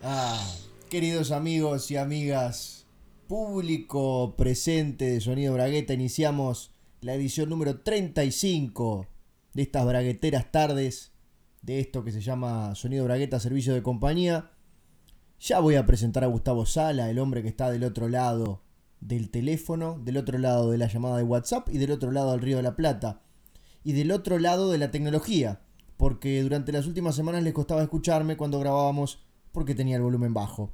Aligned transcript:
Ah, 0.00 0.40
queridos 0.90 1.32
amigos 1.32 1.90
y 1.90 1.96
amigas, 1.96 2.86
público 3.26 4.36
presente 4.36 5.06
de 5.06 5.20
Sonido 5.20 5.54
Bragueta, 5.54 5.92
iniciamos 5.92 6.70
la 7.00 7.14
edición 7.14 7.48
número 7.48 7.80
35 7.80 9.08
de 9.54 9.62
estas 9.62 9.84
bragueteras 9.84 10.52
tardes, 10.52 11.10
de 11.62 11.80
esto 11.80 12.04
que 12.04 12.12
se 12.12 12.20
llama 12.20 12.76
Sonido 12.76 13.06
Bragueta 13.06 13.40
Servicio 13.40 13.74
de 13.74 13.82
Compañía. 13.82 14.52
Ya 15.40 15.58
voy 15.58 15.74
a 15.74 15.84
presentar 15.84 16.22
a 16.22 16.28
Gustavo 16.28 16.64
Sala, 16.64 17.10
el 17.10 17.18
hombre 17.18 17.42
que 17.42 17.48
está 17.48 17.68
del 17.68 17.82
otro 17.82 18.08
lado 18.08 18.62
del 19.00 19.30
teléfono, 19.30 19.98
del 20.04 20.16
otro 20.16 20.38
lado 20.38 20.70
de 20.70 20.78
la 20.78 20.86
llamada 20.86 21.16
de 21.16 21.24
WhatsApp 21.24 21.70
y 21.70 21.78
del 21.78 21.90
otro 21.90 22.12
lado 22.12 22.30
del 22.30 22.40
Río 22.42 22.58
de 22.58 22.62
la 22.62 22.76
Plata. 22.76 23.22
Y 23.82 23.94
del 23.94 24.12
otro 24.12 24.38
lado 24.38 24.70
de 24.70 24.78
la 24.78 24.92
tecnología, 24.92 25.60
porque 25.96 26.40
durante 26.40 26.70
las 26.70 26.86
últimas 26.86 27.16
semanas 27.16 27.42
les 27.42 27.52
costaba 27.52 27.82
escucharme 27.82 28.36
cuando 28.36 28.60
grabábamos 28.60 29.24
porque 29.58 29.74
tenía 29.74 29.96
el 29.96 30.02
volumen 30.02 30.32
bajo. 30.32 30.72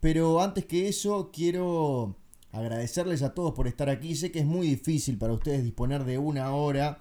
Pero 0.00 0.42
antes 0.42 0.66
que 0.66 0.86
eso, 0.86 1.30
quiero 1.32 2.18
agradecerles 2.52 3.22
a 3.22 3.32
todos 3.32 3.54
por 3.54 3.66
estar 3.66 3.88
aquí. 3.88 4.14
Sé 4.14 4.30
que 4.30 4.40
es 4.40 4.44
muy 4.44 4.68
difícil 4.68 5.16
para 5.16 5.32
ustedes 5.32 5.64
disponer 5.64 6.04
de 6.04 6.18
una 6.18 6.52
hora 6.54 7.00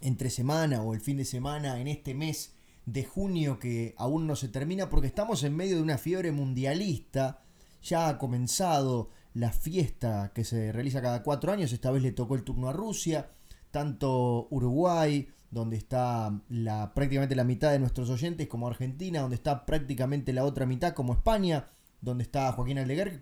entre 0.00 0.30
semana 0.30 0.80
o 0.80 0.94
el 0.94 1.00
fin 1.00 1.16
de 1.16 1.24
semana 1.24 1.80
en 1.80 1.88
este 1.88 2.14
mes 2.14 2.54
de 2.86 3.02
junio 3.02 3.58
que 3.58 3.96
aún 3.98 4.28
no 4.28 4.36
se 4.36 4.46
termina 4.46 4.90
porque 4.90 5.08
estamos 5.08 5.42
en 5.42 5.56
medio 5.56 5.74
de 5.74 5.82
una 5.82 5.98
fiebre 5.98 6.30
mundialista. 6.30 7.42
Ya 7.82 8.08
ha 8.08 8.16
comenzado 8.16 9.10
la 9.32 9.50
fiesta 9.50 10.30
que 10.32 10.44
se 10.44 10.70
realiza 10.70 11.02
cada 11.02 11.24
cuatro 11.24 11.50
años. 11.50 11.72
Esta 11.72 11.90
vez 11.90 12.00
le 12.00 12.12
tocó 12.12 12.36
el 12.36 12.44
turno 12.44 12.68
a 12.68 12.72
Rusia. 12.72 13.32
Tanto 13.72 14.46
Uruguay, 14.52 15.26
donde 15.54 15.76
está 15.76 16.36
la, 16.48 16.92
prácticamente 16.94 17.36
la 17.36 17.44
mitad 17.44 17.70
de 17.70 17.78
nuestros 17.78 18.10
oyentes, 18.10 18.48
como 18.48 18.66
Argentina, 18.66 19.20
donde 19.20 19.36
está 19.36 19.64
prácticamente 19.64 20.32
la 20.32 20.44
otra 20.44 20.66
mitad, 20.66 20.94
como 20.94 21.12
España, 21.12 21.68
donde 22.00 22.24
está 22.24 22.50
Joaquín 22.52 22.78
Aldeguer, 22.78 23.12
que 23.12 23.18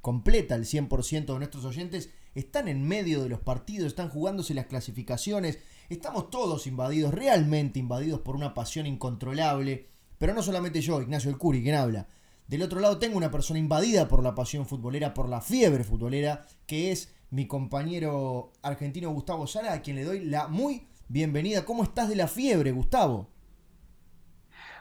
completa 0.00 0.56
el 0.56 0.64
100% 0.64 1.26
de 1.26 1.38
nuestros 1.38 1.64
oyentes, 1.64 2.10
están 2.34 2.66
en 2.66 2.86
medio 2.86 3.22
de 3.22 3.28
los 3.28 3.38
partidos, 3.38 3.86
están 3.86 4.08
jugándose 4.08 4.52
las 4.52 4.66
clasificaciones, 4.66 5.60
estamos 5.88 6.28
todos 6.28 6.66
invadidos, 6.66 7.14
realmente 7.14 7.78
invadidos 7.78 8.20
por 8.20 8.34
una 8.34 8.52
pasión 8.52 8.86
incontrolable, 8.86 9.86
pero 10.18 10.34
no 10.34 10.42
solamente 10.42 10.80
yo, 10.80 11.00
Ignacio 11.00 11.30
El 11.30 11.38
Curi, 11.38 11.62
quien 11.62 11.76
habla. 11.76 12.08
Del 12.48 12.62
otro 12.62 12.80
lado 12.80 12.98
tengo 12.98 13.16
una 13.16 13.30
persona 13.30 13.60
invadida 13.60 14.08
por 14.08 14.24
la 14.24 14.34
pasión 14.34 14.66
futbolera, 14.66 15.14
por 15.14 15.28
la 15.28 15.40
fiebre 15.40 15.84
futbolera, 15.84 16.46
que 16.66 16.90
es 16.90 17.12
mi 17.30 17.46
compañero 17.46 18.52
argentino 18.62 19.10
Gustavo 19.10 19.46
Sala, 19.46 19.72
a 19.72 19.82
quien 19.82 19.96
le 19.96 20.04
doy 20.04 20.24
la 20.24 20.48
muy 20.48 20.88
bienvenida. 21.08 21.64
¿Cómo 21.64 21.82
estás 21.82 22.08
de 22.08 22.16
la 22.16 22.28
fiebre, 22.28 22.72
Gustavo? 22.72 23.30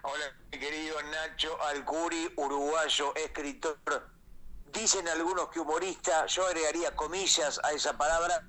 Hola, 0.01 0.25
mi 0.51 0.59
querido 0.59 1.01
Nacho 1.03 1.61
Alcuri, 1.63 2.33
uruguayo, 2.37 3.15
escritor. 3.15 3.79
Dicen 4.73 5.07
algunos 5.07 5.49
que 5.49 5.59
humorista, 5.59 6.25
yo 6.27 6.45
agregaría 6.45 6.95
comillas 6.95 7.59
a 7.63 7.71
esa 7.71 7.97
palabra. 7.97 8.47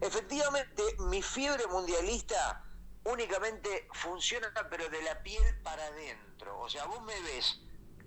Efectivamente, 0.00 0.82
mi 1.10 1.22
fiebre 1.22 1.66
mundialista 1.68 2.64
únicamente 3.04 3.88
funciona, 3.92 4.52
pero 4.68 4.88
de 4.88 5.02
la 5.02 5.22
piel 5.22 5.62
para 5.62 5.84
adentro. 5.86 6.58
O 6.60 6.68
sea, 6.68 6.86
vos 6.86 7.02
me 7.02 7.18
ves 7.22 7.60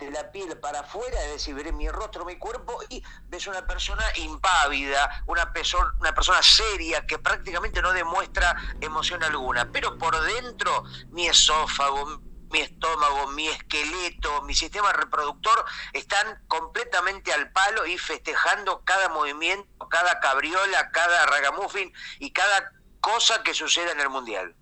de 0.05 0.11
la 0.11 0.31
piel 0.31 0.57
para 0.59 0.81
afuera, 0.81 1.21
es 1.25 1.33
decir, 1.33 1.55
veré 1.55 1.71
mi 1.71 1.89
rostro, 1.89 2.25
mi 2.25 2.37
cuerpo, 2.37 2.79
y 2.89 3.03
ves 3.27 3.47
una 3.47 3.65
persona 3.65 4.03
impávida, 4.15 5.23
una, 5.27 5.51
persona, 5.51 5.91
una 5.99 6.13
persona 6.13 6.41
seria 6.41 7.05
que 7.05 7.19
prácticamente 7.19 7.81
no 7.81 7.91
demuestra 7.91 8.55
emoción 8.81 9.23
alguna, 9.23 9.71
pero 9.71 9.97
por 9.97 10.19
dentro 10.21 10.83
mi 11.11 11.27
esófago, 11.27 12.21
mi 12.53 12.61
estómago, 12.61 13.27
mi 13.27 13.47
esqueleto, 13.47 14.43
mi 14.43 14.53
sistema 14.53 14.93
reproductor 14.93 15.65
están 15.91 16.43
completamente 16.47 17.33
al 17.33 17.51
palo 17.51 17.85
y 17.85 17.97
festejando 17.97 18.83
cada 18.85 19.09
movimiento, 19.09 19.89
cada 19.89 20.19
cabriola, 20.19 20.91
cada 20.91 21.25
ragamuffin 21.25 21.91
y 22.19 22.31
cada 22.31 22.71
cosa 23.01 23.41
que 23.41 23.53
suceda 23.55 23.91
en 23.91 23.99
el 23.99 24.09
Mundial. 24.09 24.55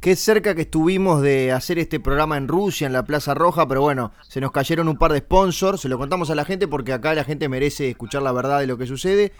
Qué 0.00 0.16
cerca 0.16 0.54
que 0.54 0.62
estuvimos 0.62 1.20
de 1.20 1.52
hacer 1.52 1.78
este 1.78 2.00
programa 2.00 2.38
en 2.38 2.48
Rusia, 2.48 2.86
en 2.86 2.94
la 2.94 3.04
Plaza 3.04 3.34
Roja, 3.34 3.68
pero 3.68 3.82
bueno, 3.82 4.14
se 4.26 4.40
nos 4.40 4.50
cayeron 4.50 4.88
un 4.88 4.96
par 4.96 5.12
de 5.12 5.18
sponsors, 5.18 5.82
se 5.82 5.90
lo 5.90 5.98
contamos 5.98 6.30
a 6.30 6.34
la 6.34 6.46
gente 6.46 6.66
porque 6.66 6.94
acá 6.94 7.12
la 7.12 7.22
gente 7.22 7.50
merece 7.50 7.90
escuchar 7.90 8.22
la 8.22 8.32
verdad 8.32 8.60
de 8.60 8.66
lo 8.66 8.78
que 8.78 8.86
sucede. 8.86 9.34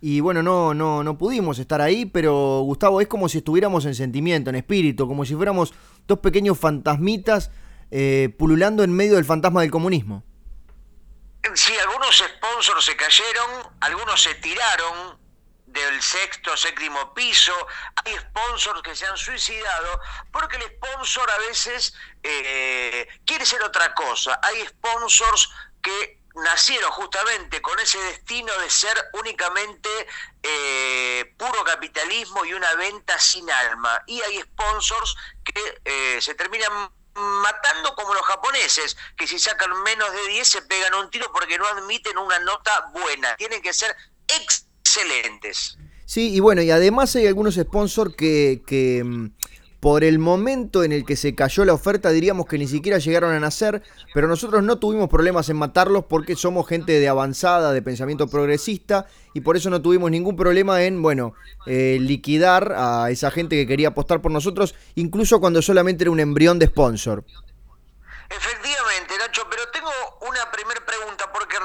Y 0.00 0.20
bueno, 0.20 0.42
no, 0.42 0.72
no, 0.72 1.04
no 1.04 1.18
pudimos 1.18 1.58
estar 1.58 1.82
ahí, 1.82 2.06
pero 2.06 2.60
Gustavo, 2.62 3.02
es 3.02 3.08
como 3.08 3.28
si 3.28 3.38
estuviéramos 3.38 3.84
en 3.84 3.94
sentimiento, 3.94 4.48
en 4.48 4.56
espíritu, 4.56 5.06
como 5.06 5.26
si 5.26 5.34
fuéramos 5.34 5.74
dos 6.06 6.20
pequeños 6.20 6.58
fantasmitas 6.58 7.50
eh, 7.90 8.34
pululando 8.38 8.82
en 8.82 8.92
medio 8.92 9.16
del 9.16 9.26
fantasma 9.26 9.60
del 9.60 9.70
comunismo. 9.70 10.24
Sí, 11.52 11.74
algunos 11.76 12.16
sponsors 12.16 12.86
se 12.86 12.96
cayeron, 12.96 13.74
algunos 13.80 14.22
se 14.22 14.34
tiraron, 14.36 15.19
del 15.72 16.02
sexto, 16.02 16.56
séptimo 16.56 17.14
piso, 17.14 17.54
hay 18.04 18.16
sponsors 18.18 18.82
que 18.82 18.94
se 18.94 19.06
han 19.06 19.16
suicidado 19.16 20.00
porque 20.32 20.56
el 20.56 20.64
sponsor 20.64 21.30
a 21.30 21.38
veces 21.38 21.94
eh, 22.22 23.08
quiere 23.24 23.46
ser 23.46 23.62
otra 23.62 23.94
cosa. 23.94 24.38
Hay 24.42 24.66
sponsors 24.66 25.48
que 25.82 26.20
nacieron 26.34 26.90
justamente 26.92 27.60
con 27.60 27.78
ese 27.80 27.98
destino 27.98 28.52
de 28.58 28.70
ser 28.70 28.96
únicamente 29.14 29.88
eh, 30.42 31.34
puro 31.38 31.64
capitalismo 31.64 32.44
y 32.44 32.54
una 32.54 32.74
venta 32.74 33.18
sin 33.18 33.50
alma. 33.50 34.02
Y 34.06 34.20
hay 34.22 34.40
sponsors 34.42 35.16
que 35.44 35.80
eh, 35.84 36.18
se 36.20 36.34
terminan 36.34 36.90
matando 37.14 37.94
como 37.96 38.14
los 38.14 38.24
japoneses, 38.24 38.96
que 39.16 39.26
si 39.26 39.38
sacan 39.38 39.82
menos 39.82 40.10
de 40.12 40.28
10 40.28 40.48
se 40.48 40.62
pegan 40.62 40.94
un 40.94 41.10
tiro 41.10 41.30
porque 41.32 41.58
no 41.58 41.66
admiten 41.66 42.16
una 42.18 42.38
nota 42.40 42.88
buena. 42.92 43.36
Tienen 43.36 43.62
que 43.62 43.72
ser 43.72 43.94
ex 44.28 44.66
excelentes. 44.90 45.78
Sí, 46.04 46.34
y 46.34 46.40
bueno, 46.40 46.62
y 46.62 46.70
además 46.70 47.14
hay 47.14 47.26
algunos 47.26 47.54
sponsors 47.54 48.14
que, 48.16 48.62
que 48.66 49.04
mm, 49.04 49.30
por 49.78 50.02
el 50.02 50.18
momento 50.18 50.82
en 50.82 50.90
el 50.90 51.04
que 51.04 51.14
se 51.16 51.36
cayó 51.36 51.64
la 51.64 51.72
oferta 51.72 52.10
diríamos 52.10 52.46
que 52.46 52.58
ni 52.58 52.66
siquiera 52.66 52.98
llegaron 52.98 53.32
a 53.32 53.38
nacer, 53.38 53.82
pero 54.12 54.26
nosotros 54.26 54.62
no 54.64 54.78
tuvimos 54.78 55.08
problemas 55.08 55.48
en 55.48 55.56
matarlos 55.56 56.04
porque 56.06 56.34
somos 56.34 56.66
gente 56.66 56.98
de 56.98 57.08
avanzada, 57.08 57.72
de 57.72 57.80
pensamiento 57.80 58.26
progresista, 58.28 59.06
y 59.34 59.40
por 59.40 59.56
eso 59.56 59.70
no 59.70 59.80
tuvimos 59.80 60.10
ningún 60.10 60.36
problema 60.36 60.82
en, 60.82 61.00
bueno, 61.00 61.34
eh, 61.66 61.98
liquidar 62.00 62.74
a 62.76 63.10
esa 63.10 63.30
gente 63.30 63.54
que 63.56 63.66
quería 63.66 63.88
apostar 63.88 64.20
por 64.20 64.32
nosotros, 64.32 64.74
incluso 64.96 65.40
cuando 65.40 65.62
solamente 65.62 66.04
era 66.04 66.10
un 66.10 66.20
embrión 66.20 66.58
de 66.58 66.66
sponsor. 66.66 67.24
Efectivamente, 68.28 69.14
Nacho, 69.18 69.46
pero 69.48 69.62
tengo 69.72 69.90
una 70.28 70.50
primera 70.50 70.80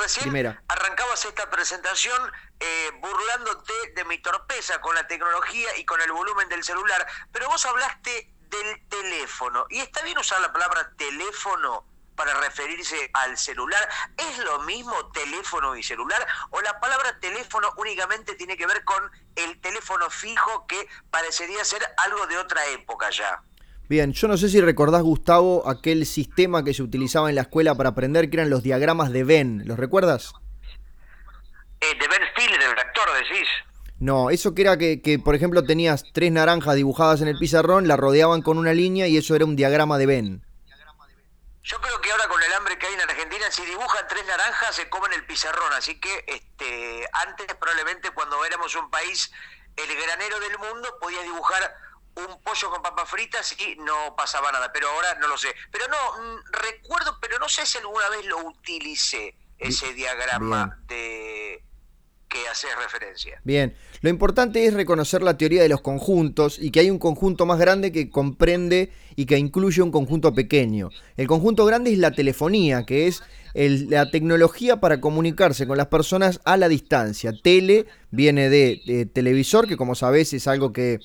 recién 0.06 0.60
arrancabas 0.68 1.26
esta 1.26 1.50
presentación 1.50 2.32
eh, 2.60 2.92
burlándote 3.00 3.74
de 3.96 4.06
mi 4.06 4.20
torpeza 4.20 4.80
con 4.80 4.94
la 4.94 5.08
tecnología 5.08 5.76
y 5.78 5.86
con 5.86 6.00
el 6.02 6.12
volumen 6.12 6.48
del 6.48 6.64
celular, 6.64 7.06
pero 7.32 7.50
vos 7.50 7.66
hablaste 7.66 8.32
del 8.50 8.88
teléfono, 8.88 9.66
y 9.70 9.80
está 9.80 10.04
bien 10.04 10.18
usar 10.20 10.40
la 10.42 10.54
palabra 10.54 10.92
teléfono 10.96 11.86
para 12.16 12.34
referirse 12.40 13.10
al 13.14 13.38
celular, 13.38 13.90
¿es 14.16 14.38
lo 14.38 14.60
mismo 14.60 15.12
teléfono 15.12 15.76
y 15.76 15.84
celular? 15.84 16.26
¿O 16.52 16.62
la 16.62 16.80
palabra 16.80 17.20
teléfono 17.20 17.74
únicamente 17.78 18.36
tiene 18.36 18.56
que 18.56 18.68
ver 18.68 18.86
con 18.86 19.12
el 19.36 19.60
teléfono 19.60 20.10
fijo 20.10 20.66
que 20.68 20.88
parecería 21.10 21.66
ser 21.66 21.84
algo 21.98 22.26
de 22.28 22.38
otra 22.38 22.66
época 22.68 23.10
ya? 23.10 23.42
Bien, 23.88 24.14
yo 24.14 24.28
no 24.28 24.36
sé 24.38 24.50
si 24.50 24.62
recordás, 24.62 25.04
Gustavo, 25.04 25.70
aquel 25.70 26.08
sistema 26.08 26.64
que 26.64 26.74
se 26.74 26.82
utilizaba 26.82 27.30
en 27.30 27.36
la 27.36 27.42
escuela 27.42 27.76
para 27.76 27.90
aprender, 27.90 28.30
que 28.30 28.38
eran 28.38 28.50
los 28.50 28.64
diagramas 28.64 29.12
de 29.12 29.24
Venn. 29.24 29.62
¿Los 29.66 29.78
recuerdas? 29.78 30.34
Eh, 31.82 31.94
de 32.00 32.08
Ben 32.08 32.22
Stiller, 32.32 32.62
el 32.62 32.80
actor, 32.80 33.08
decís. 33.14 33.48
No, 34.00 34.32
eso 34.32 34.56
que 34.56 34.64
era 34.64 34.78
que, 34.78 35.02
que, 35.02 35.20
por 35.20 35.36
ejemplo, 35.36 35.64
tenías 35.64 36.04
tres 36.14 36.32
naranjas 36.32 36.76
dibujadas 36.76 37.22
en 37.22 37.28
el 37.28 37.38
pizarrón, 37.38 37.88
la 37.88 37.96
rodeaban 37.96 38.42
con 38.42 38.58
una 38.58 38.74
línea 38.74 39.08
y 39.08 39.18
eso 39.18 39.36
era 39.36 39.46
un 39.46 39.56
diagrama 39.56 40.00
de 40.00 40.06
Venn. 40.08 40.46
Yo 41.64 41.80
creo 41.80 42.02
que 42.02 42.12
ahora 42.12 42.28
con 42.28 42.42
el 42.42 42.54
hambre 42.54 42.78
que 42.78 42.88
hay 42.88 42.94
en 42.94 43.02
Argentina, 43.02 43.46
si 43.50 43.66
dibujan 43.66 44.06
tres 44.08 44.26
naranjas 44.28 44.76
se 44.76 44.90
comen 44.90 45.14
el 45.14 45.26
pizarrón, 45.26 45.74
así 45.74 46.00
que 46.00 46.26
este, 46.28 47.08
antes 47.12 47.48
probablemente 47.56 48.12
cuando 48.12 48.44
éramos 48.46 48.76
un 48.76 48.90
país, 48.90 49.32
el 49.76 49.88
granero 49.96 50.40
del 50.40 50.58
mundo, 50.60 50.98
podía 51.02 51.22
dibujar 51.22 51.85
un 52.16 52.42
pollo 52.42 52.70
con 52.70 52.82
papas 52.82 53.10
fritas 53.10 53.56
y 53.60 53.76
no 53.78 54.16
pasaba 54.16 54.52
nada, 54.52 54.72
pero 54.72 54.90
ahora 54.90 55.16
no 55.16 55.28
lo 55.28 55.38
sé. 55.38 55.50
Pero 55.72 55.86
no, 55.88 55.98
mm, 55.98 56.38
recuerdo, 56.52 57.18
pero 57.20 57.40
no 57.40 57.50
sé 57.50 57.66
si 57.66 57.78
alguna 57.78 58.10
vez 58.10 58.26
lo 58.26 58.40
utilicé, 58.40 59.36
ese 59.58 59.94
diagrama 59.94 60.80
de 60.88 61.64
que 62.28 62.48
hace 62.48 62.68
referencia. 62.76 63.40
Bien, 63.44 63.76
lo 64.02 64.10
importante 64.10 64.66
es 64.66 64.74
reconocer 64.74 65.22
la 65.22 65.38
teoría 65.38 65.62
de 65.62 65.70
los 65.70 65.82
conjuntos 65.82 66.58
y 66.60 66.72
que 66.72 66.82
hay 66.82 66.90
un 66.90 67.00
conjunto 67.00 67.46
más 67.46 67.60
grande 67.60 67.92
que 67.92 68.10
comprende 68.10 68.92
y 69.16 69.26
que 69.26 69.38
incluye 69.38 69.82
un 69.82 69.92
conjunto 69.92 70.34
pequeño. 70.34 70.90
El 71.16 71.28
conjunto 71.28 71.66
grande 71.66 71.94
es 71.94 72.00
la 72.00 72.12
telefonía, 72.12 72.86
que 72.86 73.08
es 73.08 73.24
la 73.56 74.12
tecnología 74.12 74.82
para 74.82 75.00
comunicarse 75.00 75.66
con 75.66 75.78
las 75.78 75.88
personas 75.88 76.42
a 76.44 76.58
la 76.58 76.68
distancia. 76.68 77.34
Tele 77.42 77.86
viene 78.12 78.50
de, 78.50 79.10
televisor, 79.14 79.66
que 79.66 79.78
como 79.78 79.96
sabes 79.96 80.34
es 80.34 80.48
algo 80.48 80.74
que 80.74 81.00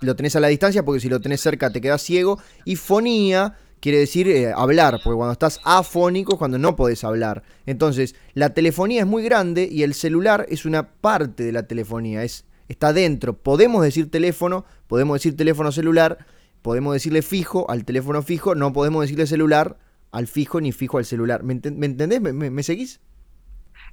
lo 0.00 0.16
tenés 0.16 0.34
a 0.34 0.40
la 0.40 0.48
distancia, 0.48 0.84
porque 0.84 1.00
si 1.00 1.08
lo 1.08 1.20
tenés 1.20 1.40
cerca 1.40 1.70
te 1.70 1.80
quedas 1.80 2.02
ciego. 2.02 2.40
Y 2.64 2.74
fonía, 2.74 3.56
quiere 3.78 3.98
decir 3.98 4.28
eh, 4.28 4.52
hablar, 4.52 4.98
porque 5.04 5.16
cuando 5.16 5.32
estás 5.32 5.60
afónico 5.62 6.38
cuando 6.38 6.58
no 6.58 6.74
podés 6.74 7.04
hablar. 7.04 7.44
Entonces, 7.66 8.16
la 8.34 8.52
telefonía 8.52 9.02
es 9.02 9.06
muy 9.06 9.22
grande 9.22 9.68
y 9.70 9.84
el 9.84 9.94
celular 9.94 10.44
es 10.48 10.64
una 10.64 10.94
parte 10.94 11.44
de 11.44 11.52
la 11.52 11.68
telefonía, 11.68 12.24
es, 12.24 12.46
está 12.68 12.92
dentro. 12.92 13.34
Podemos 13.34 13.84
decir 13.84 14.10
teléfono, 14.10 14.64
podemos 14.88 15.14
decir 15.14 15.36
teléfono 15.36 15.70
celular, 15.70 16.18
podemos 16.62 16.94
decirle 16.94 17.22
fijo 17.22 17.70
al 17.70 17.84
teléfono 17.84 18.22
fijo, 18.22 18.56
no 18.56 18.72
podemos 18.72 19.02
decirle 19.02 19.28
celular 19.28 19.78
al 20.12 20.28
fijo 20.28 20.60
ni 20.60 20.72
fijo 20.72 20.98
al 20.98 21.06
celular. 21.06 21.42
¿Me, 21.42 21.54
entendés? 21.54 22.20
¿Me, 22.20 22.62
seguís? 22.62 23.00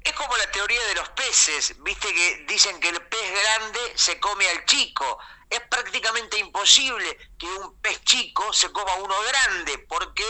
Es 0.03 0.13
como 0.13 0.35
la 0.37 0.51
teoría 0.51 0.85
de 0.87 0.95
los 0.95 1.09
peces, 1.09 1.75
viste 1.81 2.13
que 2.13 2.45
dicen 2.47 2.79
que 2.79 2.89
el 2.89 3.01
pez 3.01 3.31
grande 3.41 3.79
se 3.95 4.19
come 4.19 4.47
al 4.49 4.65
chico. 4.65 5.17
Es 5.49 5.61
prácticamente 5.61 6.37
imposible 6.37 7.17
que 7.37 7.47
un 7.47 7.75
pez 7.79 8.03
chico 8.03 8.53
se 8.53 8.71
coma 8.71 8.93
uno 8.95 9.15
grande, 9.27 9.79
porque 9.89 10.23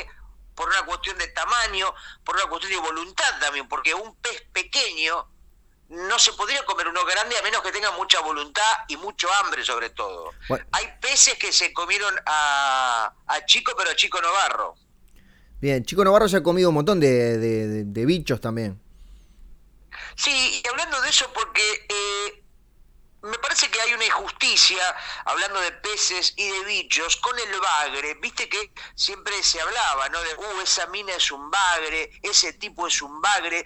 por 0.55 0.69
una 0.69 0.83
cuestión 0.85 1.17
de 1.17 1.27
tamaño, 1.27 1.93
por 2.23 2.35
una 2.35 2.45
cuestión 2.45 2.71
de 2.71 2.79
voluntad 2.79 3.39
también, 3.39 3.67
porque 3.67 3.93
un 3.93 4.15
pez 4.17 4.43
pequeño 4.53 5.27
no 5.89 6.19
se 6.19 6.33
podría 6.33 6.63
comer 6.65 6.87
uno 6.87 7.03
grande 7.03 7.37
a 7.37 7.41
menos 7.41 7.61
que 7.63 7.71
tenga 7.71 7.91
mucha 7.91 8.21
voluntad 8.21 8.77
y 8.87 8.97
mucho 8.97 9.27
hambre 9.33 9.65
sobre 9.65 9.89
todo. 9.89 10.31
Hay 10.71 10.93
peces 11.01 11.35
que 11.39 11.51
se 11.51 11.73
comieron 11.73 12.13
a, 12.27 13.11
a 13.25 13.45
Chico, 13.45 13.73
pero 13.75 13.89
a 13.89 13.95
Chico 13.95 14.21
Novarro. 14.21 14.75
Bien, 15.61 15.83
Chico 15.83 16.03
Navarro 16.03 16.29
se 16.29 16.37
ha 16.37 16.43
comido 16.43 16.69
un 16.69 16.75
montón 16.75 16.99
de, 16.99 18.03
bichos 18.05 18.39
también. 18.39 18.81
Sí, 20.15 20.61
y 20.63 20.67
hablando 20.67 21.01
de 21.01 21.09
eso, 21.09 21.31
porque 21.33 21.85
eh, 21.89 22.43
me 23.21 23.37
parece 23.39 23.69
que 23.69 23.81
hay 23.81 23.93
una 23.93 24.05
injusticia, 24.05 24.81
hablando 25.25 25.59
de 25.59 25.71
peces 25.73 26.33
y 26.37 26.49
de 26.49 26.63
bichos, 26.63 27.17
con 27.17 27.37
el 27.37 27.59
bagre. 27.59 28.13
Viste 28.15 28.47
que 28.47 28.71
siempre 28.95 29.43
se 29.43 29.59
hablaba, 29.59 30.07
¿no? 30.09 30.21
De, 30.21 30.35
uh, 30.35 30.61
esa 30.61 30.87
mina 30.87 31.13
es 31.13 31.29
un 31.31 31.51
bagre, 31.51 32.11
ese 32.23 32.53
tipo 32.53 32.87
es 32.87 33.01
un 33.01 33.21
bagre 33.21 33.65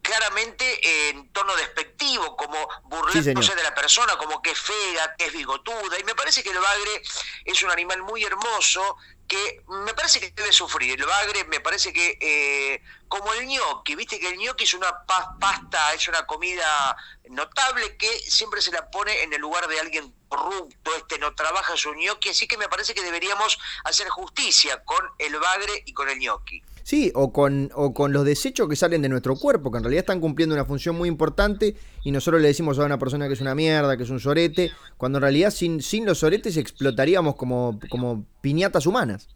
claramente 0.00 1.10
en 1.10 1.30
tono 1.32 1.54
despectivo, 1.56 2.36
como 2.36 2.68
burlándose 2.84 3.54
de 3.54 3.62
la 3.62 3.74
persona, 3.74 4.16
como 4.16 4.40
que 4.40 4.52
es 4.52 4.58
fea, 4.58 5.14
que 5.18 5.26
es 5.26 5.32
bigotuda. 5.32 5.98
Y 5.98 6.04
me 6.04 6.14
parece 6.14 6.42
que 6.42 6.50
el 6.50 6.58
bagre 6.58 7.02
es 7.44 7.62
un 7.62 7.70
animal 7.70 8.02
muy 8.02 8.24
hermoso 8.24 8.96
que 9.28 9.62
me 9.84 9.94
parece 9.94 10.18
que 10.18 10.30
debe 10.30 10.52
sufrir. 10.52 10.98
El 10.98 11.06
bagre 11.06 11.44
me 11.44 11.60
parece 11.60 11.92
que, 11.92 12.18
eh, 12.20 12.82
como 13.06 13.32
el 13.34 13.46
gnocchi, 13.46 13.94
viste 13.94 14.18
que 14.18 14.28
el 14.28 14.38
gnocchi 14.38 14.64
es 14.64 14.74
una 14.74 15.04
pasta, 15.06 15.92
es 15.94 16.08
una 16.08 16.26
comida 16.26 16.96
notable 17.28 17.96
que 17.96 18.08
siempre 18.18 18.62
se 18.62 18.72
la 18.72 18.90
pone 18.90 19.22
en 19.22 19.32
el 19.32 19.40
lugar 19.40 19.68
de 19.68 19.78
alguien 19.78 20.12
corrupto, 20.28 20.90
este 20.96 21.18
no 21.18 21.34
trabaja 21.34 21.76
su 21.76 21.92
gnocchi, 21.92 22.30
así 22.30 22.48
que 22.48 22.56
me 22.56 22.68
parece 22.68 22.94
que 22.94 23.02
deberíamos 23.02 23.58
hacer 23.84 24.08
justicia 24.08 24.82
con 24.84 25.04
el 25.18 25.38
bagre 25.38 25.82
y 25.84 25.92
con 25.92 26.08
el 26.08 26.18
gnocchi. 26.18 26.62
Sí, 26.82 27.12
o 27.14 27.34
con, 27.34 27.70
o 27.74 27.92
con 27.92 28.14
los 28.14 28.24
desechos 28.24 28.66
que 28.66 28.76
salen 28.76 29.02
de 29.02 29.10
nuestro 29.10 29.36
cuerpo, 29.36 29.70
que 29.70 29.76
en 29.76 29.84
realidad 29.84 30.00
están 30.00 30.20
cumpliendo 30.20 30.54
una 30.54 30.64
función 30.64 30.96
muy 30.96 31.10
importante 31.10 31.76
y 32.04 32.10
nosotros 32.10 32.40
le 32.40 32.48
decimos 32.48 32.78
a 32.78 32.84
una 32.84 32.98
persona 32.98 33.26
que 33.26 33.34
es 33.34 33.40
una 33.40 33.54
mierda, 33.54 33.96
que 33.96 34.02
es 34.02 34.10
un 34.10 34.20
sorete, 34.20 34.72
cuando 34.96 35.18
en 35.18 35.22
realidad 35.22 35.50
sin, 35.50 35.82
sin 35.82 36.06
los 36.06 36.20
soretes 36.20 36.56
explotaríamos 36.56 37.36
como, 37.36 37.78
como 37.90 38.24
piñatas 38.40 38.86
humanas. 38.86 39.28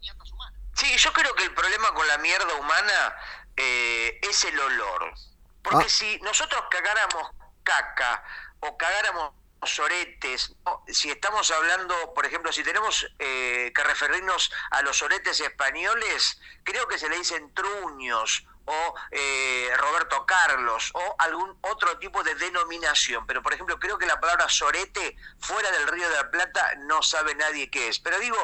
Sí, 0.75 0.87
yo 0.97 1.11
creo 1.13 1.33
que 1.35 1.43
el 1.43 1.53
problema 1.53 1.93
con 1.93 2.07
la 2.07 2.17
mierda 2.17 2.55
humana 2.59 3.15
eh, 3.57 4.19
es 4.21 4.45
el 4.45 4.59
olor. 4.59 5.13
Porque 5.61 5.85
ah. 5.85 5.89
si 5.89 6.19
nosotros 6.21 6.61
cagáramos 6.69 7.29
caca 7.63 8.23
o 8.59 8.77
cagáramos 8.77 9.33
soretes, 9.65 10.55
si 10.87 11.09
estamos 11.09 11.49
hablando, 11.51 12.13
por 12.13 12.25
ejemplo, 12.25 12.51
si 12.51 12.63
tenemos 12.63 13.07
eh, 13.19 13.71
que 13.73 13.83
referirnos 13.83 14.51
a 14.71 14.81
los 14.81 14.97
soretes 14.97 15.39
españoles, 15.39 16.41
creo 16.63 16.87
que 16.87 16.97
se 16.97 17.09
le 17.09 17.17
dicen 17.17 17.53
truños 17.53 18.45
o 18.65 18.93
eh, 19.11 19.69
Roberto 19.77 20.25
Carlos 20.25 20.91
o 20.93 21.15
algún 21.19 21.57
otro 21.61 21.97
tipo 21.99 22.23
de 22.23 22.35
denominación. 22.35 23.25
Pero, 23.25 23.41
por 23.41 23.53
ejemplo, 23.53 23.79
creo 23.79 23.97
que 23.97 24.05
la 24.05 24.19
palabra 24.19 24.47
sorete 24.49 25.15
fuera 25.39 25.71
del 25.71 25.87
Río 25.87 26.09
de 26.09 26.15
la 26.15 26.31
Plata 26.31 26.75
no 26.85 27.01
sabe 27.01 27.35
nadie 27.35 27.69
qué 27.69 27.89
es. 27.89 27.99
Pero 27.99 28.19
digo, 28.19 28.37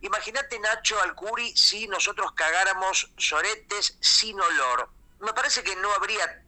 imagínate 0.00 0.58
Nacho 0.58 1.00
Alcuri 1.02 1.56
si 1.56 1.88
nosotros 1.88 2.32
cagáramos 2.32 3.10
soretes 3.16 3.96
sin 4.00 4.40
olor. 4.40 4.88
Me 5.20 5.32
parece 5.32 5.62
que 5.62 5.76
no 5.76 5.92
habría 5.92 6.42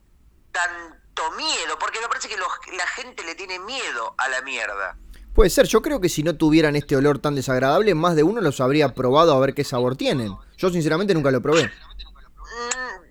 tan 0.53 1.05
miedo, 1.37 1.79
porque 1.79 2.01
me 2.01 2.09
parece 2.09 2.29
que 2.29 2.37
la 2.37 2.87
gente 2.89 3.25
le 3.25 3.35
tiene 3.35 3.59
miedo 3.59 4.15
a 4.19 4.29
la 4.29 4.43
mierda. 4.43 4.97
Puede 5.35 5.51
ser, 5.51 5.67
yo 5.67 5.83
creo 5.83 6.01
que 6.01 6.09
si 6.09 6.23
no 6.23 6.37
tuvieran 6.37 6.77
este 6.77 6.97
olor 6.97 7.19
tan 7.19 7.35
desagradable, 7.35 7.95
más 7.95 8.15
de 8.15 8.23
uno 8.23 8.41
los 8.41 8.61
habría 8.61 8.95
probado 8.95 9.35
a 9.35 9.41
ver 9.41 9.55
qué 9.55 9.65
sabor 9.65 9.97
tienen. 9.97 10.37
Yo 10.57 10.71
sinceramente 10.71 11.15
nunca 11.15 11.31
lo 11.31 11.43
probé. 11.43 11.73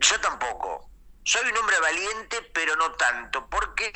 Yo 0.04 0.20
tampoco. 0.20 0.90
Soy 1.24 1.50
un 1.50 1.58
hombre 1.58 1.80
valiente, 1.80 2.42
pero 2.54 2.76
no 2.76 2.92
tanto, 2.94 3.48
porque 3.50 3.94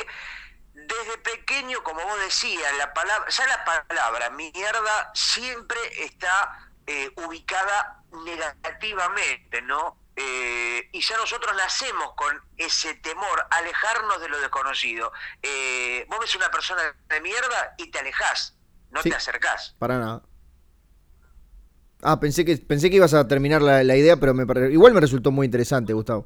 desde 0.73 1.17
pequeño, 1.17 1.83
como 1.83 2.01
vos 2.03 2.19
decías, 2.21 2.73
la 2.77 2.93
palabra, 2.93 3.29
ya 3.29 3.45
la 3.47 3.65
palabra 3.65 4.29
mierda 4.29 5.11
siempre 5.13 5.79
está 6.05 6.71
eh, 6.85 7.11
ubicada 7.17 8.01
negativamente, 8.23 9.61
¿no? 9.61 9.97
Eh, 10.15 10.89
y 10.93 11.01
ya 11.01 11.17
nosotros 11.17 11.55
nacemos 11.55 12.13
con 12.15 12.41
ese 12.55 12.95
temor, 12.95 13.45
alejarnos 13.51 14.21
de 14.21 14.29
lo 14.29 14.39
desconocido. 14.39 15.11
Eh, 15.43 16.05
vos 16.09 16.19
ves 16.21 16.33
una 16.35 16.49
persona 16.49 16.95
de 17.07 17.21
mierda 17.21 17.75
y 17.77 17.91
te 17.91 17.99
alejas, 17.99 18.55
no 18.91 19.03
te 19.03 19.13
acercás. 19.13 19.75
Para 19.77 19.99
nada. 19.99 20.21
Ah, 22.01 22.19
pensé 22.19 22.45
que, 22.45 22.57
pensé 22.57 22.89
que 22.89 22.97
ibas 22.97 23.13
a 23.13 23.27
terminar 23.27 23.61
la, 23.61 23.95
idea, 23.95 24.17
pero 24.17 24.33
me, 24.33 24.45
igual 24.71 24.93
me 24.93 25.01
resultó 25.01 25.31
muy 25.31 25.45
interesante, 25.45 25.93
Gustavo. 25.93 26.25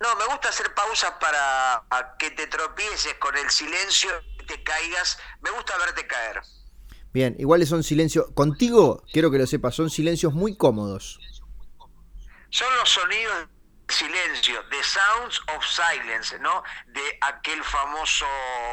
No, 0.00 0.14
me 0.16 0.26
gusta 0.26 0.48
hacer 0.48 0.72
pausas 0.74 1.12
para 1.20 2.16
que 2.18 2.30
te 2.30 2.46
tropieces 2.46 3.14
con 3.14 3.36
el 3.36 3.50
silencio, 3.50 4.10
y 4.40 4.46
te 4.46 4.62
caigas. 4.62 5.18
Me 5.40 5.50
gusta 5.50 5.76
verte 5.78 6.06
caer. 6.06 6.40
Bien, 7.12 7.34
iguales 7.38 7.68
son 7.68 7.82
silencios. 7.82 8.26
Contigo, 8.34 9.02
quiero 9.12 9.30
que 9.30 9.38
lo 9.38 9.46
sepas, 9.46 9.74
son 9.74 9.90
silencios 9.90 10.34
muy 10.34 10.56
cómodos 10.56 11.18
son 12.50 12.74
los 12.76 12.88
sonidos 12.88 13.48
de 13.86 13.94
silencio, 13.94 14.64
The 14.70 14.82
Sounds 14.82 15.40
of 15.54 15.64
Silence, 15.64 16.38
¿no? 16.40 16.62
De 16.86 17.18
aquel 17.20 17.62
famoso 17.64 18.26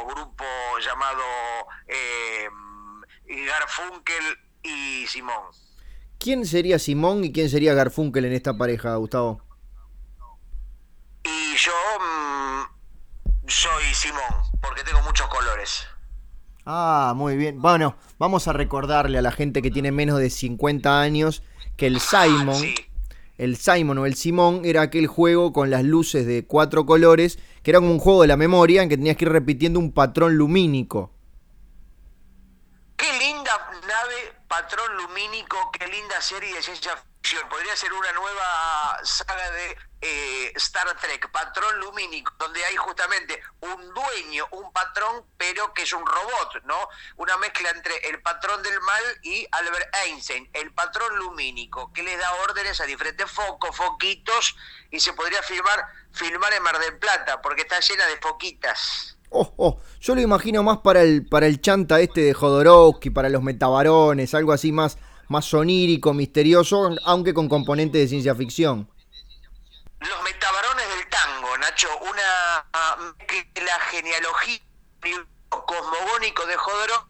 grupo 0.08 0.46
llamado 0.80 1.24
eh, 1.88 2.50
Garfunkel 3.26 4.40
y 4.64 5.08
Simón. 5.08 5.52
¿Quién 6.18 6.46
sería 6.46 6.80
Simón 6.80 7.24
y 7.24 7.32
quién 7.32 7.50
sería 7.50 7.74
Garfunkel 7.74 8.26
en 8.26 8.34
esta 8.34 8.58
pareja, 8.58 8.96
Gustavo? 8.96 9.42
Y 11.24 11.56
yo 11.58 11.72
mm, 12.00 13.48
soy 13.48 13.84
Simón, 13.94 14.22
porque 14.62 14.84
tengo 14.84 15.02
muchos 15.04 15.28
colores. 15.28 15.86
Ah, 16.66 17.14
muy 17.16 17.38
bien. 17.38 17.62
Bueno, 17.62 17.96
vamos 18.18 18.48
a 18.48 18.54
recordarle 18.54 19.18
a 19.18 19.22
la 19.22 19.32
gente 19.32 19.62
que 19.62 19.72
tiene 19.72 19.92
menos 19.92 20.20
de 20.20 20.30
50 20.30 21.00
años 21.00 21.44
que 21.78 21.88
el 21.88 21.98
ah, 21.98 22.00
Simon 22.00 22.64
el 23.38 23.58
Simon 23.58 23.98
o 23.98 24.06
el 24.06 24.16
Simón 24.16 24.62
era 24.64 24.82
aquel 24.82 25.08
juego 25.08 25.52
con 25.52 25.70
las 25.70 25.84
luces 25.84 26.26
de 26.26 26.46
cuatro 26.46 26.86
colores, 26.86 27.38
que 27.64 27.72
era 27.72 27.80
como 27.80 27.92
un 27.92 28.00
juego 28.00 28.22
de 28.22 28.30
la 28.30 28.38
memoria 28.38 28.82
en 28.82 28.88
que 28.88 28.96
tenías 28.98 29.18
que 29.18 29.26
ir 29.26 29.32
repitiendo 29.32 29.78
un 29.80 29.92
patrón 29.92 30.38
lumínico. 30.38 31.12
Qué 32.96 33.06
nave, 33.12 33.45
patrón 34.56 34.96
lumínico, 34.96 35.70
qué 35.74 35.86
linda 35.86 36.22
serie 36.22 36.54
de 36.54 36.64
ciencia 36.64 36.96
ficción. 36.96 37.50
Podría 37.50 37.76
ser 37.76 37.92
una 37.92 38.14
nueva 38.14 39.00
saga 39.04 39.52
de 39.52 39.78
eh, 40.00 40.54
Star 40.56 40.96
Trek, 40.98 41.30
patrón 41.30 41.78
lumínico, 41.82 42.34
donde 42.40 42.64
hay 42.64 42.78
justamente 42.78 43.44
un 43.60 43.94
dueño, 43.94 44.48
un 44.52 44.72
patrón, 44.72 45.26
pero 45.38 45.74
que 45.74 45.82
es 45.84 45.92
un 45.92 46.06
robot, 46.06 46.64
¿no? 46.64 46.88
Una 47.18 47.36
mezcla 47.36 47.70
entre 47.72 47.98
el 48.08 48.22
patrón 48.22 48.64
del 48.64 48.80
mal 48.80 49.04
y 49.24 49.46
Albert 49.52 49.94
Einstein, 50.06 50.50
el 50.54 50.72
patrón 50.74 51.18
lumínico, 51.18 51.92
que 51.92 52.04
le 52.04 52.16
da 52.16 52.32
órdenes 52.36 52.80
a 52.80 52.86
diferentes 52.86 53.30
focos, 53.30 53.76
foquitos, 53.76 54.56
y 54.90 55.02
se 55.02 55.12
podría 55.12 55.44
filmar, 55.44 55.86
filmar 56.14 56.54
en 56.54 56.64
Mar 56.64 56.80
del 56.80 56.98
Plata, 56.98 57.42
porque 57.42 57.64
está 57.64 57.82
llena 57.82 58.06
de 58.06 58.18
foquitas. 58.20 59.15
Oh, 59.38 59.54
oh, 59.58 59.82
yo 60.00 60.16
lo 60.16 60.22
imagino 60.22 60.64
más 60.64 60.78
para 60.78 61.02
el, 61.02 61.28
para 61.28 61.46
el 61.46 61.60
chanta 61.60 62.00
este 62.00 62.22
de 62.22 62.34
Jodorowsky, 62.34 63.10
para 63.10 63.28
los 63.28 63.44
metabarones, 63.44 64.34
algo 64.34 64.54
así 64.54 64.72
más, 64.72 64.98
más 65.28 65.44
sonírico, 65.44 66.14
misterioso, 66.14 66.96
aunque 67.04 67.34
con 67.34 67.50
componente 67.50 67.98
de 67.98 68.08
ciencia 68.08 68.34
ficción. 68.34 68.90
Los 70.00 70.24
metabarones 70.24 70.88
del 70.88 71.10
tango, 71.10 71.58
Nacho, 71.58 71.90
una 72.00 72.66
la 73.56 73.80
genealogía 73.92 74.62
cosmogónico 75.50 76.46
de 76.46 76.56
Jodorowsky, 76.56 77.10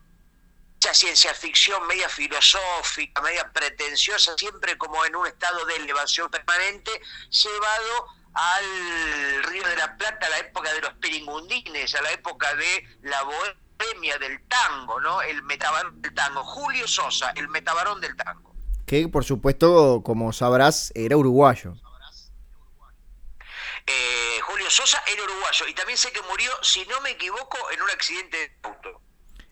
mucha 0.73 0.93
ciencia 0.95 1.33
ficción 1.35 1.85
media 1.85 2.09
filosófica, 2.09 3.21
media 3.21 3.51
pretenciosa, 3.53 4.35
siempre 4.35 4.79
como 4.79 5.05
en 5.05 5.15
un 5.15 5.27
estado 5.27 5.63
de 5.67 5.75
elevación 5.75 6.27
permanente, 6.31 6.89
llevado 7.29 8.07
al 8.35 9.43
Río 9.43 9.63
de 9.67 9.75
la 9.77 9.95
Plata 9.97 10.27
a 10.27 10.29
la 10.29 10.39
época 10.39 10.71
de 10.73 10.81
los 10.81 10.93
peringundines, 10.95 11.95
a 11.95 12.01
la 12.01 12.11
época 12.11 12.53
de 12.55 12.87
la 13.03 13.23
bohemia 13.23 14.17
del 14.17 14.41
tango, 14.47 14.99
¿no? 14.99 15.21
El 15.21 15.41
metabarón 15.43 16.01
del 16.01 16.13
tango. 16.13 16.43
Julio 16.43 16.87
Sosa, 16.87 17.31
el 17.35 17.47
metabarón 17.47 18.01
del 18.01 18.15
tango. 18.15 18.53
que 18.85 19.07
por 19.07 19.23
supuesto, 19.23 20.01
como 20.03 20.33
sabrás, 20.33 20.91
era 20.95 21.17
uruguayo. 21.17 21.75
Eh, 23.87 24.39
Julio 24.41 24.69
Sosa 24.69 25.01
era 25.11 25.23
uruguayo 25.23 25.67
y 25.69 25.73
también 25.73 25.97
sé 25.97 26.11
que 26.11 26.21
murió, 26.29 26.51
si 26.61 26.85
no 26.85 26.99
me 27.01 27.11
equivoco, 27.11 27.57
en 27.73 27.81
un 27.81 27.89
accidente 27.89 28.37
de 28.37 28.51
auto. 28.63 29.01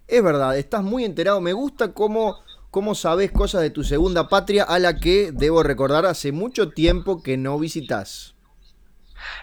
Es 0.07 0.21
verdad, 0.21 0.57
estás 0.57 0.83
muy 0.83 1.05
enterado. 1.05 1.39
Me 1.39 1.53
gusta 1.53 1.93
cómo, 1.93 2.43
cómo 2.69 2.95
sabes 2.95 3.31
cosas 3.31 3.61
de 3.61 3.69
tu 3.69 3.83
segunda 3.83 4.27
patria 4.27 4.63
a 4.63 4.79
la 4.79 4.99
que, 4.99 5.31
debo 5.31 5.63
recordar, 5.63 6.05
hace 6.05 6.31
mucho 6.31 6.71
tiempo 6.71 7.23
que 7.23 7.37
no 7.37 7.57
visitas. 7.57 8.32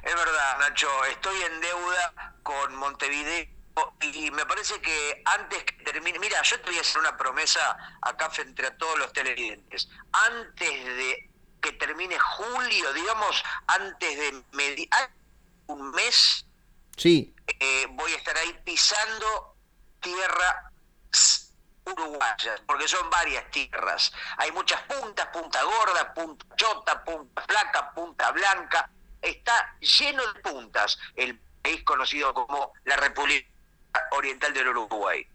Es 0.03 0.15
verdad, 0.15 0.59
Nacho, 0.59 1.05
estoy 1.07 1.41
en 1.43 1.61
deuda 1.61 2.35
con 2.43 2.75
Montevideo 2.77 3.61
y 4.01 4.31
me 4.31 4.45
parece 4.47 4.81
que 4.81 5.23
antes 5.25 5.65
que 5.65 5.85
termine, 5.85 6.19
mira, 6.19 6.43
yo 6.43 6.61
te 6.61 6.71
voy 6.71 6.79
a 6.79 6.81
hacer 6.81 6.99
una 6.99 7.17
promesa 7.17 7.77
acá 8.03 8.29
frente 8.31 8.67
a 8.67 8.77
todos 8.77 8.99
los 8.99 9.13
televidentes. 9.13 9.89
Antes 10.13 10.85
de 10.85 11.31
que 11.61 11.73
termine 11.73 12.19
julio, 12.19 12.93
digamos, 12.93 13.43
antes 13.67 14.19
de 14.19 14.45
un 15.67 15.91
mes, 15.93 16.47
sí. 16.97 17.35
Eh, 17.47 17.87
voy 17.91 18.13
a 18.13 18.17
estar 18.17 18.37
ahí 18.37 18.53
pisando 18.65 19.57
tierra 20.01 20.71
uruguaya, 21.85 22.57
porque 22.67 22.89
son 22.89 23.09
varias 23.11 23.51
tierras. 23.51 24.13
Hay 24.39 24.53
muchas 24.53 24.81
puntas, 24.83 25.27
punta 25.29 25.63
gorda, 25.63 26.15
punta 26.15 26.47
chota, 26.57 27.05
punta 27.05 27.43
flaca, 27.43 27.93
punta 27.93 28.31
blanca. 28.33 28.91
Está 29.23 29.77
lleno 29.81 30.23
de 30.33 30.41
puntas 30.41 30.99
el 31.17 31.39
país 31.63 31.83
conocido 31.85 32.33
como 32.35 32.73
la 32.85 32.97
República 32.97 33.47
Oriental 34.13 34.53
del 34.55 34.69
Uruguay. 34.69 35.27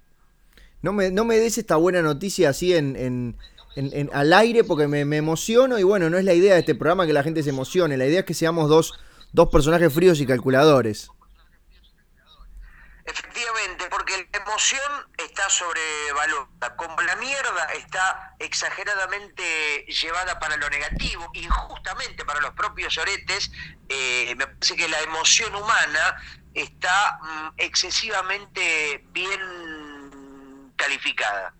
No 0.81 0.93
me, 0.93 1.11
no 1.11 1.25
me 1.25 1.37
des 1.37 1.57
esta 1.57 1.75
buena 1.77 2.01
noticia 2.01 2.49
así 2.49 2.75
en, 2.75 2.95
en, 2.95 3.37
en, 3.75 4.09
al 4.13 4.33
aire 4.33 4.63
porque 4.63 4.87
me, 4.87 5.03
me, 5.05 5.17
emociono 5.17 5.79
y 5.79 5.83
bueno, 5.83 6.09
no 6.09 6.17
es 6.17 6.25
la 6.25 6.33
idea 6.33 6.53
de 6.53 6.59
este 6.59 6.75
programa 6.75 7.05
que 7.05 7.13
la 7.13 7.23
gente 7.23 7.43
se 7.43 7.49
emocione, 7.49 7.97
la 7.97 8.05
idea 8.05 8.19
es 8.19 8.25
que 8.25 8.33
seamos 8.33 8.69
dos, 8.69 8.93
dos 9.33 9.49
personajes 9.49 9.91
fríos 9.93 10.19
y 10.19 10.27
calculadores. 10.27 11.09
Efectivamente, 13.05 13.85
porque 13.91 14.17
la 14.17 14.25
emoción 14.45 14.91
está 15.17 15.49
sobrevalorada, 15.49 16.75
como 16.75 17.01
la 17.01 17.15
mierda 17.15 17.65
está 17.77 18.35
exageradamente 18.39 19.85
llevada 19.87 20.39
para 20.39 20.57
lo 20.57 20.69
negativo, 20.69 21.29
injustamente 21.33 22.23
para 22.25 22.39
los 22.41 22.51
propios 22.51 22.97
oretes, 22.97 23.51
eh, 23.89 24.33
me 24.37 24.45
parece 24.47 24.75
que 24.75 24.87
la 24.87 25.01
emoción 25.01 25.53
humana 25.55 26.21
está 26.53 27.19
mm, 27.21 27.53
excesivamente 27.57 29.03
bien 29.11 30.73
calificada. 30.75 31.53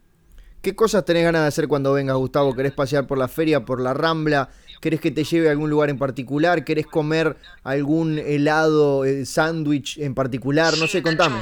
¿Qué 0.62 0.76
cosas 0.76 1.06
tenés 1.06 1.24
ganas 1.24 1.42
de 1.42 1.48
hacer 1.48 1.68
cuando 1.68 1.94
vengas, 1.94 2.16
Gustavo? 2.16 2.56
¿Querés 2.56 2.74
pasear 2.74 3.06
por 3.08 3.18
la 3.18 3.28
feria, 3.28 3.66
por 3.66 3.80
la 3.80 3.94
rambla? 3.94 4.50
¿Querés 4.82 5.00
que 5.00 5.12
te 5.12 5.24
lleve 5.24 5.48
a 5.48 5.52
algún 5.52 5.70
lugar 5.70 5.90
en 5.90 5.98
particular? 5.98 6.64
¿Querés 6.64 6.88
comer 6.88 7.38
algún 7.64 8.18
helado, 8.18 9.06
eh, 9.06 9.26
sándwich 9.26 9.98
en 10.00 10.16
particular? 10.16 10.78
No 10.78 10.88
sé, 10.88 11.02
contame 11.04 11.42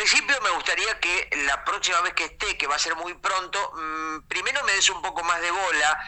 principio 0.00 0.34
me 0.42 0.50
gustaría 0.56 0.98
que 0.98 1.28
la 1.46 1.64
próxima 1.64 2.00
vez 2.02 2.14
que 2.14 2.24
esté, 2.24 2.56
que 2.56 2.66
va 2.66 2.76
a 2.76 2.78
ser 2.78 2.96
muy 2.96 3.14
pronto, 3.14 3.58
mm, 3.74 4.28
primero 4.28 4.62
me 4.64 4.72
des 4.72 4.88
un 4.90 5.02
poco 5.02 5.22
más 5.22 5.40
de 5.40 5.50
bola, 5.50 5.98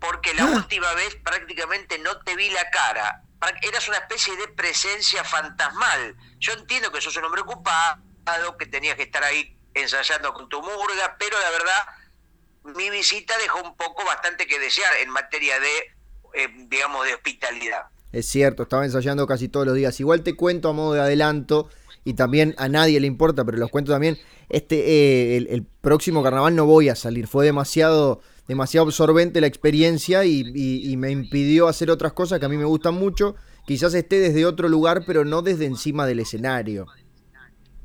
porque 0.00 0.34
la 0.34 0.44
ah. 0.44 0.52
última 0.54 0.92
vez 0.94 1.16
prácticamente 1.16 1.98
no 1.98 2.20
te 2.20 2.36
vi 2.36 2.50
la 2.50 2.68
cara. 2.70 3.22
Eras 3.62 3.88
una 3.88 3.98
especie 3.98 4.36
de 4.36 4.48
presencia 4.48 5.22
fantasmal. 5.22 6.16
Yo 6.38 6.52
entiendo 6.54 6.90
que 6.90 7.00
sos 7.00 7.16
un 7.16 7.24
hombre 7.24 7.42
ocupado, 7.42 8.56
que 8.58 8.66
tenías 8.66 8.96
que 8.96 9.04
estar 9.04 9.22
ahí 9.22 9.56
ensayando 9.74 10.32
con 10.34 10.48
tu 10.48 10.60
murga, 10.60 11.16
pero 11.18 11.38
la 11.38 11.50
verdad, 11.50 12.76
mi 12.76 12.90
visita 12.90 13.36
dejó 13.38 13.62
un 13.62 13.76
poco 13.76 14.04
bastante 14.04 14.46
que 14.46 14.58
desear 14.58 14.92
en 14.96 15.10
materia 15.10 15.60
de, 15.60 15.94
eh, 16.34 16.48
digamos, 16.68 17.06
de 17.06 17.14
hospitalidad. 17.14 17.86
Es 18.12 18.26
cierto, 18.26 18.64
estaba 18.64 18.84
ensayando 18.84 19.26
casi 19.26 19.48
todos 19.48 19.66
los 19.66 19.76
días. 19.76 20.00
Igual 20.00 20.22
te 20.22 20.34
cuento 20.34 20.68
a 20.68 20.72
modo 20.72 20.94
de 20.94 21.00
adelanto, 21.00 21.70
y 22.08 22.14
también 22.14 22.54
a 22.56 22.68
nadie 22.68 23.00
le 23.00 23.06
importa, 23.06 23.44
pero 23.44 23.58
los 23.58 23.70
cuento 23.70 23.92
también, 23.92 24.18
este, 24.48 25.36
eh, 25.36 25.36
el, 25.36 25.66
próximo 25.80 26.22
carnaval 26.22 26.54
no 26.54 26.66
voy 26.66 26.88
a 26.88 26.94
salir, 26.94 27.26
fue 27.26 27.44
demasiado, 27.44 28.20
demasiado 28.46 28.86
absorbente 28.86 29.40
la 29.40 29.46
experiencia 29.46 30.24
y, 30.24 30.42
y 30.54 30.96
me 30.96 31.10
impidió 31.10 31.68
hacer 31.68 31.90
otras 31.90 32.12
cosas 32.12 32.38
que 32.38 32.46
a 32.46 32.48
mí 32.48 32.56
me 32.56 32.64
gustan 32.64 32.94
mucho. 32.94 33.36
Quizás 33.66 33.92
esté 33.94 34.18
desde 34.18 34.46
otro 34.46 34.68
lugar, 34.68 35.02
pero 35.06 35.24
no 35.24 35.42
desde 35.42 35.66
encima 35.66 36.06
del 36.06 36.20
escenario. 36.20 36.86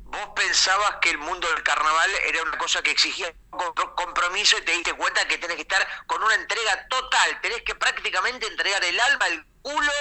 Vos 0.04 0.28
pensabas 0.36 0.96
que 1.02 1.10
el 1.10 1.18
mundo 1.18 1.48
del 1.48 1.62
carnaval 1.62 2.10
era 2.28 2.42
una 2.42 2.56
cosa 2.56 2.80
que 2.82 2.92
exigía 2.92 3.34
compromiso 3.96 4.56
y 4.58 4.64
te 4.64 4.72
diste 4.72 4.92
cuenta 4.94 5.26
que 5.26 5.38
tenés 5.38 5.56
que 5.56 5.62
estar 5.62 5.86
con 6.06 6.22
una 6.22 6.34
entrega 6.36 6.86
total, 6.88 7.40
tenés 7.42 7.62
que 7.62 7.74
prácticamente 7.74 8.46
entregar 8.46 8.84
el 8.84 8.98
alma, 8.98 9.26
el 9.26 9.44
culo, 9.60 9.92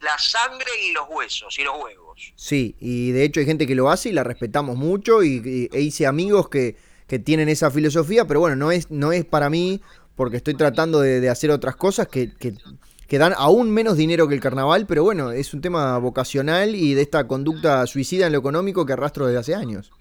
la 0.00 0.18
sangre 0.18 0.70
y 0.84 0.92
los 0.92 1.06
huesos 1.08 1.58
y 1.58 1.64
los 1.64 1.74
huevos. 1.82 2.32
Sí, 2.36 2.76
y 2.80 3.12
de 3.12 3.24
hecho 3.24 3.40
hay 3.40 3.46
gente 3.46 3.66
que 3.66 3.74
lo 3.74 3.90
hace 3.90 4.10
y 4.10 4.12
la 4.12 4.24
respetamos 4.24 4.76
mucho 4.76 5.22
y, 5.22 5.68
e 5.72 5.80
hice 5.80 6.06
amigos 6.06 6.48
que, 6.48 6.76
que, 7.06 7.18
tienen 7.18 7.48
esa 7.48 7.70
filosofía, 7.70 8.26
pero 8.26 8.40
bueno, 8.40 8.56
no 8.56 8.72
es, 8.72 8.90
no 8.90 9.12
es 9.12 9.24
para 9.24 9.50
mí 9.50 9.80
porque 10.14 10.38
estoy 10.38 10.54
tratando 10.54 11.00
de, 11.00 11.20
de 11.20 11.28
hacer 11.28 11.50
otras 11.50 11.76
cosas 11.76 12.08
que, 12.08 12.34
que 12.34 12.54
que 13.08 13.18
dan 13.18 13.34
aún 13.36 13.70
menos 13.70 13.96
dinero 13.96 14.28
que 14.28 14.34
el 14.34 14.40
carnaval, 14.40 14.86
pero 14.86 15.04
bueno, 15.04 15.30
es 15.30 15.54
un 15.54 15.60
tema 15.60 15.96
vocacional 15.98 16.74
y 16.74 16.94
de 16.94 17.02
esta 17.02 17.26
conducta 17.26 17.86
suicida 17.86 18.26
en 18.26 18.32
lo 18.32 18.38
económico 18.38 18.84
que 18.84 18.94
arrastro 18.94 19.26
desde 19.26 19.38
hace 19.38 19.54
años. 19.54 19.92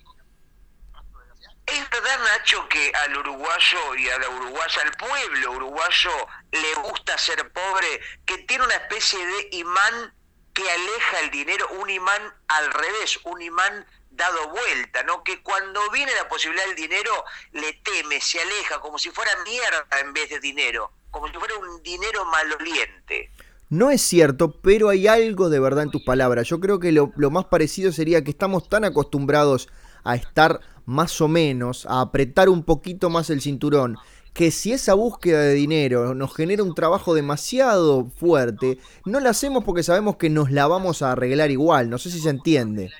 ¿Es 1.68 1.90
verdad, 1.90 2.20
Nacho, 2.24 2.68
que 2.70 2.92
al 2.94 3.18
uruguayo 3.18 3.96
y 3.98 4.08
a 4.10 4.20
la 4.20 4.30
uruguaya, 4.30 4.82
al 4.84 4.92
pueblo 4.92 5.52
uruguayo, 5.54 6.12
le 6.56 6.90
gusta 6.90 7.18
ser 7.18 7.52
pobre, 7.52 8.02
que 8.26 8.40
tiene 8.40 8.66
una 8.66 8.76
especie 8.76 9.20
de 9.26 9.50
imán 9.58 10.14
que 10.54 10.70
aleja 10.70 11.20
el 11.22 11.32
dinero, 11.32 11.68
un 11.82 11.90
imán 11.90 12.22
al 12.48 12.72
revés, 12.72 13.20
un 13.26 13.42
imán 13.42 13.86
dado 14.12 14.50
vuelta, 14.50 15.04
¿no? 15.04 15.24
Que 15.24 15.42
cuando 15.42 15.82
viene 15.92 16.14
la 16.16 16.30
posibilidad 16.30 16.66
del 16.68 16.76
dinero, 16.76 17.12
le 17.52 17.74
teme, 17.74 18.22
se 18.22 18.42
aleja, 18.42 18.80
como 18.80 18.98
si 18.98 19.12
fuera 19.12 19.32
mierda 19.44 20.00
en 20.00 20.14
vez 20.14 20.30
de 20.30 20.40
dinero 20.40 20.92
como 21.16 21.30
si 21.30 21.34
fuera 21.36 21.54
un 21.58 21.82
dinero 21.82 22.26
maloliente. 22.26 23.32
No 23.70 23.90
es 23.90 24.02
cierto, 24.02 24.60
pero 24.60 24.90
hay 24.90 25.08
algo 25.08 25.50
de 25.50 25.62
verdad 25.62 25.86
en 25.86 25.92
tus 25.92 26.04
palabras. 26.04 26.48
Yo 26.50 26.60
creo 26.60 26.80
que 26.80 26.92
lo, 26.92 27.10
más 27.32 27.46
parecido 27.46 27.94
sería 27.94 28.22
que 28.22 28.32
estamos 28.32 28.68
tan 28.68 28.84
acostumbrados 28.84 29.70
a 30.04 30.16
estar 30.16 30.60
más 30.86 31.22
o 31.22 31.30
menos, 31.30 31.86
a 31.86 32.02
apretar 32.02 32.50
un 32.50 32.64
poquito 32.64 33.10
más 33.10 33.30
el 33.30 33.42
cinturón, 33.42 33.98
que 34.36 34.52
si 34.52 34.74
esa 34.74 34.94
búsqueda 34.94 35.40
de 35.40 35.54
dinero 35.54 36.14
nos 36.14 36.36
genera 36.36 36.62
un 36.62 36.76
trabajo 36.76 37.16
demasiado 37.16 38.12
fuerte, 38.20 38.78
no 39.06 39.22
la 39.22 39.30
hacemos 39.30 39.64
porque 39.64 39.82
sabemos 39.82 40.18
que 40.18 40.30
nos 40.30 40.52
la 40.52 40.68
vamos 40.68 41.02
a 41.02 41.14
arreglar 41.14 41.52
igual. 41.52 41.90
No 41.90 41.98
sé 41.98 42.12
si 42.12 42.20
se 42.20 42.32
entiende. 42.32 42.92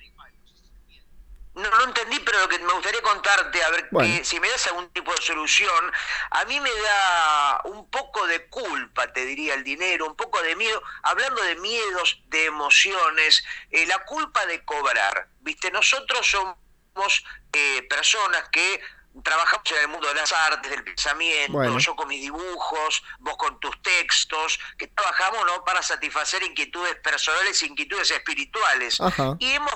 No, 1.54 1.70
no 1.70 1.84
entendí, 1.84 2.20
pero 2.20 2.40
lo 2.40 2.48
que 2.48 2.60
me 2.60 2.72
gustaría 2.72 3.02
contarte, 3.02 3.62
a 3.62 3.70
ver 3.70 4.26
si 4.26 4.40
me 4.40 4.50
das 4.50 4.66
algún 4.68 4.90
tipo 4.92 5.14
de 5.14 5.22
solución, 5.22 5.92
a 6.32 6.46
mí 6.46 6.58
me 6.62 6.70
da 6.70 7.62
un 7.66 7.90
poco 7.90 8.26
de 8.28 8.48
culpa, 8.48 9.12
te 9.12 9.26
diría, 9.26 9.56
el 9.56 9.66
dinero, 9.66 10.08
un 10.08 10.16
poco 10.16 10.42
de 10.42 10.56
miedo, 10.56 10.82
hablando 11.04 11.42
de 11.44 11.58
miedos, 11.58 12.22
de 12.28 12.46
emociones, 12.46 13.44
eh, 13.72 13.86
la 13.88 14.00
culpa 14.06 14.46
de 14.46 14.64
cobrar. 14.64 15.28
Viste, 15.42 15.70
nosotros 15.70 16.26
somos 16.26 17.26
eh, 17.52 17.86
personas 17.90 18.48
que 18.50 18.82
trabajamos 19.24 19.72
en 19.72 19.78
el 19.78 19.88
mundo 19.88 20.08
de 20.08 20.16
las 20.16 20.32
artes, 20.32 20.70
del 20.70 20.84
pensamiento, 20.84 21.78
yo 21.80 21.96
con 21.96 22.08
mis 22.08 22.22
dibujos, 22.22 23.04
vos 23.20 23.38
con 23.38 23.60
tus 23.60 23.82
textos, 23.82 24.60
que 24.78 24.88
trabajamos 24.88 25.46
no 25.46 25.64
para 25.64 25.82
satisfacer 25.82 26.44
inquietudes 26.44 26.96
personales, 26.96 27.62
inquietudes 27.64 28.12
espirituales. 28.12 29.00
Y 29.40 29.54
hemos 29.54 29.74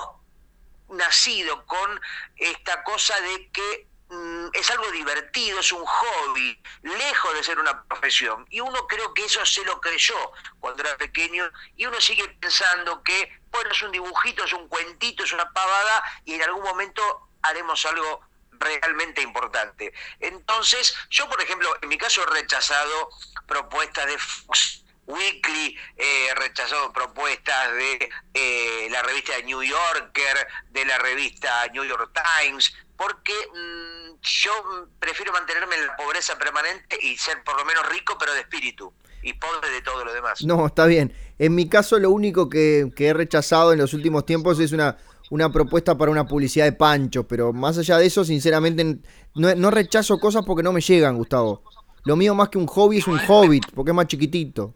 nacido 0.90 1.64
con 1.66 2.00
esta 2.36 2.82
cosa 2.82 3.18
de 3.20 3.50
que 3.50 3.86
mm, 4.08 4.48
es 4.52 4.70
algo 4.70 4.90
divertido, 4.90 5.60
es 5.60 5.72
un 5.72 5.84
hobby, 5.84 6.60
lejos 6.82 7.34
de 7.34 7.44
ser 7.44 7.58
una 7.58 7.84
profesión. 7.84 8.46
Y 8.50 8.60
uno 8.60 8.86
creo 8.86 9.14
que 9.14 9.24
eso 9.24 9.44
se 9.46 9.64
lo 9.64 9.80
creyó 9.80 10.32
cuando 10.58 10.82
era 10.82 10.96
pequeño 10.96 11.50
y 11.76 11.86
uno 11.86 12.00
sigue 12.00 12.28
pensando 12.40 13.02
que, 13.02 13.40
bueno, 13.50 13.70
es 13.70 13.82
un 13.82 13.92
dibujito, 13.92 14.44
es 14.44 14.52
un 14.52 14.68
cuentito, 14.68 15.24
es 15.24 15.32
una 15.32 15.50
pavada 15.52 16.02
y 16.24 16.34
en 16.34 16.42
algún 16.42 16.64
momento 16.64 17.28
haremos 17.42 17.86
algo 17.86 18.20
realmente 18.60 19.22
importante. 19.22 19.92
Entonces, 20.20 20.94
yo, 21.08 21.28
por 21.28 21.40
ejemplo, 21.40 21.68
en 21.82 21.88
mi 21.88 21.98
caso 21.98 22.22
he 22.22 22.40
rechazado 22.40 23.10
propuestas 23.46 24.06
de 24.06 24.18
Fox 24.18 24.84
Weekly, 25.06 25.76
he 25.96 26.26
eh, 26.28 26.34
rechazado 26.36 26.92
propuestas 26.92 27.72
de 27.72 28.10
eh, 28.34 28.88
la 28.90 29.02
revista 29.02 29.32
New 29.44 29.62
Yorker, 29.62 30.46
de 30.70 30.84
la 30.84 30.98
revista 30.98 31.66
New 31.72 31.84
York 31.84 32.12
Times, 32.12 32.72
porque 32.96 33.32
mm, 33.32 34.20
yo 34.22 34.88
prefiero 35.00 35.32
mantenerme 35.32 35.76
en 35.76 35.86
la 35.86 35.96
pobreza 35.96 36.38
permanente 36.38 36.98
y 37.02 37.16
ser 37.16 37.42
por 37.42 37.56
lo 37.56 37.64
menos 37.64 37.88
rico, 37.88 38.16
pero 38.18 38.32
de 38.34 38.40
espíritu, 38.40 38.92
y 39.22 39.32
pobre 39.32 39.70
de 39.70 39.82
todo 39.82 40.04
lo 40.04 40.12
demás. 40.12 40.42
No, 40.42 40.66
está 40.66 40.86
bien. 40.86 41.12
En 41.38 41.54
mi 41.54 41.68
caso, 41.68 41.98
lo 41.98 42.10
único 42.10 42.48
que, 42.48 42.92
he 42.96 43.12
rechazado 43.14 43.72
en 43.72 43.78
los 43.78 43.94
últimos 43.94 44.26
tiempos 44.26 44.60
es 44.60 44.72
una, 44.72 44.98
una 45.30 45.50
propuesta 45.50 45.96
para 45.96 46.10
una 46.10 46.26
publicidad 46.26 46.66
de 46.66 46.72
Pancho, 46.72 47.26
pero 47.26 47.52
más 47.52 47.78
allá 47.78 47.98
de 47.98 48.06
eso, 48.06 48.24
sinceramente, 48.24 48.98
no, 49.34 49.70
rechazo 49.70 50.18
cosas 50.18 50.44
porque 50.44 50.62
no 50.62 50.72
me 50.72 50.80
llegan, 50.80 51.16
Gustavo. 51.16 51.62
Lo 52.04 52.16
mío 52.16 52.34
más 52.34 52.48
que 52.48 52.58
un 52.58 52.66
hobby 52.66 52.98
es 52.98 53.06
un 53.06 53.20
hobbit, 53.26 53.64
porque 53.74 53.92
es 53.92 53.94
más 53.94 54.06
chiquitito. 54.06 54.74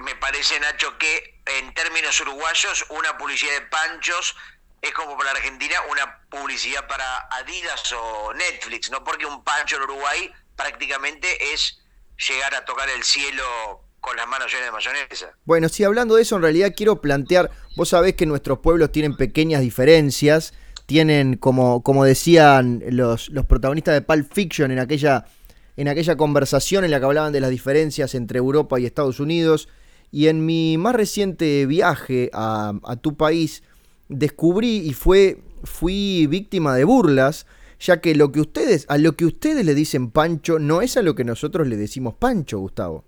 Me 0.00 0.14
parece, 0.16 0.60
Nacho, 0.60 0.98
que 0.98 1.40
en 1.58 1.72
términos 1.72 2.20
uruguayos, 2.20 2.84
una 2.90 3.16
publicidad 3.16 3.52
de 3.52 3.62
panchos 3.62 4.36
es 4.82 4.92
como 4.92 5.16
para 5.16 5.30
Argentina 5.30 5.76
una 5.90 6.20
publicidad 6.28 6.86
para 6.86 7.26
Adidas 7.30 7.92
o 7.92 8.34
Netflix, 8.34 8.90
¿no? 8.90 9.02
Porque 9.04 9.24
un 9.24 9.42
pancho 9.42 9.76
en 9.76 9.82
Uruguay 9.82 10.32
prácticamente 10.54 11.54
es 11.54 11.80
llegar 12.28 12.54
a 12.54 12.64
tocar 12.64 12.88
el 12.90 13.02
cielo 13.04 13.85
con 14.06 14.16
las 14.16 14.28
manos 14.28 14.52
llenas 14.52 14.66
de 14.66 14.72
mayonesa. 14.72 15.36
Bueno, 15.44 15.68
sí, 15.68 15.82
hablando 15.82 16.14
de 16.14 16.22
eso, 16.22 16.36
en 16.36 16.42
realidad 16.42 16.72
quiero 16.76 17.00
plantear, 17.00 17.50
vos 17.76 17.88
sabés 17.88 18.14
que 18.14 18.24
nuestros 18.24 18.60
pueblos 18.60 18.92
tienen 18.92 19.16
pequeñas 19.16 19.62
diferencias, 19.62 20.54
tienen, 20.86 21.36
como, 21.36 21.82
como 21.82 22.04
decían 22.04 22.84
los, 22.88 23.28
los 23.30 23.46
protagonistas 23.46 23.94
de 23.94 24.02
Pulp 24.02 24.32
Fiction 24.32 24.70
en 24.70 24.78
aquella, 24.78 25.24
en 25.76 25.88
aquella 25.88 26.16
conversación 26.16 26.84
en 26.84 26.92
la 26.92 27.00
que 27.00 27.06
hablaban 27.06 27.32
de 27.32 27.40
las 27.40 27.50
diferencias 27.50 28.14
entre 28.14 28.38
Europa 28.38 28.78
y 28.78 28.86
Estados 28.86 29.18
Unidos, 29.18 29.68
y 30.12 30.28
en 30.28 30.46
mi 30.46 30.78
más 30.78 30.94
reciente 30.94 31.66
viaje 31.66 32.30
a, 32.32 32.74
a 32.84 32.96
tu 32.96 33.16
país, 33.16 33.64
descubrí 34.08 34.76
y 34.76 34.92
fue, 34.92 35.42
fui 35.64 36.28
víctima 36.28 36.76
de 36.76 36.84
burlas, 36.84 37.46
ya 37.80 38.00
que 38.00 38.14
lo 38.14 38.30
que 38.30 38.40
ustedes, 38.40 38.86
a 38.88 38.98
lo 38.98 39.16
que 39.16 39.24
ustedes 39.26 39.66
le 39.66 39.74
dicen 39.74 40.12
Pancho 40.12 40.60
no 40.60 40.80
es 40.80 40.96
a 40.96 41.02
lo 41.02 41.16
que 41.16 41.24
nosotros 41.24 41.66
le 41.66 41.76
decimos 41.76 42.14
Pancho, 42.14 42.58
Gustavo. 42.58 43.04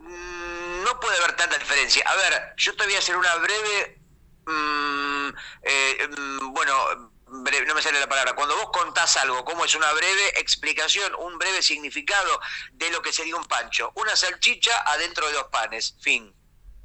Mm, 0.00 0.84
no 0.84 1.00
puede 1.00 1.16
haber 1.22 1.33
tanta 1.44 1.58
diferencia. 1.58 2.04
A 2.06 2.16
ver, 2.16 2.54
yo 2.56 2.74
te 2.74 2.84
voy 2.84 2.94
a 2.94 2.98
hacer 2.98 3.16
una 3.16 3.34
breve, 3.36 4.00
mm, 4.46 5.28
eh, 5.62 6.08
mm, 6.08 6.52
bueno, 6.52 6.74
no 7.28 7.74
me 7.74 7.82
sale 7.82 8.00
la 8.00 8.08
palabra. 8.08 8.34
Cuando 8.34 8.56
vos 8.56 8.70
contás 8.72 9.16
algo, 9.16 9.44
como 9.44 9.64
es 9.64 9.74
una 9.74 9.92
breve 9.92 10.40
explicación, 10.40 11.12
un 11.18 11.38
breve 11.38 11.62
significado 11.62 12.40
de 12.72 12.90
lo 12.90 13.02
que 13.02 13.12
sería 13.12 13.36
un 13.36 13.44
pancho. 13.44 13.92
Una 13.96 14.14
salchicha 14.14 14.72
adentro 14.86 15.26
de 15.26 15.32
dos 15.32 15.46
panes. 15.50 15.96
Fin. 16.00 16.32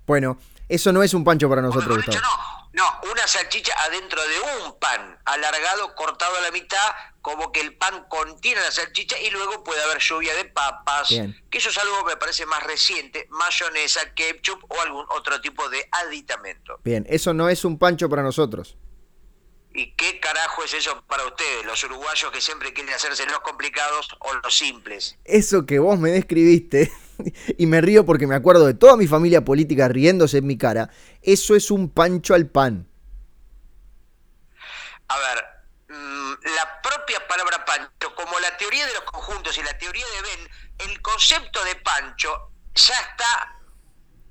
Bueno, 0.05 0.39
eso 0.67 0.91
no 0.91 1.03
es 1.03 1.13
un 1.13 1.23
pancho 1.23 1.47
para 1.49 1.61
nosotros. 1.61 2.03
No 2.73 2.83
una 3.11 3.27
salchicha 3.27 3.73
adentro 3.85 4.21
de 4.21 4.65
un 4.65 4.79
pan, 4.79 5.19
alargado, 5.25 5.95
cortado 5.95 6.37
a 6.37 6.41
la 6.41 6.51
mitad, 6.51 6.91
como 7.21 7.51
que 7.51 7.61
el 7.61 7.75
pan 7.75 8.05
contiene 8.09 8.61
la 8.61 8.71
salchicha 8.71 9.19
y 9.19 9.29
luego 9.31 9.63
puede 9.63 9.81
haber 9.83 9.99
lluvia 9.99 10.35
de 10.35 10.45
papas, 10.45 11.09
que 11.09 11.57
eso 11.57 11.69
es 11.69 11.77
algo 11.77 12.05
que 12.05 12.13
me 12.13 12.17
parece 12.17 12.45
más 12.45 12.63
reciente, 12.63 13.27
mayonesa, 13.29 14.13
ketchup 14.13 14.63
o 14.69 14.81
algún 14.81 15.05
otro 15.09 15.41
tipo 15.41 15.69
de 15.69 15.87
aditamento. 15.91 16.79
Bien, 16.83 17.05
eso 17.09 17.33
no 17.33 17.49
es 17.49 17.65
un 17.65 17.77
pancho 17.77 18.09
para 18.09 18.23
nosotros. 18.23 18.77
¿Y 19.73 19.93
qué 19.93 20.19
carajo 20.19 20.63
es 20.63 20.73
eso 20.73 21.03
para 21.07 21.25
ustedes, 21.25 21.65
los 21.65 21.83
uruguayos 21.83 22.31
que 22.31 22.41
siempre 22.41 22.73
quieren 22.73 22.93
hacerse 22.93 23.25
los 23.27 23.39
complicados 23.39 24.09
o 24.19 24.33
los 24.33 24.57
simples? 24.57 25.17
Eso 25.25 25.65
que 25.65 25.79
vos 25.79 25.99
me 25.99 26.09
describiste, 26.09 26.91
y 27.57 27.65
me 27.65 27.81
río 27.81 28.05
porque 28.05 28.27
me 28.27 28.35
acuerdo 28.35 28.65
de 28.65 28.73
toda 28.73 28.97
mi 28.97 29.07
familia 29.07 29.43
política 29.43 29.87
riéndose 29.87 30.39
en 30.39 30.47
mi 30.47 30.57
cara, 30.57 30.89
eso 31.21 31.55
es 31.55 31.71
un 31.71 31.89
pancho 31.89 32.33
al 32.33 32.47
pan. 32.47 32.87
A 35.07 35.17
ver, 35.17 35.45
mm, 35.89 36.33
la 36.55 36.81
propia 36.81 37.27
palabra 37.27 37.65
pancho, 37.65 38.13
como 38.15 38.39
la 38.39 38.55
teoría 38.57 38.85
de 38.85 38.93
los 38.93 39.03
conjuntos 39.03 39.57
y 39.57 39.63
la 39.63 39.77
teoría 39.77 40.05
de 40.05 40.21
Ben, 40.21 40.49
el 40.89 41.01
concepto 41.01 41.63
de 41.63 41.75
pancho 41.75 42.51
ya 42.75 42.95
está, 42.99 43.59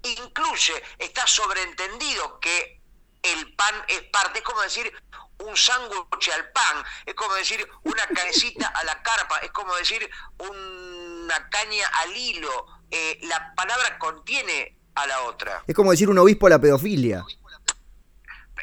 incluye, 0.02 0.82
está 0.98 1.26
sobreentendido 1.26 2.38
que 2.40 2.80
el 3.22 3.54
pan 3.54 3.74
es 3.88 4.02
parte, 4.04 4.38
es 4.38 4.44
como 4.44 4.60
decir 4.62 4.92
un 5.38 5.56
sándwich 5.56 6.30
al 6.30 6.50
pan, 6.50 6.84
es 7.06 7.14
como 7.14 7.34
decir 7.34 7.68
una 7.84 8.06
cabecita 8.06 8.68
a 8.68 8.84
la 8.84 9.02
carpa, 9.02 9.38
es 9.38 9.50
como 9.50 9.74
decir 9.76 10.08
una 10.38 11.48
caña 11.50 11.86
al 12.02 12.16
hilo. 12.16 12.77
Eh, 12.90 13.18
la 13.22 13.54
palabra 13.54 13.98
contiene 13.98 14.78
a 14.94 15.06
la 15.06 15.22
otra. 15.22 15.62
Es 15.66 15.74
como 15.74 15.90
decir 15.90 16.08
un 16.08 16.18
obispo 16.18 16.46
a 16.46 16.50
la 16.50 16.60
pedofilia. 16.60 17.24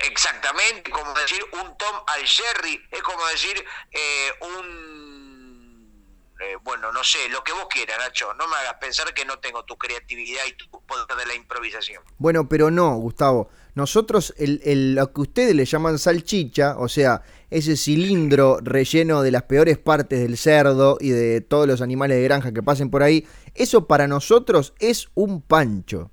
Exactamente, 0.04 0.92
como 0.92 1.14
decir 1.14 1.44
un 1.54 1.78
Tom 1.78 1.96
al 2.08 2.26
Jerry, 2.26 2.82
es 2.92 3.02
como 3.02 3.26
decir 3.28 3.66
eh, 3.92 4.32
un 4.42 5.06
eh, 6.42 6.58
bueno, 6.64 6.92
no 6.92 7.02
sé, 7.04 7.30
lo 7.30 7.44
que 7.44 7.54
vos 7.54 7.68
quieras, 7.70 7.98
Nacho. 7.98 8.34
No 8.34 8.48
me 8.48 8.56
hagas 8.58 8.76
pensar 8.76 9.14
que 9.14 9.24
no 9.24 9.40
tengo 9.40 9.64
tu 9.64 9.78
creatividad 9.78 10.44
y 10.48 10.54
tu 10.54 10.70
poder 10.70 11.06
de 11.18 11.26
la 11.26 11.34
improvisación. 11.34 12.04
Bueno, 12.18 12.50
pero 12.50 12.70
no, 12.70 12.96
Gustavo. 12.96 13.50
Nosotros, 13.74 14.34
el, 14.38 14.96
lo 14.96 15.14
que 15.14 15.22
ustedes 15.22 15.56
le 15.56 15.66
llaman 15.66 15.98
salchicha, 15.98 16.76
o 16.78 16.90
sea, 16.90 17.24
ese 17.50 17.78
cilindro 17.78 18.60
relleno 18.62 19.22
de 19.22 19.32
las 19.32 19.44
peores 19.44 19.78
partes 19.78 20.20
del 20.20 20.38
cerdo 20.38 20.98
y 21.00 21.10
de 21.10 21.42
todos 21.42 21.68
los 21.68 21.82
animales 21.82 22.18
de 22.18 22.24
granja 22.24 22.54
que 22.54 22.64
pasen 22.64 22.90
por 22.90 23.04
ahí, 23.04 23.28
eso 23.56 23.88
para 23.88 24.08
nosotros 24.08 24.74
es 24.80 25.10
un 25.16 25.42
pancho. 25.42 26.12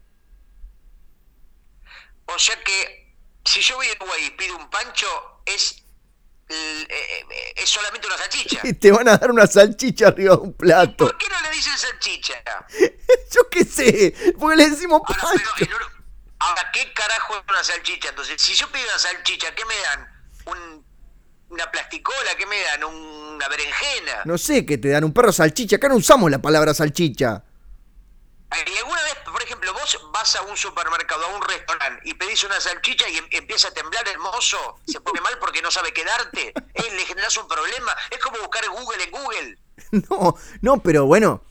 O 2.27 2.39
sea 2.39 2.57
que 2.65 3.17
si 3.45 3.61
yo 3.61 3.77
voy 3.77 3.87
a 3.89 3.93
Uruguay 3.97 4.25
y 4.27 4.31
pido 4.31 4.57
un 4.57 4.71
pancho, 4.71 5.07
es 5.45 5.83
eh, 6.49 6.87
eh, 6.89 7.53
es 7.57 7.69
solamente 7.69 8.07
una 8.07 8.19
salchicha. 8.19 8.61
Te 8.81 8.93
van 8.93 9.09
a 9.09 9.17
dar 9.17 9.31
una 9.31 9.47
salchicha 9.47 10.09
arriba 10.09 10.37
de 10.37 10.43
un 10.43 10.53
plato. 10.53 11.07
¿Por 11.07 11.19
qué 11.19 11.29
no 11.29 11.41
le 11.41 11.51
dicen 11.51 11.77
salchicha? 11.77 12.43
Yo 13.31 13.49
qué 13.51 13.65
sé, 13.65 14.15
porque 14.39 14.57
le 14.57 14.71
decimos 14.71 15.03
pancho. 15.07 15.27
Ahora, 16.39 16.71
¿qué 16.73 16.93
carajo 16.93 17.37
es 17.37 17.43
una 17.49 17.65
salchicha? 17.65 18.09
Entonces, 18.09 18.43
si 18.43 18.53
yo 18.55 18.69
pido 18.73 18.85
una 18.89 18.99
salchicha, 18.99 19.55
¿qué 19.55 19.65
me 19.65 19.77
dan? 19.77 20.85
Una 21.53 21.71
plasticola, 21.71 22.35
¿qué 22.37 22.47
me 22.47 22.61
dan? 22.63 22.85
Una 22.85 23.49
berenjena. 23.49 24.23
No 24.25 24.39
sé 24.39 24.65
qué 24.65 24.79
te 24.79 24.89
dan, 24.89 25.05
un 25.05 25.13
perro 25.13 25.33
salchicha. 25.33 25.77
Acá 25.77 25.89
no 25.89 25.97
usamos 25.97 26.31
la 26.31 26.41
palabra 26.41 26.73
salchicha. 26.73 27.45
¿Y 28.53 28.79
alguna 28.79 29.03
vez, 29.03 29.17
por 29.25 29.43
ejemplo, 29.43 29.73
vos 29.73 30.11
vas 30.13 30.37
a 30.37 30.43
un 30.43 30.57
supermercado, 30.57 31.25
a 31.25 31.37
un 31.37 31.43
restaurante 31.43 32.03
y 32.05 32.15
pedís 32.15 32.45
una 32.45 32.61
salchicha 32.61 33.09
y 33.09 33.17
em, 33.17 33.25
empieza 33.31 33.69
a 33.69 33.71
temblar 33.71 34.07
el 34.09 34.19
mozo, 34.19 34.79
se 34.87 35.01
pone 35.01 35.21
mal 35.21 35.39
porque 35.39 35.63
no 35.63 35.71
sabe 35.71 35.93
quedarte, 35.93 36.53
¿Eh? 36.75 36.95
le 36.95 37.05
generas 37.07 37.37
un 37.39 37.49
problema? 37.49 37.97
Es 38.11 38.19
como 38.19 38.39
buscar 38.41 38.67
Google 38.69 39.05
en 39.05 39.11
Google. 39.11 39.59
No, 40.11 40.37
no, 40.61 40.83
pero 40.83 41.07
bueno, 41.07 41.43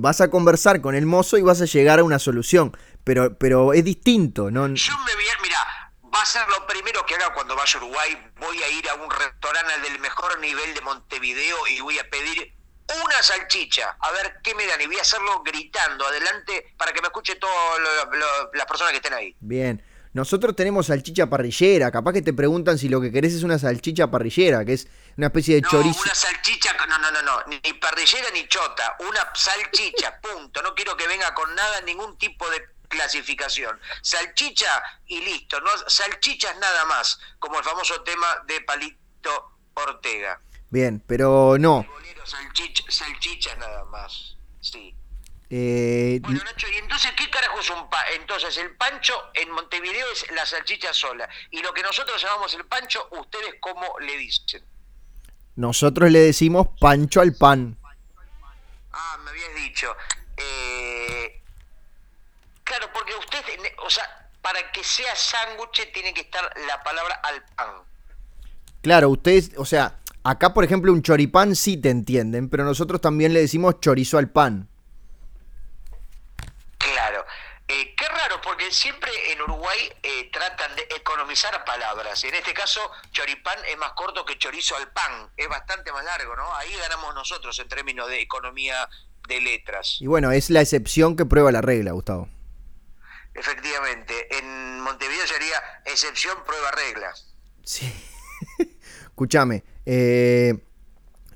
vas 0.00 0.20
a 0.20 0.30
conversar 0.30 0.80
con 0.80 0.94
el 0.94 1.06
mozo 1.06 1.36
y 1.38 1.42
vas 1.42 1.60
a 1.60 1.66
llegar 1.66 1.98
a 1.98 2.04
una 2.04 2.18
solución, 2.18 2.76
pero, 3.04 3.36
pero 3.36 3.72
es 3.72 3.84
distinto, 3.84 4.50
¿no? 4.50 4.66
Yo 4.68 4.92
me 5.06 5.14
voy 5.14 5.28
a, 5.28 5.42
mira, 5.42 5.87
va 6.18 6.22
a 6.22 6.26
ser 6.26 6.42
lo 6.48 6.66
primero 6.66 7.06
que 7.06 7.14
haga 7.14 7.32
cuando 7.32 7.54
vaya 7.54 7.78
a 7.78 7.82
Uruguay, 7.84 8.32
voy 8.40 8.60
a 8.60 8.68
ir 8.70 8.88
a 8.88 8.94
un 8.94 9.08
restaurante 9.08 9.80
del 9.88 10.00
mejor 10.00 10.38
nivel 10.40 10.74
de 10.74 10.80
Montevideo 10.80 11.66
y 11.68 11.80
voy 11.80 11.96
a 12.00 12.10
pedir 12.10 12.54
una 13.04 13.22
salchicha, 13.22 13.96
a 14.00 14.10
ver 14.10 14.40
qué 14.42 14.52
me 14.56 14.66
dan, 14.66 14.80
y 14.80 14.86
voy 14.86 14.96
a 14.96 15.02
hacerlo 15.02 15.42
gritando 15.44 16.04
adelante 16.04 16.74
para 16.76 16.92
que 16.92 17.00
me 17.00 17.06
escuche 17.06 17.36
todas 17.36 17.78
las 18.52 18.66
personas 18.66 18.90
que 18.90 18.96
estén 18.96 19.14
ahí. 19.14 19.36
Bien. 19.38 19.84
Nosotros 20.12 20.56
tenemos 20.56 20.86
salchicha 20.86 21.28
parrillera, 21.28 21.92
capaz 21.92 22.14
que 22.14 22.22
te 22.22 22.32
preguntan 22.32 22.78
si 22.78 22.88
lo 22.88 23.00
que 23.00 23.12
querés 23.12 23.34
es 23.34 23.44
una 23.44 23.58
salchicha 23.58 24.10
parrillera, 24.10 24.64
que 24.64 24.72
es 24.72 24.88
una 25.16 25.28
especie 25.28 25.56
de 25.56 25.60
no, 25.60 25.68
chorizo. 25.68 26.02
Una 26.02 26.14
salchicha, 26.14 26.72
no, 26.88 26.98
no, 26.98 27.10
no, 27.12 27.22
no, 27.22 27.44
ni 27.46 27.72
parrillera 27.74 28.28
ni 28.32 28.48
chota, 28.48 28.96
una 29.08 29.30
salchicha, 29.34 30.18
punto. 30.22 30.62
No 30.62 30.74
quiero 30.74 30.96
que 30.96 31.06
venga 31.06 31.32
con 31.34 31.54
nada, 31.54 31.82
ningún 31.82 32.18
tipo 32.18 32.50
de 32.50 32.77
clasificación. 32.88 33.78
Salchicha 34.02 34.82
y 35.06 35.20
listo, 35.20 35.60
no 35.60 35.70
salchichas 35.86 36.56
nada 36.58 36.84
más, 36.86 37.18
como 37.38 37.58
el 37.58 37.64
famoso 37.64 38.02
tema 38.02 38.42
de 38.46 38.60
Palito 38.62 39.58
Ortega. 39.74 40.40
Bien, 40.70 41.02
pero 41.06 41.56
no. 41.58 41.86
salchichas 42.24 43.58
nada 43.58 43.84
más, 43.86 44.36
sí. 44.60 44.94
Eh, 45.50 46.18
bueno, 46.20 46.42
Nacho, 46.44 46.68
¿y 46.68 46.76
entonces 46.76 47.12
qué 47.16 47.30
carajo 47.30 47.58
es 47.58 47.70
un 47.70 47.88
pancho? 47.88 48.12
Entonces, 48.14 48.56
el 48.58 48.76
pancho 48.76 49.30
en 49.32 49.50
Montevideo 49.50 50.06
es 50.12 50.30
la 50.32 50.44
salchicha 50.44 50.92
sola. 50.92 51.28
Y 51.50 51.62
lo 51.62 51.72
que 51.72 51.82
nosotros 51.82 52.20
llamamos 52.20 52.52
el 52.54 52.66
pancho, 52.66 53.08
¿ustedes 53.12 53.54
cómo 53.60 53.98
le 54.00 54.16
dicen? 54.18 54.62
Nosotros 55.56 56.10
le 56.10 56.20
decimos 56.20 56.68
pancho 56.78 57.20
al 57.20 57.34
pan. 57.34 57.78
Ah, 58.92 59.18
me 59.24 59.30
habías 59.30 59.54
dicho. 59.54 59.96
Eh, 60.36 61.37
claro, 62.68 62.90
porque 62.92 63.14
usted, 63.14 63.40
o 63.84 63.90
sea, 63.90 64.04
para 64.42 64.70
que 64.70 64.84
sea 64.84 65.14
sándwich 65.16 65.92
tiene 65.92 66.14
que 66.14 66.20
estar 66.20 66.44
la 66.66 66.82
palabra 66.82 67.20
al 67.24 67.44
pan. 67.56 67.82
Claro, 68.82 69.08
ustedes, 69.10 69.50
o 69.56 69.64
sea, 69.64 69.98
Acá, 70.28 70.52
por 70.52 70.62
ejemplo, 70.62 70.92
un 70.92 71.02
choripán 71.02 71.56
sí 71.56 71.78
te 71.78 71.88
entienden, 71.88 72.50
pero 72.50 72.62
nosotros 72.62 73.00
también 73.00 73.32
le 73.32 73.40
decimos 73.40 73.80
chorizo 73.80 74.18
al 74.18 74.28
pan. 74.28 74.68
Claro. 76.76 77.24
Eh, 77.66 77.94
qué 77.96 78.06
raro, 78.08 78.38
porque 78.42 78.70
siempre 78.70 79.10
en 79.32 79.40
Uruguay 79.40 79.78
eh, 80.02 80.30
tratan 80.30 80.76
de 80.76 80.82
economizar 80.96 81.64
palabras. 81.64 82.22
En 82.24 82.34
este 82.34 82.52
caso, 82.52 82.80
choripán 83.10 83.58
es 83.66 83.78
más 83.78 83.92
corto 83.92 84.24
que 84.26 84.36
chorizo 84.36 84.76
al 84.76 84.90
pan. 84.90 85.30
Es 85.34 85.48
bastante 85.48 85.92
más 85.92 86.04
largo, 86.04 86.36
¿no? 86.36 86.54
Ahí 86.56 86.74
ganamos 86.76 87.14
nosotros 87.14 87.58
en 87.58 87.68
términos 87.68 88.06
de 88.08 88.20
economía 88.20 88.86
de 89.28 89.40
letras. 89.40 89.96
Y 90.00 90.08
bueno, 90.08 90.30
es 90.30 90.50
la 90.50 90.60
excepción 90.60 91.16
que 91.16 91.24
prueba 91.24 91.50
la 91.52 91.62
regla, 91.62 91.92
Gustavo. 91.92 92.28
Efectivamente. 93.38 94.14
En 94.38 94.80
Montevideo 94.80 95.26
sería 95.26 95.56
excepción, 95.84 96.36
prueba 96.44 96.70
regla. 96.72 97.14
Sí. 97.64 97.92
Escúchame, 99.02 99.64
eh, 99.84 100.54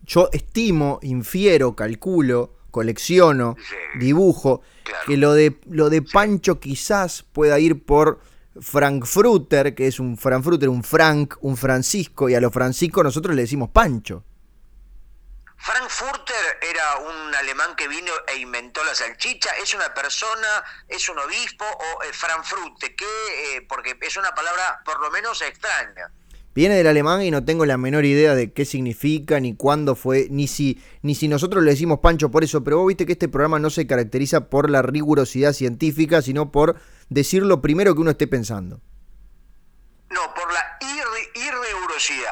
yo 0.04 0.28
estimo, 0.32 0.98
infiero, 1.02 1.74
calculo, 1.74 2.56
colecciono, 2.70 3.56
dibujo, 3.98 4.62
que 5.06 5.16
lo 5.16 5.32
de, 5.32 5.58
lo 5.66 5.90
de 5.90 6.02
Pancho 6.02 6.60
quizás 6.60 7.22
pueda 7.22 7.58
ir 7.58 7.84
por 7.84 8.20
Frankfurter, 8.60 9.74
que 9.74 9.86
es 9.86 10.00
un 10.00 10.16
Frankfurter, 10.16 10.68
un 10.68 10.82
Frank, 10.82 11.34
un 11.40 11.56
Francisco, 11.56 12.28
y 12.28 12.34
a 12.34 12.40
los 12.40 12.52
Francisco 12.52 13.02
nosotros 13.02 13.34
le 13.34 13.42
decimos 13.42 13.70
Pancho. 13.70 14.24
Frankfurter 15.62 16.58
era 16.60 16.96
un 16.96 17.32
alemán 17.36 17.76
que 17.76 17.86
vino 17.86 18.10
e 18.26 18.38
inventó 18.38 18.82
la 18.82 18.96
salchicha. 18.96 19.50
¿Es 19.62 19.72
una 19.74 19.94
persona, 19.94 20.64
es 20.88 21.08
un 21.08 21.16
obispo 21.20 21.64
o 21.64 22.02
es 22.02 22.16
Frankfurter? 22.16 22.96
¿Qué? 22.96 23.04
Eh, 23.04 23.66
porque 23.68 23.96
es 24.00 24.16
una 24.16 24.34
palabra 24.34 24.82
por 24.84 25.00
lo 25.00 25.08
menos 25.12 25.40
extraña. 25.40 26.10
Viene 26.52 26.74
del 26.74 26.88
alemán 26.88 27.22
y 27.22 27.30
no 27.30 27.44
tengo 27.44 27.64
la 27.64 27.76
menor 27.76 28.04
idea 28.04 28.34
de 28.34 28.52
qué 28.52 28.64
significa, 28.64 29.38
ni 29.38 29.54
cuándo 29.54 29.94
fue, 29.94 30.26
ni 30.30 30.48
si, 30.48 30.82
ni 31.00 31.14
si 31.14 31.28
nosotros 31.28 31.62
le 31.62 31.70
decimos 31.70 32.00
Pancho 32.00 32.32
por 32.32 32.42
eso, 32.42 32.64
pero 32.64 32.78
vos 32.78 32.88
viste 32.88 33.06
que 33.06 33.12
este 33.12 33.28
programa 33.28 33.60
no 33.60 33.70
se 33.70 33.86
caracteriza 33.86 34.50
por 34.50 34.68
la 34.68 34.82
rigurosidad 34.82 35.52
científica, 35.52 36.22
sino 36.22 36.50
por 36.50 36.74
decir 37.08 37.44
lo 37.44 37.62
primero 37.62 37.94
que 37.94 38.00
uno 38.00 38.10
esté 38.10 38.26
pensando. 38.26 38.80
No, 40.10 40.34
por 40.34 40.52
la 40.52 40.78
irrigurosidad, 41.34 41.72
o 41.76 42.31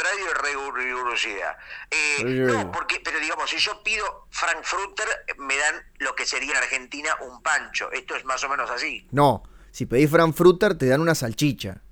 contrario 0.00 0.26
de 0.26 0.84
rigurosidad. 0.84 1.56
Eh, 1.90 2.24
no, 2.24 2.72
porque, 2.72 3.00
pero 3.04 3.18
digamos, 3.20 3.50
si 3.50 3.58
yo 3.58 3.82
pido 3.82 4.26
Frankfurter, 4.30 5.08
me 5.38 5.56
dan 5.56 5.74
lo 5.98 6.14
que 6.14 6.26
sería 6.26 6.52
en 6.52 6.58
Argentina 6.58 7.16
un 7.20 7.42
pancho. 7.42 7.90
Esto 7.92 8.16
es 8.16 8.24
más 8.24 8.42
o 8.44 8.48
menos 8.48 8.70
así. 8.70 9.06
No, 9.10 9.42
si 9.70 9.86
pedís 9.86 10.10
Frankfurter, 10.10 10.76
te 10.76 10.86
dan 10.86 11.00
una 11.00 11.14
salchicha. 11.14 11.82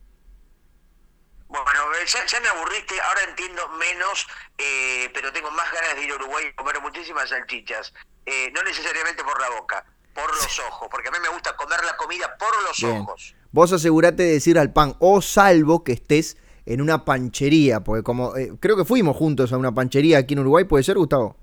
Bueno, 1.48 1.64
ya, 2.06 2.40
me 2.40 2.48
aburriste, 2.48 3.00
ahora 3.00 3.20
entiendo 3.28 3.68
menos, 3.70 4.26
eh, 4.58 5.10
pero 5.14 5.32
tengo 5.32 5.50
más 5.50 5.72
ganas 5.72 5.96
de 5.96 6.04
ir 6.04 6.10
a 6.12 6.16
Uruguay 6.16 6.46
y 6.50 6.54
comer 6.54 6.80
muchísimas 6.80 7.30
salchichas. 7.30 7.92
Eh, 8.26 8.52
no 8.54 8.62
necesariamente 8.62 9.24
por 9.24 9.40
la 9.40 9.48
boca, 9.50 9.84
por 10.12 10.30
los 10.30 10.58
ojos, 10.60 10.88
porque 10.90 11.08
a 11.08 11.10
mí 11.10 11.18
me 11.22 11.30
gusta 11.30 11.56
comer 11.56 11.82
la 11.84 11.96
comida 11.96 12.36
por 12.38 12.62
los 12.62 12.82
ojos. 12.84 13.34
Vos 13.50 13.72
asegurate 13.72 14.24
de 14.24 14.32
decir 14.32 14.58
al 14.58 14.74
pan, 14.74 14.94
o 14.98 15.22
salvo 15.22 15.84
que 15.84 15.92
estés 15.92 16.36
en 16.68 16.82
una 16.82 17.04
panchería, 17.04 17.80
porque 17.80 18.02
como 18.02 18.36
eh, 18.36 18.52
creo 18.60 18.76
que 18.76 18.84
fuimos 18.84 19.16
juntos 19.16 19.52
a 19.52 19.56
una 19.56 19.72
panchería 19.72 20.18
aquí 20.18 20.34
en 20.34 20.40
Uruguay, 20.40 20.64
¿puede 20.64 20.84
ser, 20.84 20.98
Gustavo? 20.98 21.36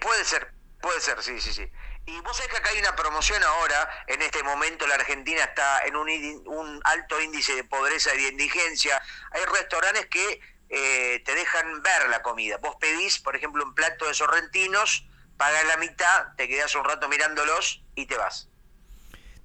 puede 0.00 0.24
ser, 0.24 0.48
puede 0.80 1.00
ser, 1.00 1.22
sí, 1.22 1.40
sí, 1.40 1.52
sí. 1.52 1.62
Y 2.06 2.20
vos 2.22 2.36
sabés 2.36 2.50
que 2.50 2.56
acá 2.56 2.70
hay 2.70 2.80
una 2.80 2.96
promoción 2.96 3.40
ahora, 3.44 3.88
en 4.08 4.20
este 4.22 4.42
momento 4.42 4.86
la 4.86 4.94
Argentina 4.96 5.44
está 5.44 5.80
en 5.86 5.94
un, 5.94 6.80
alto 6.84 7.20
índice 7.20 7.54
de 7.54 7.64
pobreza 7.64 8.14
y 8.14 8.22
de 8.22 8.28
indigencia. 8.30 9.00
Hay 9.30 9.42
restaurantes 9.44 10.06
que 10.06 10.40
eh, 10.68 11.22
te 11.24 11.34
dejan 11.34 11.82
ver 11.82 12.10
la 12.10 12.22
comida. 12.22 12.56
Vos 12.56 12.74
pedís, 12.80 13.20
por 13.20 13.36
ejemplo, 13.36 13.64
un 13.64 13.74
plato 13.74 14.06
de 14.06 14.14
sorrentinos, 14.14 15.06
pagas 15.36 15.64
la 15.66 15.76
mitad, 15.76 16.34
te 16.36 16.48
quedás 16.48 16.74
un 16.74 16.84
rato 16.84 17.08
mirándolos 17.08 17.84
y 17.94 18.06
te 18.06 18.16
vas. 18.16 18.48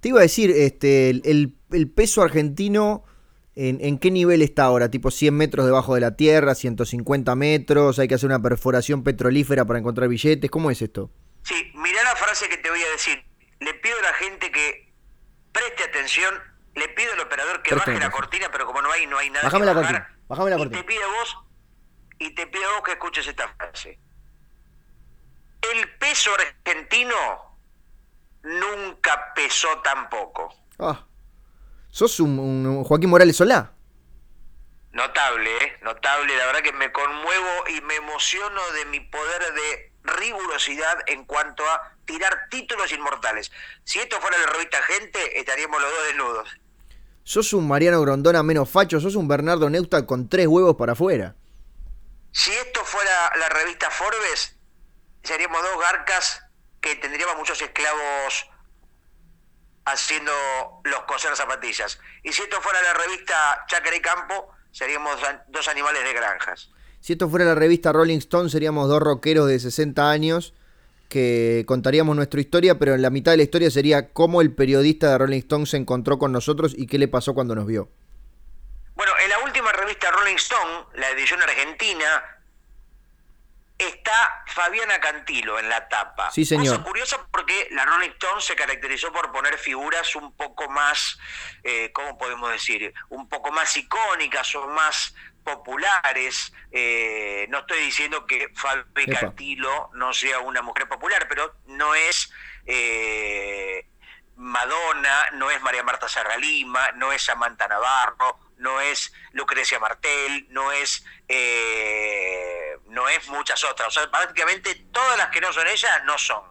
Te 0.00 0.08
iba 0.08 0.18
a 0.18 0.22
decir, 0.22 0.50
este, 0.50 1.10
el, 1.10 1.54
peso 1.94 2.22
argentino, 2.22 3.04
¿en, 3.56 3.78
¿en, 3.80 3.98
qué 3.98 4.10
nivel 4.10 4.42
está 4.42 4.64
ahora? 4.64 4.90
¿Tipo 4.90 5.10
100 5.10 5.34
metros 5.34 5.66
debajo 5.66 5.94
de 5.94 6.00
la 6.00 6.14
tierra, 6.14 6.54
150 6.54 7.34
metros? 7.34 7.98
¿Hay 7.98 8.06
que 8.06 8.14
hacer 8.14 8.28
una 8.28 8.40
perforación 8.40 9.02
petrolífera 9.02 9.64
para 9.64 9.78
encontrar 9.78 10.08
billetes? 10.08 10.50
¿Cómo 10.50 10.70
es 10.70 10.80
esto? 10.82 11.10
Sí, 11.42 11.72
mirá 11.74 12.02
la 12.04 12.14
frase 12.16 12.48
que 12.48 12.58
te 12.58 12.70
voy 12.70 12.82
a 12.82 12.90
decir. 12.90 13.24
Le 13.60 13.74
pido 13.74 13.98
a 13.98 14.02
la 14.02 14.12
gente 14.14 14.50
que 14.52 14.92
preste 15.52 15.84
atención. 15.84 16.34
Le 16.74 16.88
pido 16.90 17.12
al 17.14 17.20
operador 17.20 17.62
que 17.62 17.74
baje 17.74 17.98
la 17.98 18.10
cortina, 18.10 18.48
pero 18.52 18.66
como 18.66 18.82
no 18.82 18.92
hay, 18.92 19.06
no 19.06 19.16
hay 19.16 19.30
nada. 19.30 19.44
Bájame 19.44 19.66
la 19.66 19.74
cortina. 19.74 20.18
Bájame 20.28 20.50
la 20.50 20.58
cortina. 20.58 20.78
Y 20.78 20.82
te 20.82 20.86
pido 20.86 21.04
a 21.04 21.18
vos, 21.18 21.38
y 22.18 22.34
te 22.34 22.46
pido 22.46 22.68
a 22.68 22.72
vos 22.74 22.82
que 22.82 22.92
escuches 22.92 23.26
esta 23.26 23.48
frase. 23.48 23.98
El 25.72 25.88
peso 25.98 26.30
argentino 26.34 27.16
nunca 28.42 29.32
pesó 29.34 29.68
tan 29.82 30.10
poco. 30.10 30.54
Ah. 30.78 31.06
¿Sos 31.96 32.20
un, 32.20 32.38
un 32.38 32.84
Joaquín 32.84 33.08
Morales 33.08 33.38
Solá? 33.38 33.72
Notable, 34.92 35.50
¿eh? 35.64 35.78
Notable. 35.80 36.36
La 36.36 36.44
verdad 36.44 36.60
que 36.60 36.74
me 36.74 36.92
conmuevo 36.92 37.68
y 37.74 37.80
me 37.80 37.94
emociono 37.94 38.60
de 38.72 38.84
mi 38.84 39.00
poder 39.00 39.54
de 39.54 39.92
rigurosidad 40.02 40.98
en 41.06 41.24
cuanto 41.24 41.64
a 41.66 41.94
tirar 42.04 42.48
títulos 42.50 42.92
inmortales. 42.92 43.50
Si 43.84 43.98
esto 43.98 44.20
fuera 44.20 44.36
la 44.36 44.52
revista 44.52 44.76
Gente, 44.82 45.40
estaríamos 45.40 45.80
los 45.80 45.90
dos 45.90 46.06
desnudos. 46.08 46.60
Sos 47.24 47.54
un 47.54 47.66
Mariano 47.66 48.02
Grondona 48.02 48.42
menos 48.42 48.68
facho, 48.68 49.00
sos 49.00 49.14
un 49.14 49.26
Bernardo 49.26 49.70
Neusta 49.70 50.04
con 50.04 50.28
tres 50.28 50.48
huevos 50.48 50.76
para 50.76 50.92
afuera. 50.92 51.34
Si 52.30 52.52
esto 52.52 52.84
fuera 52.84 53.32
la 53.38 53.48
revista 53.48 53.90
Forbes, 53.90 54.54
seríamos 55.22 55.62
dos 55.62 55.80
garcas 55.80 56.42
que 56.82 56.94
tendríamos 56.96 57.38
muchos 57.38 57.62
esclavos 57.62 58.50
haciendo 59.86 60.32
los 60.84 61.00
coser 61.02 61.34
zapatillas. 61.34 61.98
Y 62.22 62.32
si 62.32 62.42
esto 62.42 62.60
fuera 62.60 62.82
la 62.82 62.94
revista 62.94 63.64
Chácara 63.68 63.96
y 63.96 64.00
Campo, 64.00 64.52
seríamos 64.70 65.18
dos 65.48 65.68
animales 65.68 66.04
de 66.04 66.12
granjas. 66.12 66.70
Si 67.00 67.12
esto 67.12 67.28
fuera 67.28 67.44
la 67.44 67.54
revista 67.54 67.92
Rolling 67.92 68.18
Stone, 68.18 68.50
seríamos 68.50 68.88
dos 68.88 69.00
rockeros 69.00 69.48
de 69.48 69.58
60 69.58 70.10
años 70.10 70.54
que 71.08 71.64
contaríamos 71.66 72.16
nuestra 72.16 72.40
historia, 72.40 72.78
pero 72.78 72.94
en 72.94 73.02
la 73.02 73.10
mitad 73.10 73.30
de 73.30 73.36
la 73.36 73.44
historia 73.44 73.70
sería 73.70 74.12
cómo 74.12 74.40
el 74.40 74.52
periodista 74.52 75.10
de 75.10 75.18
Rolling 75.18 75.38
Stone 75.38 75.66
se 75.66 75.76
encontró 75.76 76.18
con 76.18 76.32
nosotros 76.32 76.74
y 76.76 76.88
qué 76.88 76.98
le 76.98 77.06
pasó 77.06 77.32
cuando 77.32 77.54
nos 77.54 77.66
vio. 77.66 77.88
Bueno, 78.96 79.12
en 79.22 79.30
la 79.30 79.38
última 79.40 79.70
revista 79.72 80.10
Rolling 80.10 80.34
Stone, 80.34 80.86
la 80.94 81.10
edición 81.10 81.40
argentina, 81.40 82.35
está 83.78 84.44
Fabiana 84.46 84.98
Cantilo 85.00 85.58
en 85.58 85.68
la 85.68 85.88
tapa. 85.88 86.30
Sí, 86.30 86.44
señor. 86.44 86.76
Cosa 86.76 86.82
curiosa 86.82 87.26
porque 87.30 87.68
la 87.72 87.84
Rolling 87.84 88.10
Stone 88.10 88.40
se 88.40 88.56
caracterizó 88.56 89.12
por 89.12 89.32
poner 89.32 89.58
figuras 89.58 90.16
un 90.16 90.34
poco 90.36 90.68
más, 90.68 91.18
eh, 91.62 91.92
¿cómo 91.92 92.16
podemos 92.16 92.50
decir? 92.50 92.92
Un 93.10 93.28
poco 93.28 93.52
más 93.52 93.76
icónicas 93.76 94.54
o 94.54 94.66
más 94.68 95.14
populares. 95.44 96.52
Eh, 96.72 97.46
no 97.50 97.58
estoy 97.58 97.78
diciendo 97.80 98.26
que 98.26 98.50
Fabi 98.54 99.06
Cantilo 99.06 99.90
no 99.94 100.12
sea 100.12 100.40
una 100.40 100.62
mujer 100.62 100.88
popular, 100.88 101.26
pero 101.28 101.56
no 101.66 101.94
es 101.94 102.32
eh, 102.66 103.88
Madonna, 104.36 105.30
no 105.34 105.50
es 105.50 105.60
María 105.62 105.82
Marta 105.82 106.08
Serralima, 106.08 106.92
no 106.92 107.12
es 107.12 107.22
Samantha 107.22 107.68
Navarro, 107.68 108.38
no 108.58 108.80
es 108.80 109.12
Lucrecia 109.32 109.78
Martel, 109.78 110.46
no 110.50 110.72
es 110.72 111.04
eh, 111.28 112.76
no 112.88 113.08
es 113.08 113.28
muchas 113.28 113.62
otras. 113.64 113.88
O 113.88 113.90
sea, 113.90 114.10
prácticamente 114.10 114.74
todas 114.92 115.18
las 115.18 115.28
que 115.30 115.40
no 115.40 115.52
son 115.52 115.66
ella 115.66 116.02
no 116.04 116.18
son. 116.18 116.42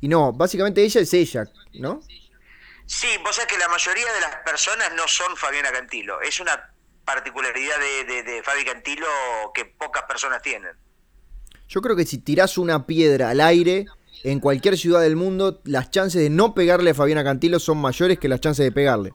Y 0.00 0.08
no, 0.08 0.32
básicamente 0.32 0.82
ella 0.82 1.00
es 1.00 1.14
ella, 1.14 1.44
¿no? 1.74 2.00
Sí, 2.86 3.08
vos 3.24 3.36
sabés 3.36 3.52
que 3.52 3.58
la 3.58 3.68
mayoría 3.68 4.12
de 4.12 4.20
las 4.20 4.36
personas 4.44 4.92
no 4.94 5.08
son 5.08 5.36
Fabiana 5.36 5.72
Cantilo. 5.72 6.20
Es 6.20 6.40
una 6.40 6.74
particularidad 7.04 7.76
de, 8.06 8.22
de, 8.22 8.42
Fabi 8.42 8.64
Cantilo 8.64 9.06
que 9.54 9.64
pocas 9.64 10.02
personas 10.04 10.42
tienen. 10.42 10.72
Yo 11.68 11.80
creo 11.80 11.96
que 11.96 12.04
si 12.04 12.18
tirás 12.18 12.58
una 12.58 12.86
piedra 12.86 13.30
al 13.30 13.40
aire 13.40 13.86
en 14.22 14.40
cualquier 14.40 14.76
ciudad 14.76 15.00
del 15.00 15.16
mundo, 15.16 15.60
las 15.64 15.90
chances 15.90 16.20
de 16.20 16.30
no 16.30 16.54
pegarle 16.54 16.90
a 16.90 16.94
Fabiana 16.94 17.24
Cantilo 17.24 17.58
son 17.58 17.78
mayores 17.78 18.18
que 18.18 18.28
las 18.28 18.40
chances 18.40 18.64
de 18.64 18.72
pegarle. 18.72 19.14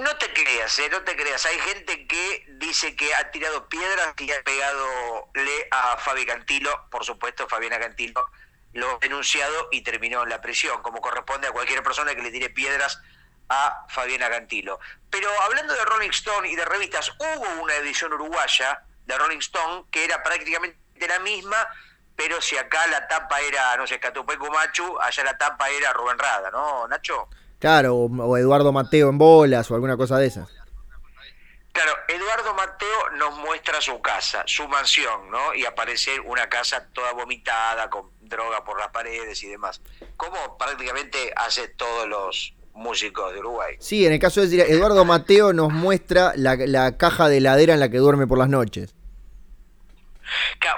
No 0.00 0.16
te 0.16 0.32
creas, 0.32 0.78
eh, 0.78 0.88
no 0.90 1.02
te 1.02 1.14
creas. 1.14 1.44
Hay 1.44 1.58
gente 1.58 2.06
que 2.06 2.46
dice 2.52 2.96
que 2.96 3.14
ha 3.14 3.30
tirado 3.30 3.68
piedras 3.68 4.14
y 4.16 4.32
ha 4.32 4.42
pegado 4.42 5.28
le 5.34 5.68
a 5.70 5.98
Fabi 5.98 6.24
Cantilo. 6.24 6.88
Por 6.90 7.04
supuesto, 7.04 7.46
Fabiana 7.46 7.78
Cantilo 7.78 8.24
lo 8.72 8.92
ha 8.92 8.98
denunciado 8.98 9.68
y 9.70 9.82
terminó 9.82 10.22
en 10.22 10.30
la 10.30 10.40
prisión, 10.40 10.80
como 10.80 11.02
corresponde 11.02 11.48
a 11.48 11.52
cualquier 11.52 11.82
persona 11.82 12.14
que 12.14 12.22
le 12.22 12.30
tire 12.30 12.48
piedras 12.48 12.98
a 13.50 13.84
Fabiana 13.90 14.30
Cantilo. 14.30 14.80
Pero 15.10 15.28
hablando 15.42 15.74
de 15.74 15.84
Rolling 15.84 16.10
Stone 16.10 16.48
y 16.48 16.56
de 16.56 16.64
revistas, 16.64 17.10
hubo 17.18 17.62
una 17.62 17.74
edición 17.74 18.12
uruguaya 18.14 18.82
de 19.04 19.18
Rolling 19.18 19.40
Stone 19.40 19.84
que 19.90 20.04
era 20.04 20.22
prácticamente 20.22 20.78
la 21.06 21.18
misma, 21.18 21.68
pero 22.16 22.40
si 22.40 22.56
acá 22.56 22.86
la 22.86 23.06
tapa 23.06 23.38
era, 23.42 23.76
no 23.76 23.86
sé, 23.86 24.00
Catupecu 24.00 24.50
Machu, 24.50 24.98
allá 24.98 25.24
la 25.24 25.36
tapa 25.36 25.68
era 25.68 25.92
Rubén 25.92 26.18
Rada, 26.18 26.50
¿no, 26.50 26.88
Nacho? 26.88 27.28
Claro, 27.60 27.94
o 27.94 28.36
Eduardo 28.36 28.72
Mateo 28.72 29.08
en 29.08 29.18
bolas 29.18 29.70
o 29.70 29.74
alguna 29.74 29.96
cosa 29.96 30.18
de 30.18 30.26
esas. 30.26 30.48
Claro, 31.72 31.92
Eduardo 32.08 32.52
Mateo 32.54 33.10
nos 33.16 33.38
muestra 33.38 33.80
su 33.80 34.02
casa, 34.02 34.42
su 34.46 34.66
mansión, 34.66 35.30
¿no? 35.30 35.54
Y 35.54 35.64
aparece 35.64 36.18
una 36.20 36.48
casa 36.48 36.88
toda 36.92 37.12
vomitada, 37.12 37.88
con 37.88 38.10
droga 38.20 38.64
por 38.64 38.78
las 38.80 38.88
paredes 38.88 39.42
y 39.44 39.48
demás. 39.48 39.80
Como 40.16 40.58
prácticamente 40.58 41.32
hace 41.36 41.68
todos 41.68 42.08
los, 42.08 42.54
músicos 42.74 43.32
de 43.32 43.40
Uruguay. 43.40 43.76
Sí, 43.78 44.06
en 44.06 44.12
el 44.12 44.18
caso 44.18 44.40
de 44.40 44.62
Eduardo 44.62 45.04
Mateo 45.04 45.52
nos 45.52 45.70
muestra 45.70 46.32
la, 46.36 46.96
caja 46.96 47.28
de 47.28 47.38
heladera 47.38 47.74
en 47.74 47.80
la 47.80 47.90
que 47.90 47.98
duerme 47.98 48.26
por 48.26 48.38
las 48.38 48.48
noches. 48.48 48.94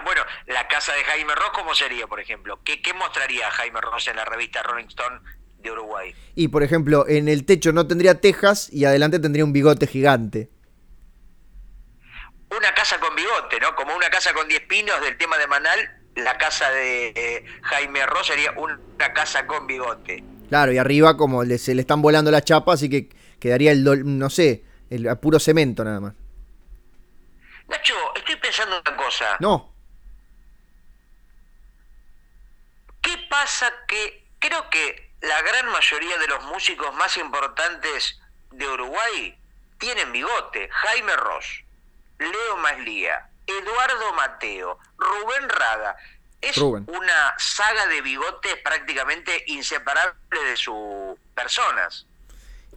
Bueno, 0.04 0.22
la 0.46 0.66
casa 0.66 0.92
de 0.94 1.04
Jaime 1.04 1.34
Ross, 1.34 1.50
¿cómo 1.54 1.74
sería, 1.74 2.06
por 2.06 2.18
ejemplo? 2.18 2.60
¿Qué, 2.64 2.80
mostraría 2.94 3.50
Jaime 3.50 3.80
Ross 3.80 4.08
en 4.08 4.16
la 4.16 4.24
revista 4.24 4.62
Rolling 4.62 4.86
Stone 4.86 5.20
de 5.62 5.70
Uruguay? 5.70 6.14
Y, 6.34 6.48
por 6.48 6.62
ejemplo, 6.62 7.06
en 7.08 7.28
el 7.28 7.44
techo 7.44 7.72
no 7.72 7.86
tendría 7.86 8.20
tejas 8.20 8.72
y 8.72 8.84
adelante 8.84 9.18
tendría 9.18 9.44
un 9.44 9.52
bigote 9.52 9.86
gigante. 9.86 10.50
Una 12.50 12.74
casa 12.74 12.98
con 13.00 13.14
bigote, 13.14 13.58
¿no? 13.60 13.74
Como 13.74 13.96
una 13.96 14.10
casa 14.10 14.32
con 14.34 14.46
10 14.46 14.62
pinos 14.62 15.00
del 15.00 15.16
tema 15.16 15.38
de 15.38 15.46
Manal, 15.46 15.78
la 16.16 16.36
casa 16.36 16.70
de 16.70 17.08
eh, 17.08 17.44
Jaime 17.62 18.04
Ross 18.06 18.26
sería 18.26 18.52
una 18.52 19.12
casa 19.14 19.46
con 19.46 19.66
bigote. 19.66 20.22
Claro, 20.48 20.72
y 20.72 20.78
arriba 20.78 21.16
como 21.16 21.44
se 21.44 21.74
le 21.74 21.80
están 21.80 22.02
volando 22.02 22.30
las 22.30 22.44
chapas, 22.44 22.74
así 22.74 22.90
que 22.90 23.08
quedaría 23.40 23.72
el, 23.72 23.84
no 24.18 24.28
sé, 24.28 24.64
el 24.90 25.08
puro 25.18 25.38
cemento 25.38 25.82
nada 25.82 26.00
más. 26.00 26.14
Nacho, 27.68 27.94
estoy 28.16 28.36
pensando 28.36 28.78
una 28.86 28.96
cosa. 28.96 29.36
No. 29.40 29.72
¿Qué 33.00 33.16
pasa 33.30 33.72
que 33.88 34.28
creo 34.38 34.68
que 34.68 35.11
la 35.22 35.40
gran 35.42 35.70
mayoría 35.70 36.18
de 36.18 36.26
los 36.26 36.44
músicos 36.44 36.94
más 36.96 37.16
importantes 37.16 38.20
de 38.50 38.68
Uruguay 38.68 39.36
tienen 39.78 40.12
bigote? 40.12 40.68
Jaime 40.70 41.16
Ross, 41.16 41.64
Leo 42.18 42.56
Maslía, 42.60 43.28
Eduardo 43.46 44.12
Mateo, 44.16 44.78
Rubén 44.98 45.48
Raga. 45.48 45.96
Es 46.40 46.58
una 46.58 47.34
saga 47.38 47.86
de 47.86 48.02
bigotes 48.02 48.56
prácticamente 48.64 49.44
inseparable 49.46 50.14
de 50.50 50.56
sus 50.56 51.16
personas. 51.36 52.06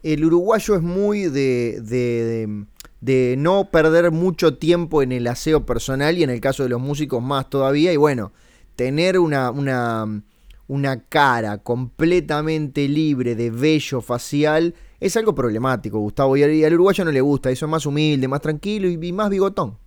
El 0.03 0.23
uruguayo 0.23 0.75
es 0.75 0.84
muy 0.84 1.23
de, 1.29 1.79
de, 3.01 3.36
no 3.38 3.71
perder 3.71 4.12
mucho 4.12 4.58
tiempo 4.58 5.01
en 5.01 5.12
el 5.12 5.25
aseo 5.25 5.65
personal 5.65 6.15
y 6.15 6.23
en 6.23 6.29
el 6.29 6.41
caso 6.41 6.62
de 6.62 6.69
los 6.69 6.79
músicos 6.79 7.23
más 7.23 7.49
todavía. 7.49 7.91
Y 7.91 7.97
bueno, 7.97 8.31
tener 8.75 9.17
una, 9.17 9.49
una, 9.49 10.05
una 10.67 11.08
cara 11.08 11.60
completamente 11.60 12.88
libre 12.88 13.36
de 13.36 13.51
vello 13.51 14.01
facial 14.01 14.75
es 14.99 15.15
algo 15.17 15.36
problemático, 15.36 15.99
Gustavo. 15.99 16.38
Y 16.38 16.63
al, 16.63 16.73
uruguayo 16.73 17.06
no 17.06 17.12
le 17.12 17.21
gusta, 17.21 17.49
eso 17.49 17.65
es 17.65 17.69
más 17.69 17.86
humilde, 17.86 18.28
más 18.28 18.41
tranquilo 18.41 18.88
y 18.88 19.12
más 19.12 19.30
bigotón. 19.30 19.78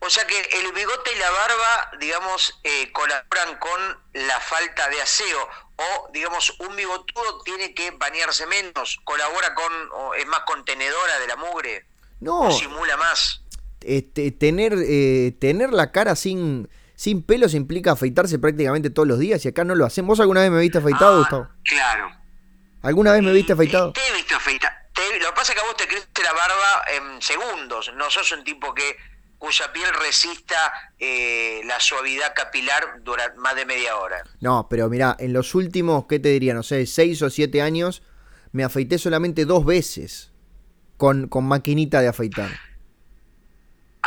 O 0.00 0.10
sea 0.10 0.24
que 0.26 0.38
el 0.38 0.72
bigote 0.72 1.10
y 1.14 1.18
la 1.18 1.30
barba, 1.30 1.90
digamos, 2.00 2.60
eh, 2.62 2.90
colaboran 2.92 3.58
con 3.58 4.24
la 4.26 4.40
falta 4.40 4.88
de 4.88 5.00
aseo. 5.00 5.48
O, 5.76 6.10
digamos, 6.12 6.58
un 6.60 6.74
bigotudo 6.76 7.42
tiene 7.44 7.74
que 7.74 7.90
bañarse 7.92 8.46
menos, 8.46 8.98
colabora 9.04 9.54
con, 9.54 9.72
es 10.16 10.26
más 10.26 10.40
contenedora 10.40 11.18
de 11.20 11.26
la 11.26 11.36
mugre. 11.36 11.86
No. 12.20 12.50
simula 12.50 12.96
más. 12.96 13.42
Este, 13.80 14.32
tener, 14.32 14.74
eh, 14.76 15.36
tener 15.38 15.72
la 15.72 15.92
cara 15.92 16.16
sin, 16.16 16.68
sin 16.98 17.22
pelos 17.22 17.54
implica 17.54 17.92
afeitarse 17.92 18.40
prácticamente 18.40 18.90
todos 18.90 19.06
los 19.06 19.20
días 19.20 19.44
y 19.44 19.48
acá 19.48 19.62
no 19.62 19.76
lo 19.76 19.86
hacemos. 19.86 20.08
¿Vos 20.08 20.20
alguna 20.20 20.40
vez 20.40 20.50
me 20.50 20.58
viste 20.58 20.78
afeitado, 20.78 21.14
ah, 21.14 21.18
Gustavo? 21.18 21.48
Claro. 21.62 22.10
¿Alguna 22.82 23.12
vez 23.12 23.22
me 23.22 23.32
viste 23.32 23.52
afeitado? 23.52 23.92
Te 23.92 24.00
he 24.00 24.16
visto 24.16 24.34
afeitado. 24.34 24.74
Lo 25.20 25.26
que 25.28 25.32
pasa 25.32 25.52
es 25.52 25.60
que 25.60 25.64
a 25.64 25.68
vos 25.68 25.76
te 25.76 25.86
crece 25.86 26.08
la 26.24 26.32
barba 26.32 26.84
en 26.96 27.22
segundos. 27.22 27.92
No 27.96 28.10
sos 28.10 28.32
un 28.32 28.42
tipo 28.42 28.74
que 28.74 28.96
cuya 29.38 29.72
piel 29.72 29.86
resista 30.04 30.72
eh, 30.98 31.60
la 31.66 31.78
suavidad 31.78 32.34
capilar 32.34 32.82
durante 33.04 33.38
más 33.38 33.54
de 33.54 33.64
media 33.64 33.96
hora. 33.96 34.24
No, 34.40 34.66
pero 34.68 34.88
mira, 34.88 35.14
en 35.20 35.32
los 35.32 35.54
últimos, 35.54 36.06
¿qué 36.08 36.18
te 36.18 36.30
diría? 36.30 36.52
No 36.52 36.64
sé, 36.64 36.84
seis 36.86 37.22
o 37.22 37.30
siete 37.30 37.62
años, 37.62 38.02
me 38.50 38.64
afeité 38.64 38.98
solamente 38.98 39.44
dos 39.44 39.64
veces 39.64 40.32
con, 40.96 41.28
con 41.28 41.44
maquinita 41.44 42.00
de 42.00 42.08
afeitar. 42.08 42.50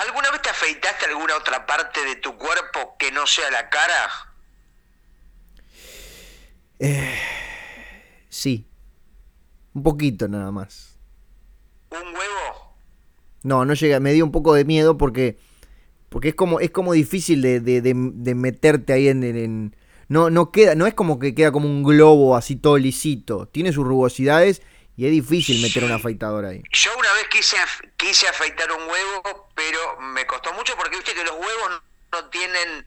¿Alguna 0.02 0.32
vez 0.32 0.42
te 0.42 0.50
afeitaste 0.50 1.06
alguna 1.06 1.38
otra 1.38 1.68
parte 1.68 2.04
de 2.04 2.16
tu 2.16 2.36
cuerpo 2.36 2.96
que 2.98 3.12
no 3.12 3.28
sea 3.28 3.52
la 3.52 3.70
cara? 3.70 4.10
Eh, 6.80 7.20
sí, 8.28 8.66
un 9.76 9.84
poquito 9.84 10.28
nada 10.28 10.52
más. 10.52 10.98
¿Un 11.92 12.08
huevo? 12.16 12.76
No, 13.44 13.64
no 13.64 13.76
llega. 13.76 14.00
Me 14.00 14.14
dio 14.14 14.26
un 14.26 14.32
poco 14.32 14.56
de 14.56 14.66
miedo 14.66 14.98
porque. 14.98 15.38
Porque 16.10 16.30
es 16.30 16.36
como, 16.36 16.60
es 16.60 16.72
como 16.72 16.94
difícil 16.94 17.42
de, 17.44 17.60
de, 17.60 17.82
de, 17.82 18.36
meterte 18.36 18.94
ahí 18.94 19.08
en, 19.08 19.24
en, 19.24 19.76
No, 20.10 20.30
no 20.30 20.52
queda, 20.52 20.76
no 20.76 20.88
es 20.88 20.94
como 20.94 21.20
que 21.20 21.34
queda 21.36 21.52
como 21.54 21.68
un 21.68 21.84
globo 21.84 22.36
así 22.36 22.56
todo 22.56 22.78
lisito. 22.80 23.46
Tiene 23.46 23.72
sus 23.72 23.86
rugosidades 23.86 24.64
y 25.02 25.06
es 25.08 25.12
difícil 25.14 25.60
meter 25.64 25.84
una 25.84 25.96
afeitadora 25.96 26.50
ahí. 26.50 26.62
Yo 26.72 26.96
una 26.96 27.12
vez 27.14 27.28
quise, 27.30 27.58
quise 27.98 28.28
afeitar 28.28 28.72
un 28.72 28.88
huevo, 28.88 29.50
pero 29.56 30.00
me 30.00 30.28
costó 30.28 30.54
mucho 30.54 30.76
porque 30.78 30.96
viste 30.96 31.16
que 31.16 31.24
los 31.24 31.32
huevos 31.32 31.82
no 32.12 32.26
tienen, 32.30 32.86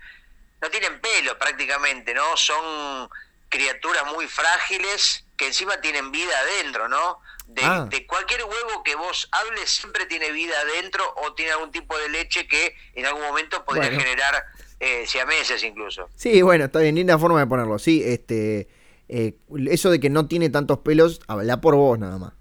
no 0.63 0.71
tienen 0.71 1.01
pelo 1.01 1.37
prácticamente, 1.37 2.15
¿no? 2.15 2.37
Son 2.37 3.09
criaturas 3.49 4.05
muy 4.15 4.29
frágiles 4.29 5.25
que 5.37 5.49
encima 5.49 5.81
tienen 5.81 6.13
vida 6.13 6.39
adentro, 6.39 6.89
¿no? 6.89 7.19
Ah. 7.61 7.89
De, 7.91 8.07
cualquier 8.07 8.45
huevo 8.45 8.85
que 8.85 8.95
vos 8.95 9.29
hables 9.33 9.71
siempre 9.71 10.07
tiene 10.07 10.31
vida 10.31 10.55
adentro 10.61 11.03
o 11.17 11.35
tiene 11.35 11.51
algún 11.51 11.73
tipo 11.73 11.99
de 11.99 12.11
leche 12.11 12.47
que 12.47 12.77
en 12.95 13.07
algún 13.07 13.23
momento 13.23 13.65
podría 13.65 13.91
generar 13.91 14.41
eh, 14.79 15.05
siameses 15.09 15.65
incluso. 15.65 16.09
Sí, 16.15 16.43
bueno, 16.43 16.67
está 16.67 16.79
bien, 16.79 16.95
linda 16.95 17.19
forma 17.19 17.41
de 17.41 17.49
ponerlo. 17.49 17.77
Sí, 17.81 18.05
este, 18.07 18.69
eh, 19.17 19.37
eso 19.71 19.93
de 19.93 20.01
que 20.01 20.11
no 20.11 20.27
tiene 20.27 20.51
tantos 20.51 20.79
pelos, 20.79 21.21
habla 21.29 21.61
por 21.61 21.77
vos 21.77 21.97
nada 21.97 22.19
más. 22.19 22.33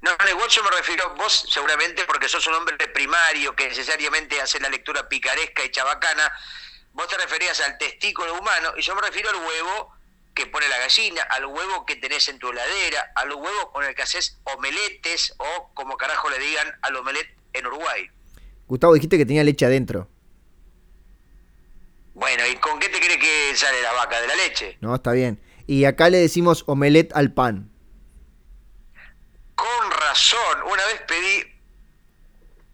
No, 0.00 0.10
igual 0.30 0.48
yo 0.48 0.64
me 0.64 0.70
refiero, 0.70 1.14
vos 1.16 1.46
seguramente 1.50 2.04
porque 2.06 2.30
sos 2.30 2.46
un 2.46 2.54
hombre 2.54 2.76
primario 2.94 3.54
que 3.54 3.68
necesariamente 3.68 4.40
hace 4.40 4.58
la 4.58 4.70
lectura 4.70 5.06
picaresca 5.06 5.62
y 5.66 5.70
chabacana, 5.70 6.32
vos 6.92 7.06
te 7.08 7.18
referías 7.18 7.60
al 7.60 7.76
testículo 7.76 8.38
humano 8.38 8.72
y 8.78 8.80
yo 8.80 8.94
me 8.94 9.02
refiero 9.02 9.28
al 9.28 9.36
huevo 9.36 9.92
que 10.34 10.46
pone 10.46 10.66
la 10.66 10.78
gallina, 10.78 11.20
al 11.24 11.44
huevo 11.44 11.84
que 11.84 11.96
tenés 11.96 12.26
en 12.28 12.38
tu 12.38 12.48
heladera, 12.48 13.12
al 13.14 13.34
huevo 13.34 13.70
con 13.70 13.84
el 13.84 13.94
que 13.94 14.00
haces 14.00 14.38
omeletes 14.44 15.34
o 15.36 15.74
como 15.74 15.98
carajo 15.98 16.30
le 16.30 16.38
digan 16.38 16.68
al 16.80 16.96
omelet 16.96 17.28
en 17.52 17.66
Uruguay. 17.66 18.08
Gustavo, 18.66 18.94
dijiste 18.94 19.18
que 19.18 19.26
tenía 19.26 19.44
leche 19.44 19.66
adentro. 19.66 20.08
Bueno, 22.14 22.46
¿y 22.46 22.56
con 22.56 22.78
qué 22.78 22.88
te 22.88 22.98
crees 22.98 23.18
que 23.18 23.56
sale 23.56 23.82
la 23.82 23.92
vaca? 23.92 24.18
¿De 24.22 24.26
la 24.26 24.36
leche? 24.36 24.78
No, 24.80 24.94
está 24.94 25.12
bien. 25.12 25.38
Y 25.66 25.84
acá 25.84 26.10
le 26.10 26.18
decimos 26.18 26.64
omelet 26.66 27.12
al 27.14 27.32
pan. 27.32 27.70
Con 29.54 29.90
razón. 29.90 30.62
Una 30.70 30.84
vez 30.86 31.02
pedí 31.08 31.56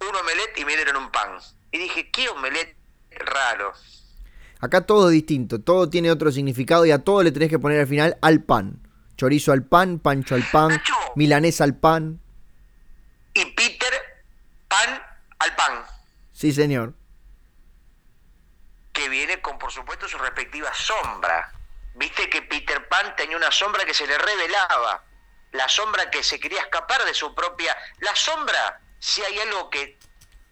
un 0.08 0.16
omelet 0.16 0.58
y 0.58 0.64
me 0.64 0.76
dieron 0.76 0.96
un 0.96 1.10
pan. 1.10 1.38
Y 1.70 1.78
dije, 1.78 2.10
¿qué 2.10 2.28
omelet 2.28 2.76
raro? 3.10 3.72
Acá 4.60 4.82
todo 4.82 5.08
es 5.08 5.12
distinto, 5.14 5.60
todo 5.60 5.90
tiene 5.90 6.10
otro 6.10 6.30
significado 6.30 6.86
y 6.86 6.92
a 6.92 7.00
todo 7.00 7.22
le 7.22 7.32
tenés 7.32 7.48
que 7.48 7.58
poner 7.58 7.80
al 7.80 7.86
final 7.86 8.16
al 8.22 8.42
pan. 8.42 8.80
Chorizo 9.16 9.52
al 9.52 9.64
pan, 9.64 9.98
pancho 9.98 10.34
al 10.34 10.44
pan, 10.50 10.80
milanesa 11.16 11.64
al 11.64 11.76
pan. 11.76 12.20
Y 13.34 13.44
Peter, 13.44 13.92
pan 14.68 15.02
al 15.38 15.56
pan. 15.56 15.84
Sí, 16.32 16.52
señor. 16.52 16.94
Que 18.92 19.08
viene 19.08 19.40
con, 19.40 19.58
por 19.58 19.72
supuesto, 19.72 20.06
su 20.06 20.18
respectiva 20.18 20.72
sombra. 20.74 21.52
Viste 21.94 22.28
que 22.30 22.42
Peter 22.42 22.88
Pan 22.88 23.14
tenía 23.16 23.36
una 23.36 23.50
sombra 23.50 23.84
que 23.84 23.94
se 23.94 24.06
le 24.06 24.16
revelaba. 24.18 25.04
La 25.52 25.68
sombra 25.68 26.10
que 26.10 26.22
se 26.22 26.40
quería 26.40 26.60
escapar 26.60 27.04
de 27.04 27.14
su 27.14 27.34
propia... 27.34 27.76
La 27.98 28.14
sombra, 28.16 28.80
si 28.98 29.22
hay 29.22 29.38
algo 29.40 29.68
que 29.68 29.98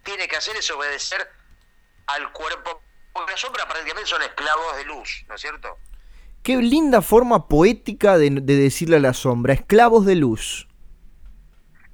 tiene 0.02 0.28
que 0.28 0.36
hacer 0.36 0.56
es 0.56 0.70
obedecer 0.70 1.30
al 2.06 2.32
cuerpo 2.32 2.82
porque 3.12 3.32
la 3.32 3.38
sombra 3.38 3.66
prácticamente 3.66 4.08
son 4.08 4.22
esclavos 4.22 4.76
de 4.76 4.84
luz, 4.84 5.24
¿no 5.28 5.34
es 5.34 5.40
cierto? 5.40 5.78
Qué 6.42 6.56
linda 6.56 7.02
forma 7.02 7.48
poética 7.48 8.16
de, 8.16 8.30
decirle 8.30 8.96
a 8.96 9.00
la 9.00 9.12
sombra, 9.12 9.52
esclavos 9.54 10.06
de 10.06 10.16
luz. 10.16 10.66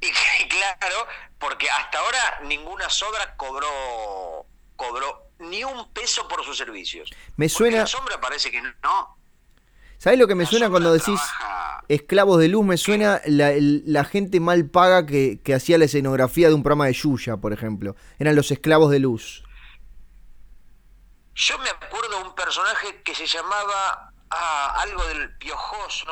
Y, 0.39 0.49
claro, 0.49 1.07
porque 1.39 1.69
hasta 1.71 1.99
ahora 1.99 2.41
ninguna 2.45 2.89
sombra 2.91 3.35
cobró, 3.37 4.47
cobró 4.77 5.31
ni 5.39 5.65
un 5.65 5.91
peso 5.93 6.29
por 6.29 6.45
sus 6.45 6.59
servicios. 6.59 7.11
Me 7.37 7.49
suena. 7.49 7.79
La 7.79 7.87
sombra 7.87 8.21
parece 8.21 8.51
que 8.51 8.61
no. 8.61 9.16
¿Sabes 9.99 10.19
lo 10.19 10.27
que 10.27 10.35
me 10.35 10.47
suena 10.47 10.69
cuando 10.71 10.93
decís 10.93 11.21
esclavos 11.89 12.39
de 12.39 12.49
luz? 12.49 12.65
Me 12.65 12.77
suena 12.77 13.21
la, 13.27 14.05
gente 14.05 14.41
mal 14.41 14.67
paga 14.67 15.07
que, 15.07 15.41
que, 15.43 15.55
hacía 15.55 15.79
la 15.79 15.87
escenografía 15.87 16.49
de 16.49 16.55
un 16.55 16.63
programa 16.63 16.87
de 16.87 16.93
Yuya, 16.93 17.37
por 17.39 17.53
ejemplo. 17.53 17.97
Eran 18.19 18.37
los 18.37 18.51
esclavos 18.51 18.91
de 18.91 18.99
luz. 18.99 19.43
Yo 21.35 21.59
me 21.59 21.69
acuerdo 21.69 22.19
de 22.19 22.25
un 22.25 22.35
personaje 22.35 23.03
que 23.03 23.15
se 23.15 23.27
llamaba 23.27 24.11
ah, 24.31 24.75
algo 24.81 25.05
del 25.07 25.37
piojoso, 25.37 26.07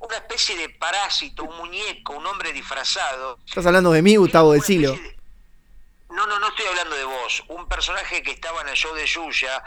una 0.00 0.16
especie 0.16 0.56
de 0.56 0.68
parásito, 0.68 1.44
un 1.44 1.56
muñeco, 1.56 2.14
un 2.14 2.24
hombre 2.26 2.52
disfrazado. 2.52 3.38
Estás 3.44 3.66
hablando 3.66 3.90
de 3.90 4.02
mí, 4.02 4.16
Gustavo, 4.16 4.52
decilo. 4.52 4.96
No, 6.10 6.26
no, 6.26 6.38
no 6.38 6.48
estoy 6.48 6.66
hablando 6.66 6.94
de 6.94 7.04
vos. 7.04 7.44
Un 7.48 7.66
personaje 7.66 8.22
que 8.22 8.30
estaba 8.30 8.62
en 8.62 8.68
el 8.68 8.76
show 8.76 8.94
de 8.94 9.04
Yuya, 9.04 9.62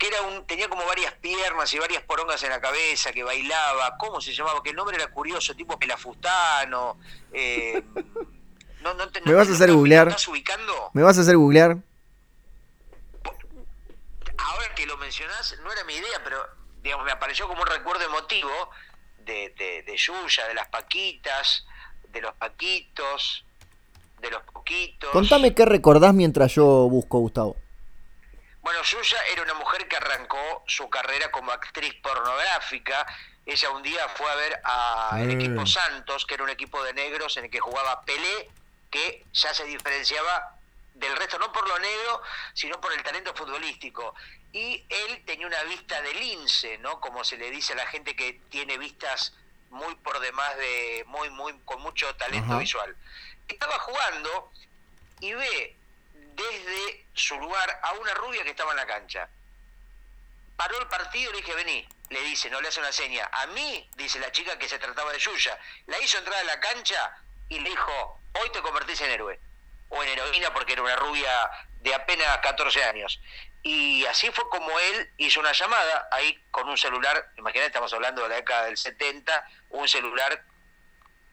que 0.00 0.06
era 0.06 0.22
un, 0.22 0.46
tenía 0.46 0.66
como 0.66 0.86
varias 0.86 1.12
piernas 1.12 1.72
y 1.74 1.78
varias 1.78 2.02
porongas 2.04 2.42
en 2.42 2.48
la 2.48 2.58
cabeza, 2.58 3.12
que 3.12 3.22
bailaba. 3.22 3.98
¿Cómo 3.98 4.18
se 4.18 4.32
llamaba? 4.32 4.62
Que 4.62 4.70
el 4.70 4.76
nombre 4.76 4.96
era 4.96 5.08
curioso, 5.08 5.54
tipo 5.54 5.78
pelafustano. 5.78 6.98
Eh, 7.30 7.82
¿Me 9.26 9.34
vas 9.34 9.50
a 9.50 9.52
hacer 9.52 9.70
googlear? 9.70 10.06
¿Me 10.06 10.12
estás 10.12 10.26
ubicando? 10.28 10.90
¿Me 10.94 11.02
vas 11.02 11.18
a 11.18 11.20
hacer 11.20 11.36
googlear? 11.36 11.76
ahora 14.38 14.74
que 14.74 14.86
lo 14.86 14.96
mencionás, 14.96 15.54
no 15.62 15.70
era 15.70 15.84
mi 15.84 15.92
idea, 15.92 16.18
pero 16.24 16.38
digamos, 16.82 17.04
me 17.04 17.12
apareció 17.12 17.46
como 17.46 17.60
un 17.60 17.68
recuerdo 17.68 18.02
emotivo 18.02 18.50
de, 19.18 19.52
de, 19.58 19.82
de 19.82 19.96
Yuya, 19.98 20.48
de 20.48 20.54
las 20.54 20.68
Paquitas, 20.68 21.66
de 22.08 22.22
los 22.22 22.32
Paquitos, 22.36 23.44
de 24.22 24.30
los 24.30 24.42
Poquitos. 24.44 25.10
Contame 25.10 25.54
qué 25.54 25.66
recordás 25.66 26.14
mientras 26.14 26.54
yo 26.54 26.64
busco, 26.88 27.18
Gustavo. 27.18 27.56
Bueno, 28.70 28.84
Yuya 28.84 29.18
era 29.32 29.42
una 29.42 29.54
mujer 29.54 29.88
que 29.88 29.96
arrancó 29.96 30.62
su 30.68 30.88
carrera 30.88 31.28
como 31.32 31.50
actriz 31.50 31.92
pornográfica. 31.94 33.04
Ella 33.44 33.68
un 33.70 33.82
día 33.82 34.08
fue 34.10 34.30
a 34.30 34.34
ver 34.36 34.60
al 34.62 35.28
Eh. 35.28 35.32
equipo 35.34 35.66
Santos, 35.66 36.24
que 36.24 36.34
era 36.34 36.44
un 36.44 36.50
equipo 36.50 36.80
de 36.84 36.92
negros 36.92 37.36
en 37.36 37.46
el 37.46 37.50
que 37.50 37.58
jugaba 37.58 38.02
Pelé, 38.02 38.48
que 38.88 39.24
ya 39.32 39.52
se 39.54 39.64
diferenciaba 39.64 40.54
del 40.94 41.16
resto, 41.16 41.36
no 41.40 41.50
por 41.50 41.66
lo 41.66 41.80
negro, 41.80 42.22
sino 42.54 42.80
por 42.80 42.92
el 42.92 43.02
talento 43.02 43.34
futbolístico. 43.34 44.14
Y 44.52 44.84
él 44.88 45.24
tenía 45.26 45.48
una 45.48 45.64
vista 45.64 46.00
de 46.02 46.14
lince, 46.14 46.78
¿no? 46.78 47.00
Como 47.00 47.24
se 47.24 47.38
le 47.38 47.50
dice 47.50 47.72
a 47.72 47.76
la 47.76 47.86
gente 47.88 48.14
que 48.14 48.34
tiene 48.50 48.78
vistas 48.78 49.34
muy 49.70 49.96
por 49.96 50.20
demás 50.20 50.56
de, 50.58 51.02
muy, 51.08 51.28
muy, 51.30 51.58
con 51.64 51.80
mucho 51.82 52.14
talento 52.14 52.52
Ajá. 52.52 52.60
visual. 52.60 52.96
Estaba 53.48 53.80
jugando 53.80 54.52
y 55.18 55.32
ve 55.32 55.76
desde 56.40 57.06
su 57.14 57.38
lugar 57.38 57.80
a 57.82 57.92
una 57.92 58.14
rubia 58.14 58.42
que 58.42 58.50
estaba 58.50 58.72
en 58.72 58.78
la 58.78 58.86
cancha. 58.86 59.28
Paró 60.56 60.78
el 60.78 60.88
partido 60.88 61.30
y 61.30 61.34
le 61.34 61.40
dije, 61.40 61.54
vení. 61.54 61.88
Le 62.10 62.20
dice, 62.22 62.50
no 62.50 62.60
le 62.60 62.68
hace 62.68 62.80
una 62.80 62.92
seña. 62.92 63.28
A 63.32 63.46
mí, 63.46 63.88
dice 63.96 64.18
la 64.18 64.32
chica 64.32 64.58
que 64.58 64.68
se 64.68 64.78
trataba 64.78 65.12
de 65.12 65.18
Yuya, 65.18 65.58
la 65.86 66.00
hizo 66.00 66.18
entrar 66.18 66.40
a 66.40 66.44
la 66.44 66.60
cancha 66.60 67.16
y 67.48 67.60
le 67.60 67.70
dijo, 67.70 68.20
hoy 68.40 68.50
te 68.50 68.60
convertís 68.60 69.00
en 69.00 69.10
héroe. 69.10 69.38
O 69.88 70.02
en 70.02 70.08
heroína 70.08 70.52
porque 70.52 70.72
era 70.72 70.82
una 70.82 70.96
rubia 70.96 71.50
de 71.80 71.94
apenas 71.94 72.38
14 72.38 72.84
años. 72.84 73.20
Y 73.62 74.04
así 74.06 74.30
fue 74.30 74.48
como 74.48 74.78
él 74.78 75.10
hizo 75.18 75.40
una 75.40 75.52
llamada 75.52 76.08
ahí 76.10 76.42
con 76.50 76.68
un 76.68 76.78
celular, 76.78 77.32
imagínate, 77.36 77.68
estamos 77.68 77.92
hablando 77.92 78.22
de 78.22 78.30
la 78.30 78.36
década 78.36 78.64
del 78.64 78.76
70, 78.76 79.48
un 79.70 79.88
celular 79.88 80.44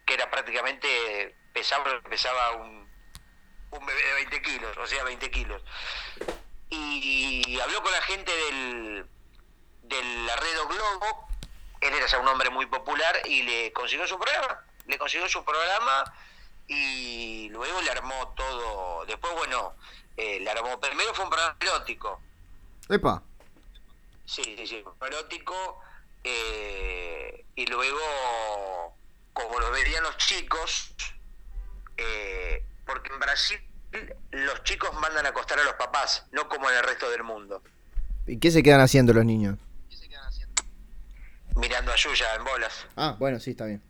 que 0.04 0.14
era 0.14 0.30
prácticamente, 0.30 1.34
pesaba, 1.52 2.00
pesaba 2.02 2.52
un, 2.52 2.87
un 3.70 3.86
bebé 3.86 4.02
de 4.02 4.14
20 4.14 4.42
kilos, 4.42 4.76
o 4.76 4.86
sea, 4.86 5.04
20 5.04 5.30
kilos. 5.30 5.62
Y 6.70 7.58
habló 7.60 7.82
con 7.82 7.92
la 7.92 8.02
gente 8.02 8.30
del, 8.34 9.06
del 9.82 10.30
Arredo 10.30 10.68
Globo, 10.68 11.28
él 11.80 11.94
era 11.94 12.06
ya 12.06 12.18
un 12.18 12.28
hombre 12.28 12.50
muy 12.50 12.66
popular 12.66 13.20
y 13.24 13.42
le 13.42 13.72
consiguió 13.72 14.06
su 14.06 14.18
programa, 14.18 14.64
le 14.86 14.98
consiguió 14.98 15.28
su 15.28 15.44
programa 15.44 16.04
y 16.66 17.48
luego 17.50 17.80
le 17.80 17.90
armó 17.90 18.34
todo, 18.36 19.06
después 19.06 19.32
bueno, 19.34 19.74
eh, 20.16 20.40
le 20.40 20.50
armó, 20.50 20.78
primero 20.80 21.14
fue 21.14 21.24
un 21.24 21.30
programa 21.30 21.56
erótico, 21.60 22.20
Epa. 22.90 23.22
Sí, 24.26 24.42
sí, 24.42 24.66
sí, 24.66 24.84
erótico. 25.00 25.80
eh, 26.24 27.44
y 27.54 27.66
luego, 27.66 28.94
como 29.32 29.58
lo 29.58 29.70
verían 29.70 30.02
los 30.02 30.16
chicos, 30.18 30.92
eh, 31.96 32.62
porque 32.88 33.12
en 33.12 33.20
Brasil 33.20 33.58
los 34.30 34.64
chicos 34.64 34.90
mandan 35.00 35.26
a 35.26 35.28
acostar 35.28 35.60
a 35.60 35.64
los 35.64 35.74
papás, 35.74 36.24
no 36.32 36.48
como 36.48 36.70
en 36.70 36.76
el 36.76 36.82
resto 36.82 37.10
del 37.10 37.22
mundo. 37.22 37.62
¿Y 38.26 38.38
qué 38.38 38.50
se 38.50 38.62
quedan 38.62 38.80
haciendo 38.80 39.12
los 39.12 39.24
niños? 39.24 39.58
Mirando 41.54 41.92
a 41.92 41.96
Yuya 41.96 42.34
en 42.36 42.44
bolas. 42.44 42.86
Ah, 42.96 43.16
bueno, 43.18 43.38
sí, 43.40 43.50
está 43.50 43.66
bien. 43.66 43.82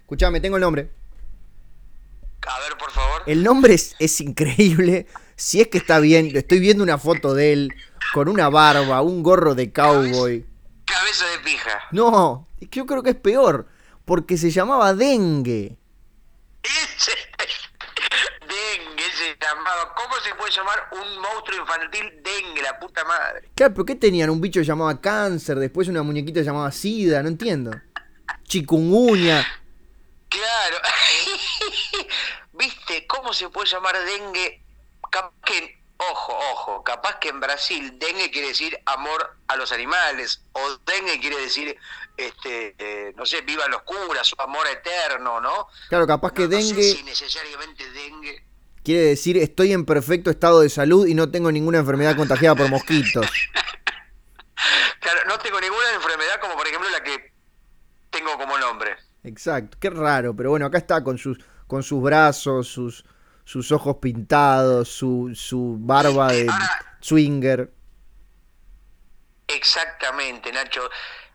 Escuchame, 0.00 0.40
tengo 0.40 0.56
el 0.56 0.62
nombre. 0.62 0.90
A 2.46 2.60
ver, 2.60 2.78
por 2.78 2.90
favor. 2.90 3.22
El 3.26 3.42
nombre 3.42 3.74
es, 3.74 3.94
es 3.98 4.20
increíble. 4.20 5.06
Si 5.36 5.60
es 5.60 5.68
que 5.68 5.78
está 5.78 5.98
bien, 5.98 6.34
estoy 6.34 6.60
viendo 6.60 6.82
una 6.82 6.96
foto 6.96 7.34
de 7.34 7.52
él 7.52 7.74
con 8.14 8.28
una 8.28 8.48
barba, 8.48 9.02
un 9.02 9.22
gorro 9.22 9.54
de 9.54 9.70
cowboy. 9.72 10.46
Cabeza 10.86 11.26
de 11.26 11.38
pija. 11.40 11.82
No, 11.90 12.48
yo 12.60 12.86
creo 12.86 13.02
que 13.02 13.10
es 13.10 13.16
peor, 13.16 13.66
porque 14.04 14.38
se 14.38 14.50
llamaba 14.50 14.94
Dengue. 14.94 15.76
Dengue 19.48 19.64
llamaba. 19.64 19.94
¿Cómo 19.94 20.14
se 20.20 20.34
puede 20.34 20.52
llamar 20.52 20.88
un 20.92 21.18
monstruo 21.20 21.58
infantil 21.60 22.22
dengue, 22.22 22.62
la 22.62 22.78
puta 22.78 23.04
madre? 23.04 23.50
Claro, 23.54 23.74
pero 23.74 23.84
¿qué 23.86 23.94
tenían? 23.94 24.30
Un 24.30 24.40
bicho 24.40 24.60
llamaba 24.62 25.00
cáncer, 25.00 25.58
después 25.58 25.88
una 25.88 26.02
muñequita 26.02 26.40
llamaba 26.42 26.70
sida, 26.72 27.22
no 27.22 27.28
entiendo. 27.28 27.72
Chikungunya. 28.44 29.46
Claro. 30.28 30.76
¿Viste 32.52 33.06
cómo 33.06 33.32
se 33.32 33.48
puede 33.50 33.68
llamar 33.68 33.96
dengue? 34.04 34.62
Capaz 35.10 35.32
que, 35.44 35.80
ojo, 35.96 36.36
ojo, 36.52 36.84
capaz 36.84 37.18
que 37.18 37.28
en 37.30 37.40
Brasil 37.40 37.98
dengue 37.98 38.30
quiere 38.30 38.48
decir 38.48 38.78
amor 38.86 39.36
a 39.48 39.56
los 39.56 39.72
animales, 39.72 40.42
o 40.52 40.76
dengue 40.84 41.18
quiere 41.20 41.38
decir, 41.40 41.76
este, 42.16 42.74
eh, 42.78 43.12
no 43.16 43.24
sé, 43.24 43.40
vivan 43.42 43.70
los 43.70 43.82
curas, 43.82 44.32
o 44.36 44.42
amor 44.42 44.66
eterno, 44.66 45.40
¿no? 45.40 45.68
Claro, 45.88 46.06
capaz 46.06 46.32
que 46.32 46.42
No- 46.42 46.48
no 46.48 46.60
sé 46.60 46.66
dengue 46.74 46.82
si 46.82 47.02
necesariamente 47.04 47.90
dengue. 47.92 48.44
Quiere 48.88 49.04
decir 49.08 49.36
estoy 49.36 49.74
en 49.74 49.84
perfecto 49.84 50.30
estado 50.30 50.62
de 50.62 50.70
salud 50.70 51.06
y 51.06 51.12
no 51.12 51.30
tengo 51.30 51.52
ninguna 51.52 51.76
enfermedad 51.80 52.16
contagiada 52.16 52.54
por 52.56 52.70
mosquitos. 52.70 53.26
Claro, 55.00 55.20
no 55.28 55.38
tengo 55.38 55.60
ninguna 55.60 55.92
enfermedad 55.94 56.40
como 56.40 56.54
por 56.56 56.66
ejemplo 56.66 56.88
la 56.90 57.02
que 57.02 57.32
tengo 58.10 58.36
como 58.38 58.58
nombre. 58.58 58.96
Exacto, 59.24 59.76
qué 59.80 59.90
raro, 59.90 60.34
pero 60.34 60.50
bueno, 60.50 60.66
acá 60.66 60.78
está 60.78 61.04
con 61.04 61.16
sus, 61.18 61.38
con 61.66 61.82
sus 61.82 62.02
brazos, 62.02 62.66
sus, 62.68 63.04
sus 63.44 63.70
ojos 63.72 63.96
pintados, 64.02 64.88
su, 64.88 65.30
su 65.34 65.76
barba 65.78 66.32
de 66.32 66.48
Ahora- 66.48 66.96
swinger. 67.00 67.72
Exactamente, 69.46 70.50
Nacho. 70.52 70.80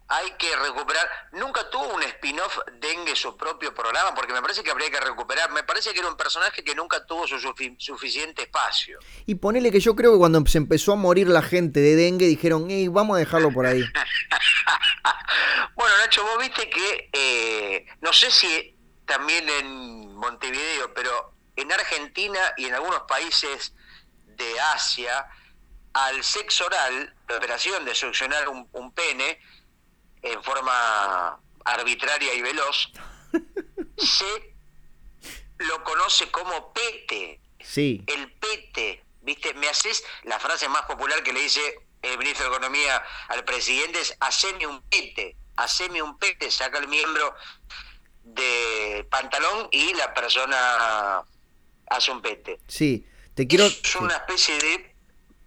Hay 0.10 0.32
que 0.38 0.56
recuperar. 0.58 1.10
Nunca 1.32 1.70
tuvo 1.70 1.94
un 1.94 2.04
spin-off 2.04 2.60
dengue 2.80 3.16
su 3.16 3.36
propio 3.38 3.74
programa, 3.74 4.14
porque 4.14 4.34
me 4.34 4.42
parece 4.42 4.62
que 4.64 4.70
habría 4.70 4.92
que 4.92 5.00
recuperar. 5.00 5.52
Me 5.52 5.64
parece 5.64 5.92
que 5.94 6.00
era 6.00 6.08
un 6.10 6.18
personaje 6.18 6.64
que 6.64 6.76
nunca 6.76 7.06
tuvo 7.06 7.26
su 7.28 7.38
sufi- 7.40 7.76
suficiente 7.80 8.44
espacio. 8.44 9.00
Y 9.26 9.36
ponele 9.36 9.72
que 9.72 9.80
yo 9.80 9.96
creo 9.96 10.12
que 10.12 10.18
cuando 10.20 10.44
se 10.46 10.58
empezó 10.58 10.94
a 10.94 10.96
morir 10.98 11.28
la 11.28 11.42
gente 11.42 11.80
de 11.80 11.96
dengue 11.96 12.28
dijeron, 12.28 12.68
hey, 12.70 12.88
vamos 12.90 13.16
a 13.16 13.20
dejarlo 13.20 13.52
por 13.52 13.66
ahí. 13.66 13.84
Bueno, 15.76 15.98
Nacho, 15.98 16.24
vos 16.24 16.38
viste 16.40 16.70
que, 16.70 17.10
eh, 17.12 17.86
no 18.02 18.14
sé 18.14 18.30
si 18.32 18.78
también 19.06 19.50
en 19.50 20.16
Montevideo, 20.16 20.94
pero 20.94 21.34
en 21.56 21.72
Argentina 21.72 22.40
y 22.58 22.66
en 22.66 22.76
algunos 22.76 23.02
países 23.02 23.74
de 24.26 24.60
Asia, 24.76 25.26
al 25.94 26.24
sexo 26.24 26.66
oral, 26.68 27.14
la 27.28 27.38
operación 27.38 27.84
de 27.86 27.96
succionar 27.96 28.48
un, 28.50 28.68
un 28.72 28.94
pene 28.94 29.40
en 30.24 30.44
forma 30.44 31.40
arbitraria 31.66 32.34
y 32.34 32.42
veloz, 32.42 32.92
se 33.98 34.56
lo 35.60 35.84
conoce 35.84 36.32
como 36.32 36.74
pete 36.74 37.40
Sí, 37.64 38.04
el 38.08 38.32
pete, 38.34 39.04
¿viste? 39.22 39.54
Me 39.54 39.70
haces 39.70 40.04
la 40.24 40.40
frase 40.40 40.68
más 40.68 40.84
popular 40.84 41.24
que 41.24 41.34
le 41.34 41.42
dice 41.42 41.62
el 42.02 42.18
ministro 42.18 42.50
de 42.50 42.56
Economía 42.56 43.02
al 43.30 43.46
presidente 43.46 44.02
es 44.02 44.16
haceme 44.20 44.68
un 44.68 44.82
pete, 44.84 45.38
haceme 45.56 46.02
un 46.02 46.18
pete, 46.18 46.52
saca 46.52 46.78
el 46.80 46.88
miembro 46.90 47.34
de 48.24 49.08
pantalón 49.10 49.70
y 49.72 49.94
la 49.94 50.14
persona 50.14 51.24
hace 51.88 52.12
un 52.12 52.22
pete. 52.22 52.60
sí. 52.68 53.08
Te 53.34 53.48
quiero... 53.48 53.66
es 53.66 53.96
una 53.96 54.14
especie 54.18 54.56
de, 54.60 54.96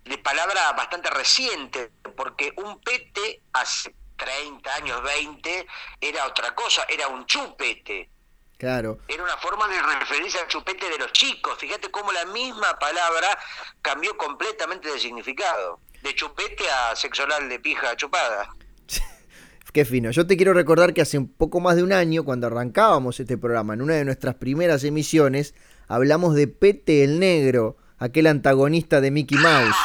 de 0.06 0.18
palabra 0.18 0.72
bastante 0.72 1.08
reciente, 1.08 1.92
porque 2.16 2.52
un 2.56 2.80
pete 2.80 3.42
hace 3.52 3.94
30 4.16 4.74
años, 4.74 5.02
20, 5.02 5.66
era 6.00 6.26
otra 6.26 6.54
cosa, 6.54 6.84
era 6.88 7.08
un 7.08 7.26
chupete. 7.26 8.10
Claro. 8.58 8.98
Era 9.08 9.22
una 9.22 9.36
forma 9.36 9.68
de 9.68 9.80
referirse 10.00 10.38
al 10.38 10.48
chupete 10.48 10.88
de 10.88 10.98
los 10.98 11.12
chicos. 11.12 11.58
Fíjate 11.58 11.90
cómo 11.90 12.10
la 12.12 12.24
misma 12.26 12.78
palabra 12.78 13.38
cambió 13.82 14.16
completamente 14.16 14.90
de 14.90 14.98
significado. 14.98 15.80
De 16.02 16.14
chupete 16.14 16.64
a 16.70 16.96
sexo 16.96 17.24
oral 17.24 17.48
de 17.48 17.60
pija 17.60 17.94
chupada. 17.96 18.48
Qué 19.72 19.84
fino. 19.84 20.10
Yo 20.10 20.26
te 20.26 20.36
quiero 20.36 20.54
recordar 20.54 20.94
que 20.94 21.02
hace 21.02 21.18
un 21.18 21.28
poco 21.28 21.60
más 21.60 21.76
de 21.76 21.82
un 21.82 21.92
año, 21.92 22.24
cuando 22.24 22.46
arrancábamos 22.46 23.20
este 23.20 23.36
programa, 23.36 23.74
en 23.74 23.82
una 23.82 23.94
de 23.94 24.06
nuestras 24.06 24.36
primeras 24.36 24.84
emisiones, 24.84 25.54
hablamos 25.86 26.34
de 26.34 26.48
Pete 26.48 27.04
el 27.04 27.20
Negro, 27.20 27.76
aquel 27.98 28.26
antagonista 28.26 29.02
de 29.02 29.10
Mickey 29.10 29.36
Mouse. 29.36 29.76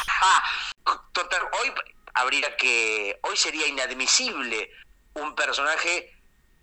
Total, 1.11 1.41
hoy 1.61 1.71
habría 2.13 2.55
que. 2.57 3.19
Hoy 3.23 3.37
sería 3.37 3.67
inadmisible 3.67 4.69
un 5.15 5.35
personaje 5.35 6.11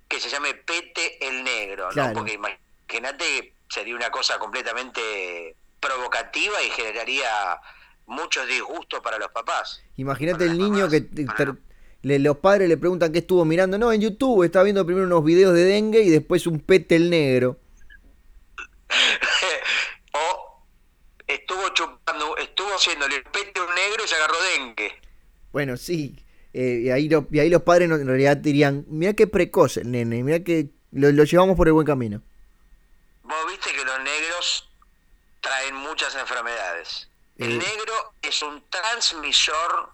que 0.09 0.20
se 0.20 0.28
llame 0.30 0.55
Pete 0.55 1.26
el 1.26 1.44
Negro, 1.44 1.88
Claro. 1.90 2.09
¿no? 2.09 2.14
Porque 2.14 2.32
imagínate, 2.34 3.53
sería 3.68 3.94
una 3.94 4.11
cosa 4.11 4.38
completamente 4.38 5.55
provocativa 5.80 6.62
y 6.62 6.70
generaría 6.70 7.28
muchos 8.07 8.46
disgustos 8.49 9.01
para 9.01 9.18
los 9.18 9.30
papás. 9.30 9.82
Imagínate 9.96 10.44
el 10.44 10.57
niño 10.57 10.88
que 10.88 11.03
para 11.26 11.44
los- 11.46 11.57
le- 12.03 12.18
los 12.18 12.38
padres 12.38 12.68
le 12.68 12.76
preguntan 12.78 13.12
qué 13.12 13.18
estuvo 13.18 13.44
mirando. 13.44 13.76
No, 13.76 13.92
en 13.92 14.01
YouTube 14.01 14.44
está 14.44 14.62
viendo 14.62 14.86
primero 14.86 15.07
unos 15.07 15.22
videos 15.24 15.53
de 15.55 15.64
dengue 15.64 16.01
y 16.03 16.09
después 16.09 16.46
un 16.46 16.61
Pete 16.61 16.96
el 16.96 17.11
Negro. 17.11 17.59
o 20.12 20.62
estuvo 21.26 21.68
chupando, 21.74 22.36
estuvo 22.38 22.68
haciéndole 22.74 23.16
el 23.16 23.22
pete 23.24 23.61
a 23.61 23.64
un 23.64 23.74
negro 23.74 24.05
y 24.05 24.09
se 24.09 24.14
agarró 24.14 24.36
dengue. 24.57 25.01
Bueno, 25.59 25.76
sí. 25.76 26.14
eh, 26.54 26.82
y, 26.84 26.90
ahí 26.90 27.09
lo- 27.09 27.26
y 27.32 27.40
ahí 27.40 27.50
los 27.50 27.62
padres 27.62 27.90
en 27.90 28.06
realidad 28.06 28.36
dirían, 28.36 28.84
mira 28.86 29.12
qué 29.14 29.26
precoz 29.26 29.76
el 29.76 29.90
nene, 29.90 30.22
mira 30.22 30.38
que 30.44 30.68
lo, 30.92 31.11
lo 31.11 31.24
llevamos 31.24 31.56
por 31.56 31.66
el 31.66 31.72
buen 31.72 31.84
camino. 31.84 32.22
Vos 33.24 33.36
viste 33.48 33.72
que 33.72 33.84
los 33.84 33.98
negros 33.98 34.68
traen 35.40 35.74
muchas 35.74 36.14
enfermedades. 36.14 37.09
El 37.38 37.54
Eh. 37.54 37.59
negro 37.59 37.92
es 38.22 38.40
un 38.42 38.62
transmisor, 38.70 39.90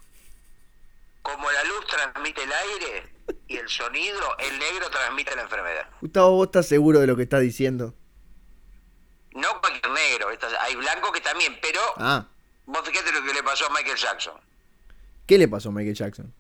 como 1.22 1.50
la 1.50 1.64
luz 1.64 1.86
transmite 1.86 2.42
el 2.42 2.52
aire 2.52 3.08
y 3.48 3.56
el 3.56 3.68
sonido, 3.70 4.20
el 4.38 4.58
negro 4.58 4.90
transmite 4.90 5.34
la 5.34 5.42
enfermedad. 5.42 5.88
Gustavo, 6.02 6.32
¿vos 6.32 6.46
estás 6.48 6.66
seguro 6.68 7.00
de 7.00 7.06
lo 7.06 7.16
que 7.16 7.22
estás 7.22 7.40
diciendo? 7.40 7.94
No 9.32 9.48
cualquier 9.62 9.90
negro, 9.92 10.28
hay 10.60 10.76
blancos 10.76 11.10
que 11.12 11.22
también, 11.22 11.58
pero 11.62 11.80
Ah, 11.96 12.26
vos 12.66 12.82
fíjate 12.86 13.10
lo 13.12 13.24
que 13.24 13.32
le 13.32 13.42
pasó 13.42 13.64
a 13.66 13.70
Michael 13.70 13.96
Jackson. 13.96 14.34
¿Qué 15.26 15.38
le 15.38 15.48
pasó 15.48 15.68
a 15.68 15.72
Michael 15.72 15.94
Jackson? 15.96 16.34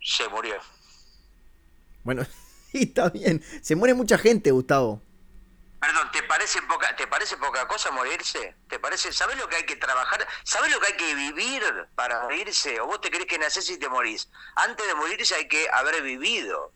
Se 0.00 0.28
murió. 0.28 0.54
Bueno, 2.04 2.24
está 2.72 3.10
bien. 3.10 3.42
Se 3.62 3.76
muere 3.76 3.94
mucha 3.94 4.18
gente, 4.18 4.50
Gustavo. 4.50 5.02
Perdón, 5.80 6.08
¿te 6.12 6.22
parece 6.22 6.60
poca, 6.62 6.94
te 6.94 7.08
parece 7.08 7.36
poca 7.36 7.66
cosa 7.66 7.90
morirse? 7.90 8.54
¿Te 8.68 8.78
parece, 8.78 9.12
sabes 9.12 9.36
lo 9.36 9.48
que 9.48 9.56
hay 9.56 9.64
que 9.64 9.74
trabajar? 9.74 10.24
¿Sabes 10.44 10.70
lo 10.70 10.78
que 10.78 10.86
hay 10.88 10.96
que 10.96 11.14
vivir 11.16 11.62
para 11.96 12.22
morirse? 12.22 12.80
¿O 12.80 12.86
vos 12.86 13.00
te 13.00 13.10
crees 13.10 13.26
que 13.26 13.36
nacés 13.38 13.68
y 13.68 13.78
te 13.78 13.88
morís? 13.88 14.30
Antes 14.54 14.86
de 14.86 14.94
morirse 14.94 15.34
hay 15.34 15.48
que 15.48 15.66
haber 15.72 16.00
vivido. 16.02 16.72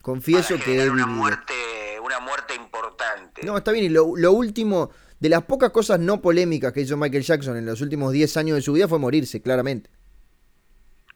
Confieso 0.00 0.54
para 0.54 0.64
que 0.64 0.84
he 0.84 0.90
una 0.90 1.06
vivido. 1.06 1.06
muerte, 1.08 1.54
una 2.02 2.20
muerte 2.20 2.54
importante. 2.54 3.42
No, 3.44 3.56
está 3.56 3.72
bien. 3.72 3.86
Y 3.86 3.88
lo, 3.88 4.14
lo 4.16 4.30
último, 4.32 4.90
de 5.18 5.28
las 5.28 5.42
pocas 5.44 5.70
cosas 5.70 5.98
no 5.98 6.20
polémicas 6.22 6.72
que 6.72 6.82
hizo 6.82 6.96
Michael 6.96 7.24
Jackson 7.24 7.56
en 7.56 7.66
los 7.66 7.80
últimos 7.80 8.12
10 8.12 8.36
años 8.36 8.56
de 8.56 8.62
su 8.62 8.74
vida 8.74 8.86
fue 8.86 9.00
morirse, 9.00 9.42
claramente. 9.42 9.90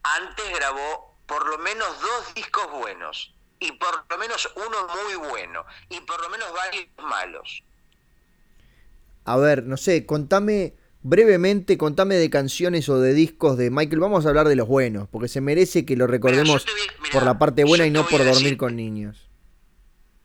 Antes 0.03 0.45
grabó 0.55 1.17
por 1.25 1.47
lo 1.47 1.57
menos 1.59 1.87
dos 2.01 2.33
discos 2.33 2.69
buenos. 2.71 3.35
Y 3.59 3.73
por 3.73 4.05
lo 4.09 4.17
menos 4.17 4.49
uno 4.55 4.87
muy 4.87 5.29
bueno. 5.29 5.65
Y 5.89 5.99
por 6.01 6.21
lo 6.21 6.29
menos 6.29 6.47
varios 6.53 6.87
malos. 6.97 7.63
A 9.25 9.37
ver, 9.37 9.63
no 9.63 9.77
sé, 9.77 10.05
contame 10.05 10.73
brevemente, 11.01 11.77
contame 11.77 12.15
de 12.15 12.29
canciones 12.29 12.89
o 12.89 12.99
de 12.99 13.13
discos 13.13 13.57
de 13.57 13.69
Michael. 13.69 13.99
Vamos 13.99 14.25
a 14.25 14.29
hablar 14.29 14.47
de 14.47 14.55
los 14.55 14.67
buenos, 14.67 15.07
porque 15.09 15.27
se 15.27 15.41
merece 15.41 15.85
que 15.85 15.95
lo 15.95 16.07
recordemos 16.07 16.65
mirá, 17.01 17.11
por 17.13 17.23
la 17.23 17.37
parte 17.37 17.63
buena 17.63 17.85
y 17.85 17.91
no 17.91 18.05
por 18.07 18.19
dormir 18.19 18.33
decir- 18.35 18.57
con 18.57 18.75
niños. 18.75 19.29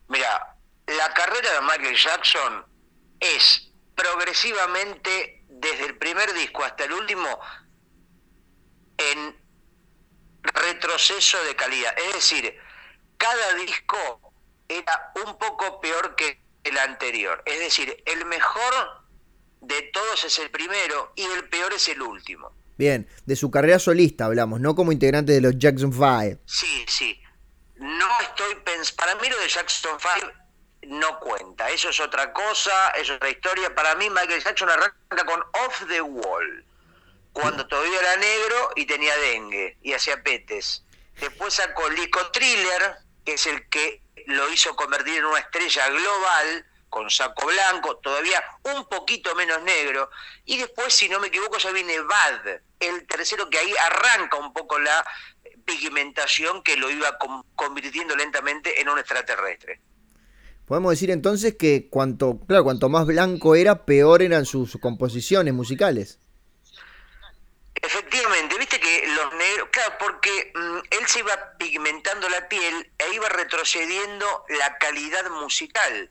Mira, 0.09 0.57
la 0.87 1.13
carrera 1.13 1.53
de 1.55 1.61
Michael 1.63 1.97
Jackson 1.97 2.65
es 3.21 3.71
progresivamente, 3.95 5.45
desde 5.49 5.87
el 5.87 5.99
primer 5.99 6.33
disco 6.35 6.65
hasta 6.65 6.85
el 6.85 6.93
último, 6.93 7.29
en 8.97 9.37
retroceso 10.45 11.43
de 11.45 11.57
calidad. 11.57 11.95
Es 11.99 12.15
decir, 12.15 12.57
cada 13.17 13.55
disco 13.55 14.33
era 14.69 15.13
un 15.25 15.39
poco 15.39 15.81
peor 15.81 16.15
que 16.17 16.41
el 16.65 16.79
anterior. 16.79 17.43
Es 17.47 17.59
decir, 17.59 18.03
el 18.07 18.25
mejor 18.27 19.05
de 19.61 19.83
todos 19.93 20.25
es 20.25 20.39
el 20.39 20.51
primero 20.51 21.13
y 21.17 21.23
el 21.23 21.49
peor 21.49 21.73
es 21.73 21.89
el 21.89 22.03
último. 22.03 22.53
Bien, 22.77 23.09
de 23.25 23.37
su 23.37 23.51
carrera 23.51 23.79
solista 23.79 24.25
hablamos, 24.25 24.61
no 24.61 24.75
como 24.75 24.93
integrante 24.93 25.33
de 25.33 25.41
los 25.41 25.59
Jackson 25.59 25.93
5. 25.93 26.43
Sí, 26.45 26.85
sí. 26.89 27.21
No 27.77 28.09
estoy 28.21 28.55
pensando. 28.65 28.97
Para 28.97 29.15
mí 29.17 29.29
lo 29.29 29.39
de 29.39 29.49
Jackson 29.49 29.99
5 30.01 30.33
no 30.89 31.19
cuenta. 31.21 31.71
Eso 31.71 31.91
es 31.91 32.01
otra 32.01 32.33
cosa, 32.33 32.91
es 32.91 33.09
otra 33.11 33.31
historia. 33.31 33.75
Para 33.75 33.95
mí 33.95 34.11
Michael 34.11 34.43
Jackson 34.43 34.69
arranca 34.69 35.25
con 35.25 35.41
Off 35.65 35.85
the 35.89 36.01
Wall. 36.01 36.65
Cuando 37.35 37.67
todavía 37.67 37.99
era 37.99 38.17
negro 38.17 38.71
y 38.77 38.87
tenía 38.87 39.15
dengue 39.19 39.77
y 39.83 39.93
hacía 39.93 40.23
petes. 40.23 40.85
Después 41.21 41.53
sacó 41.53 41.91
Lico 41.91 42.31
Thriller, 42.31 42.97
que 43.25 43.35
es 43.35 43.47
el 43.47 43.69
que 43.69 44.01
lo 44.27 44.51
hizo 44.51 44.75
convertir 44.77 45.19
en 45.19 45.27
una 45.27 45.41
estrella 45.41 45.89
global, 45.89 46.65
con 46.89 47.11
saco 47.11 47.49
blanco, 47.49 47.97
todavía 47.97 48.43
un 48.77 48.89
poquito 48.89 49.35
menos 49.35 49.61
negro. 49.65 50.11
Y 50.45 50.59
después, 50.59 50.95
si 50.95 51.09
no 51.09 51.19
me 51.19 51.27
equivoco, 51.27 51.59
ya 51.59 51.73
viene 51.73 51.99
Bad, 52.01 52.61
el 52.79 53.05
tercero 53.09 53.51
que 53.51 53.59
ahí 53.59 53.75
arranca 53.91 54.37
un 54.37 54.53
poco 54.53 54.79
la 54.79 55.05
pigmentación 55.65 56.63
que 56.63 56.77
lo 56.77 56.89
iba 56.89 57.19
convirtiendo 57.57 58.15
lentamente 58.15 58.81
en 58.81 58.89
un 58.89 58.99
extraterrestre. 59.01 59.81
Podemos 60.67 60.93
decir 60.93 61.11
entonces 61.11 61.57
que 61.59 61.89
cuanto, 61.91 62.39
claro, 62.47 62.63
cuanto 62.63 62.89
más 62.89 63.07
blanco 63.07 63.57
era, 63.57 63.85
peor 63.85 64.23
eran 64.23 64.47
sus 64.47 64.79
composiciones 64.81 65.53
musicales. 65.53 66.21
Efectivamente, 67.87 68.57
viste 68.59 68.81
que 68.81 69.07
los 69.09 69.35
negros, 69.35 69.69
claro, 69.71 69.95
porque 69.99 70.53
mm, 70.55 70.79
él 70.91 71.07
se 71.07 71.19
iba 71.19 71.57
pigmentando 71.59 72.29
la 72.31 72.49
piel 72.49 72.91
e 72.99 73.15
iba 73.15 73.29
retrocediendo 73.29 74.45
la 74.49 74.79
calidad 74.79 75.29
musical 75.31 76.11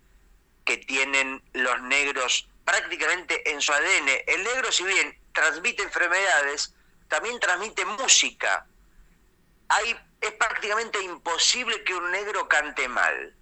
que 0.65 0.78
tienen 0.78 1.41
los 1.53 1.82
negros 1.84 2.47
prácticamente 2.63 3.51
en 3.51 3.59
su 3.59 3.74
ADN. 3.74 4.07
El 4.28 4.43
negro, 4.43 4.71
si 4.71 4.84
bien 4.84 5.17
transmite 5.34 5.84
enfermedades, 5.84 6.74
también 7.07 7.39
transmite 7.39 7.86
música. 7.86 8.67
Hay, 9.69 9.95
es 10.21 10.32
prácticamente 10.34 11.01
imposible 11.03 11.84
que 11.84 11.95
un 11.95 12.11
negro 12.11 12.47
cante 12.47 12.88
mal. 12.88 13.36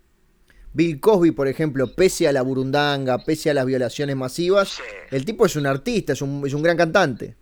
Bill 0.74 1.02
Cosby, 1.02 1.32
por 1.32 1.50
ejemplo, 1.50 1.94
pese 1.94 2.30
a 2.30 2.32
la 2.32 2.44
burundanga, 2.44 3.18
pese 3.26 3.50
a 3.50 3.54
las 3.54 3.66
violaciones 3.66 4.16
masivas, 4.16 4.70
Sí. 4.70 4.84
el 5.12 5.26
tipo 5.26 5.46
es 5.46 5.58
un 5.58 5.68
artista, 5.68 6.14
es 6.14 6.22
un, 6.22 6.48
es 6.48 6.54
un 6.54 6.64
gran 6.64 6.78
cantante. 6.78 7.36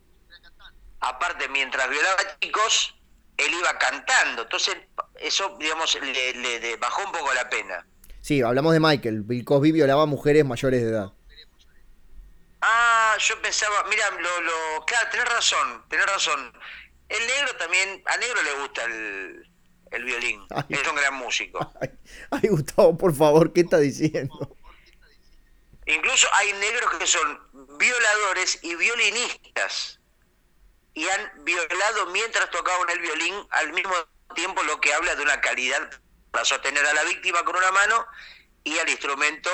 Aparte, 1.01 1.47
mientras 1.49 1.89
violaba 1.89 2.37
chicos, 2.39 2.95
él 3.37 3.53
iba 3.53 3.77
cantando. 3.77 4.43
Entonces, 4.43 4.77
eso, 5.19 5.55
digamos, 5.59 5.97
le, 6.01 6.33
le- 6.33 6.59
le 6.59 6.75
bajó 6.77 7.03
un 7.05 7.11
poco 7.11 7.33
la 7.33 7.49
pena. 7.49 7.85
Sí, 8.21 8.41
hablamos 8.41 8.73
de 8.73 8.79
Michael. 8.81 9.21
Bill 9.23 9.45
Cosby 9.45 9.71
violaba 9.71 10.03
a 10.03 10.05
mujeres 10.05 10.43
mayores 10.45 10.81
de 10.83 10.89
edad. 10.89 11.13
Ah, 12.61 13.15
yo 13.19 13.41
pensaba, 13.41 13.85
mira, 13.89 14.09
lo, 14.11 14.41
lo, 14.41 14.85
claro, 14.85 15.09
tenés 15.11 15.29
razón, 15.29 15.85
tenés 15.89 16.05
razón. 16.07 16.51
El 17.07 17.25
negro 17.27 17.55
también, 17.57 18.03
a 18.05 18.17
negro 18.17 18.43
le 18.43 18.53
gusta 18.61 18.83
el, 18.83 19.49
el 19.91 20.03
violín, 20.03 20.41
Ay. 20.49 20.65
es 20.69 20.87
un 20.87 20.95
gran 20.95 21.13
músico. 21.15 21.71
Ay, 21.81 21.89
ay, 22.31 22.49
Gustavo, 22.49 22.97
por 22.97 23.15
favor, 23.15 23.53
¿qué 23.53 23.61
está 23.61 23.77
diciendo? 23.79 24.57
Incluso 25.85 26.27
hay 26.33 26.53
negros 26.53 26.91
que 26.99 27.07
son 27.07 27.39
violadores 27.79 28.59
y 28.61 28.75
violinistas 28.75 29.98
y 30.99 31.07
han 31.07 31.45
violado 31.45 32.07
mientras 32.11 32.49
tocaban 32.49 32.89
el 32.89 32.99
violín 32.99 33.33
al 33.51 33.71
mismo 33.71 33.93
tiempo, 34.35 34.61
lo 34.63 34.81
que 34.81 34.93
habla 34.93 35.15
de 35.15 35.21
una 35.21 35.39
calidad 35.39 35.89
para 36.29 36.43
sostener 36.43 36.85
a 36.85 36.93
la 36.93 37.05
víctima 37.05 37.41
con 37.45 37.55
una 37.55 37.71
mano 37.71 38.05
y 38.65 38.77
al 38.79 38.89
instrumento 38.89 39.49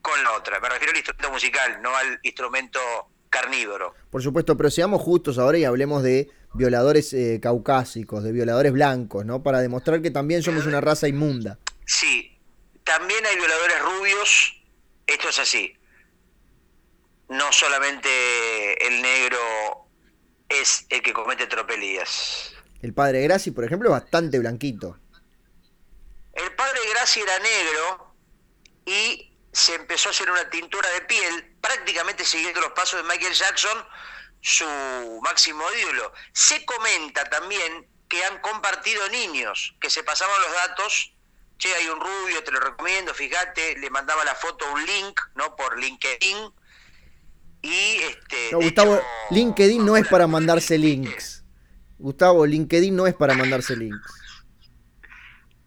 con 0.00 0.22
la 0.24 0.32
otra. 0.32 0.58
Me 0.60 0.70
refiero 0.70 0.92
al 0.92 0.96
instrumento 0.96 1.30
musical, 1.30 1.82
no 1.82 1.94
al 1.94 2.18
instrumento 2.22 2.80
carnívoro. 3.28 3.94
Por 4.10 4.22
supuesto, 4.22 4.56
pero 4.56 4.70
seamos 4.70 5.02
justos 5.02 5.36
ahora 5.36 5.58
y 5.58 5.64
hablemos 5.64 6.02
de 6.02 6.30
violadores 6.54 7.12
eh, 7.12 7.38
caucásicos, 7.42 8.24
de 8.24 8.32
violadores 8.32 8.72
blancos, 8.72 9.26
¿no? 9.26 9.42
Para 9.42 9.60
demostrar 9.60 10.00
que 10.00 10.10
también 10.10 10.42
somos 10.42 10.64
una 10.64 10.80
raza 10.80 11.06
inmunda. 11.06 11.58
Sí, 11.84 12.34
también 12.82 13.26
hay 13.26 13.36
violadores 13.36 13.78
rubios, 13.82 14.62
esto 15.06 15.28
es 15.28 15.38
así. 15.38 15.76
No 17.28 17.52
solamente 17.52 18.86
el 18.86 19.02
negro 19.02 19.85
es 20.48 20.86
el 20.88 21.02
que 21.02 21.12
comete 21.12 21.46
tropelías. 21.46 22.52
El 22.82 22.94
padre 22.94 23.22
Graci, 23.22 23.50
por 23.50 23.64
ejemplo, 23.64 23.88
es 23.88 24.00
bastante 24.00 24.38
blanquito. 24.38 24.98
El 26.32 26.54
padre 26.54 26.80
Graci 26.90 27.20
era 27.20 27.38
negro 27.38 28.14
y 28.84 29.32
se 29.52 29.74
empezó 29.74 30.10
a 30.10 30.12
hacer 30.12 30.30
una 30.30 30.48
tintura 30.50 30.88
de 30.90 31.00
piel, 31.02 31.56
prácticamente 31.60 32.24
siguiendo 32.24 32.60
los 32.60 32.72
pasos 32.72 33.02
de 33.02 33.08
Michael 33.08 33.32
Jackson, 33.32 33.84
su 34.40 35.20
máximo 35.22 35.64
ídolo. 35.80 36.12
Se 36.32 36.64
comenta 36.66 37.24
también 37.24 37.88
que 38.08 38.22
han 38.24 38.38
compartido 38.40 39.08
niños, 39.08 39.74
que 39.80 39.90
se 39.90 40.04
pasaban 40.04 40.40
los 40.42 40.52
datos, 40.52 41.14
che, 41.58 41.74
hay 41.74 41.88
un 41.88 42.00
rubio, 42.00 42.44
te 42.44 42.52
lo 42.52 42.60
recomiendo, 42.60 43.14
fíjate, 43.14 43.78
le 43.78 43.90
mandaba 43.90 44.24
la 44.24 44.34
foto 44.34 44.70
un 44.72 44.84
link, 44.84 45.20
¿no? 45.34 45.56
Por 45.56 45.78
LinkedIn. 45.78 46.52
Y 47.66 47.96
este. 48.02 48.52
No, 48.52 48.58
Gustavo, 48.60 48.94
hecho, 48.94 49.04
LinkedIn 49.30 49.84
no 49.84 49.96
es 49.96 50.06
para 50.06 50.26
mandarse 50.26 50.78
links. 50.78 51.44
Gustavo, 51.98 52.46
LinkedIn 52.46 52.94
no 52.94 53.06
es 53.06 53.14
para 53.14 53.34
mandarse 53.34 53.74
links. 53.76 54.12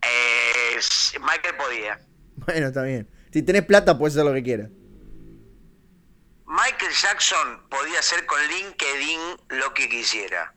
eh, 0.02 0.80
Michael 1.20 1.56
podía. 1.58 2.00
Bueno, 2.46 2.68
está 2.68 2.84
bien. 2.84 3.10
Si 3.34 3.44
tenés 3.44 3.66
plata, 3.66 3.98
puedes 3.98 4.16
hacer 4.16 4.26
lo 4.26 4.34
que 4.34 4.42
quieras. 4.42 4.70
Michael 6.46 6.94
Jackson 6.94 7.68
podía 7.70 8.00
hacer 8.00 8.26
con 8.26 8.40
LinkedIn 8.42 9.20
lo 9.50 9.74
que 9.74 9.90
quisiera. 9.90 10.54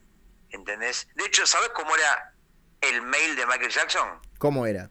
¿Entendés? 0.50 1.08
De 1.16 1.24
hecho, 1.24 1.44
¿sabes 1.44 1.70
cómo 1.74 1.94
era 1.96 2.34
el 2.82 3.02
mail 3.02 3.34
de 3.34 3.46
Michael 3.46 3.70
Jackson? 3.70 4.08
¿Cómo 4.38 4.64
era? 4.64 4.90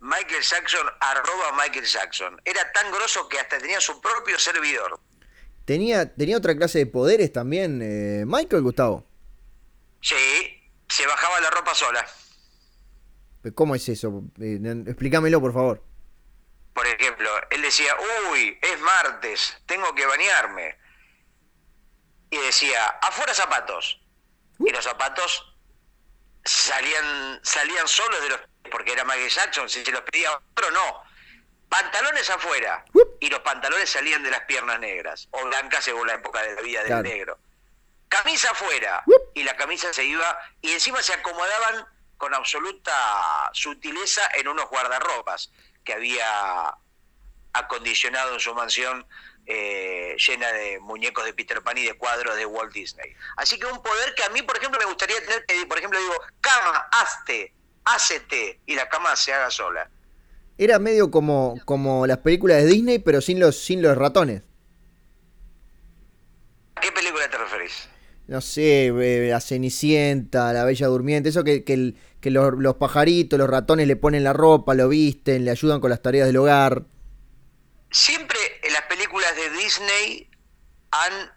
Michael 0.00 0.42
Jackson, 0.42 0.86
arroba 1.00 1.52
Michael 1.62 1.84
Jackson. 1.84 2.40
Era 2.46 2.72
tan 2.72 2.90
grosso 2.90 3.28
que 3.28 3.38
hasta 3.38 3.58
tenía 3.58 3.80
su 3.80 4.00
propio 4.00 4.38
servidor. 4.38 4.98
Tenía, 5.70 6.12
tenía 6.12 6.36
otra 6.36 6.56
clase 6.56 6.80
de 6.80 6.86
poderes 6.86 7.32
también, 7.32 7.80
eh, 7.80 8.24
Michael 8.26 8.64
Gustavo. 8.64 9.06
Sí, 10.00 10.16
se 10.88 11.06
bajaba 11.06 11.40
la 11.40 11.48
ropa 11.50 11.72
sola. 11.76 12.04
¿Cómo 13.54 13.76
es 13.76 13.88
eso? 13.88 14.24
Eh, 14.40 14.58
explícamelo, 14.88 15.40
por 15.40 15.52
favor. 15.52 15.84
Por 16.74 16.84
ejemplo, 16.88 17.30
él 17.50 17.62
decía, 17.62 17.92
uy, 18.32 18.58
es 18.60 18.80
martes, 18.80 19.62
tengo 19.66 19.94
que 19.94 20.06
bañarme. 20.06 20.76
y 22.32 22.36
decía, 22.38 22.86
afuera 23.00 23.32
zapatos. 23.32 24.00
Y 24.58 24.72
los 24.72 24.82
zapatos 24.82 25.54
salían, 26.44 27.38
salían 27.44 27.86
solos 27.86 28.20
de 28.22 28.28
los 28.30 28.40
porque 28.72 28.90
era 28.90 29.04
Maggie 29.04 29.28
Jackson, 29.28 29.68
si 29.68 29.84
se 29.84 29.92
los 29.92 30.00
pedía 30.00 30.32
otro, 30.34 30.68
no. 30.72 31.09
Pantalones 31.70 32.28
afuera. 32.28 32.84
Y 33.20 33.30
los 33.30 33.40
pantalones 33.40 33.88
salían 33.88 34.22
de 34.22 34.30
las 34.30 34.42
piernas 34.42 34.78
negras, 34.80 35.28
o 35.30 35.44
blancas 35.44 35.84
según 35.84 36.06
la 36.06 36.14
época 36.14 36.42
de 36.42 36.54
la 36.54 36.60
vida 36.60 36.82
del 36.84 37.02
negro. 37.02 37.38
Camisa 38.08 38.50
afuera. 38.50 39.04
Y 39.34 39.44
la 39.44 39.56
camisa 39.56 39.92
se 39.92 40.04
iba, 40.04 40.38
y 40.60 40.72
encima 40.72 41.00
se 41.00 41.14
acomodaban 41.14 41.86
con 42.18 42.34
absoluta 42.34 43.50
sutileza 43.54 44.28
en 44.34 44.48
unos 44.48 44.68
guardarropas 44.68 45.50
que 45.84 45.94
había 45.94 46.74
acondicionado 47.52 48.34
en 48.34 48.40
su 48.40 48.54
mansión 48.54 49.06
eh, 49.46 50.16
llena 50.18 50.52
de 50.52 50.78
muñecos 50.80 51.24
de 51.24 51.32
Peter 51.32 51.62
Pan 51.62 51.78
y 51.78 51.84
de 51.84 51.94
cuadros 51.94 52.36
de 52.36 52.46
Walt 52.46 52.72
Disney. 52.72 53.14
Así 53.36 53.58
que 53.58 53.66
un 53.66 53.82
poder 53.82 54.14
que 54.14 54.24
a 54.24 54.28
mí, 54.30 54.42
por 54.42 54.56
ejemplo, 54.56 54.78
me 54.78 54.86
gustaría 54.86 55.20
tener, 55.20 55.46
que, 55.46 55.66
por 55.66 55.78
ejemplo, 55.78 55.98
digo, 55.98 56.20
cama, 56.40 56.88
hazte, 56.92 57.54
hácete, 57.84 58.60
y 58.66 58.74
la 58.74 58.88
cama 58.88 59.16
se 59.16 59.32
haga 59.32 59.50
sola. 59.50 59.88
Era 60.60 60.78
medio 60.78 61.10
como, 61.10 61.58
como 61.64 62.06
las 62.06 62.18
películas 62.18 62.62
de 62.62 62.66
Disney, 62.66 62.98
pero 62.98 63.22
sin 63.22 63.40
los, 63.40 63.56
sin 63.56 63.80
los 63.80 63.96
ratones. 63.96 64.42
¿A 66.74 66.82
qué 66.82 66.92
película 66.92 67.30
te 67.30 67.38
referís? 67.38 67.88
No 68.26 68.42
sé, 68.42 68.88
eh, 68.88 69.28
la 69.30 69.40
Cenicienta, 69.40 70.52
la 70.52 70.66
Bella 70.66 70.86
Durmiente, 70.88 71.30
eso 71.30 71.44
que, 71.44 71.64
que, 71.64 71.94
que 72.20 72.30
los, 72.30 72.52
los, 72.58 72.74
pajaritos, 72.74 73.38
los 73.38 73.48
ratones 73.48 73.86
le 73.86 73.96
ponen 73.96 74.22
la 74.22 74.34
ropa, 74.34 74.74
lo 74.74 74.90
visten, 74.90 75.46
le 75.46 75.50
ayudan 75.50 75.80
con 75.80 75.88
las 75.88 76.02
tareas 76.02 76.26
del 76.26 76.36
hogar. 76.36 76.84
Siempre 77.90 78.38
en 78.62 78.74
las 78.74 78.82
películas 78.82 79.34
de 79.36 79.62
Disney 79.62 80.28
han 80.90 81.30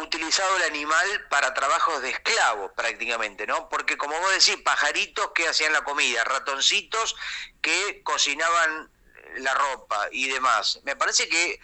utilizado 0.00 0.56
el 0.58 0.70
animal 0.70 1.06
para 1.30 1.54
trabajos 1.54 2.02
de 2.02 2.10
esclavo 2.10 2.72
prácticamente, 2.72 3.46
¿no? 3.46 3.68
Porque 3.68 3.96
como 3.96 4.18
vos 4.18 4.30
decís, 4.32 4.56
pajaritos 4.62 5.30
que 5.34 5.48
hacían 5.48 5.72
la 5.72 5.82
comida, 5.82 6.24
ratoncitos 6.24 7.16
que 7.60 8.02
cocinaban 8.02 8.90
la 9.38 9.54
ropa 9.54 10.08
y 10.12 10.28
demás. 10.28 10.80
Me 10.84 10.96
parece 10.96 11.28
que 11.28 11.60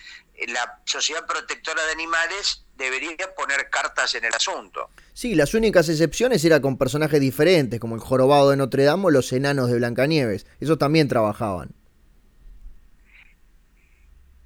la 0.48 0.80
Sociedad 0.84 1.26
Protectora 1.26 1.84
de 1.86 1.92
Animales 1.92 2.64
debería 2.76 3.34
poner 3.36 3.70
cartas 3.70 4.14
en 4.14 4.24
el 4.24 4.34
asunto. 4.34 4.90
Sí, 5.12 5.34
las 5.34 5.54
únicas 5.54 5.88
excepciones 5.88 6.44
eran 6.44 6.60
con 6.60 6.76
personajes 6.76 7.20
diferentes, 7.20 7.78
como 7.78 7.94
el 7.94 8.00
jorobado 8.00 8.50
de 8.50 8.56
Notre 8.56 8.84
Dame 8.84 9.06
o 9.06 9.10
los 9.10 9.32
enanos 9.32 9.70
de 9.70 9.76
Blancanieves. 9.76 10.46
Esos 10.60 10.78
también 10.78 11.08
trabajaban. 11.08 11.74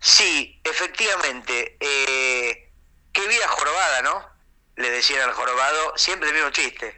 Sí, 0.00 0.60
efectivamente. 0.62 1.76
Eh, 1.80 2.67
qué 3.18 3.28
vida 3.28 3.48
jorobada, 3.48 4.02
¿no? 4.02 4.22
Le 4.76 4.90
decían 4.90 5.28
al 5.28 5.34
jorobado, 5.34 5.92
siempre 5.96 6.28
el 6.28 6.36
mismo 6.36 6.50
chiste. 6.50 6.94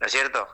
¿No 0.00 0.06
es 0.06 0.12
cierto? 0.12 0.48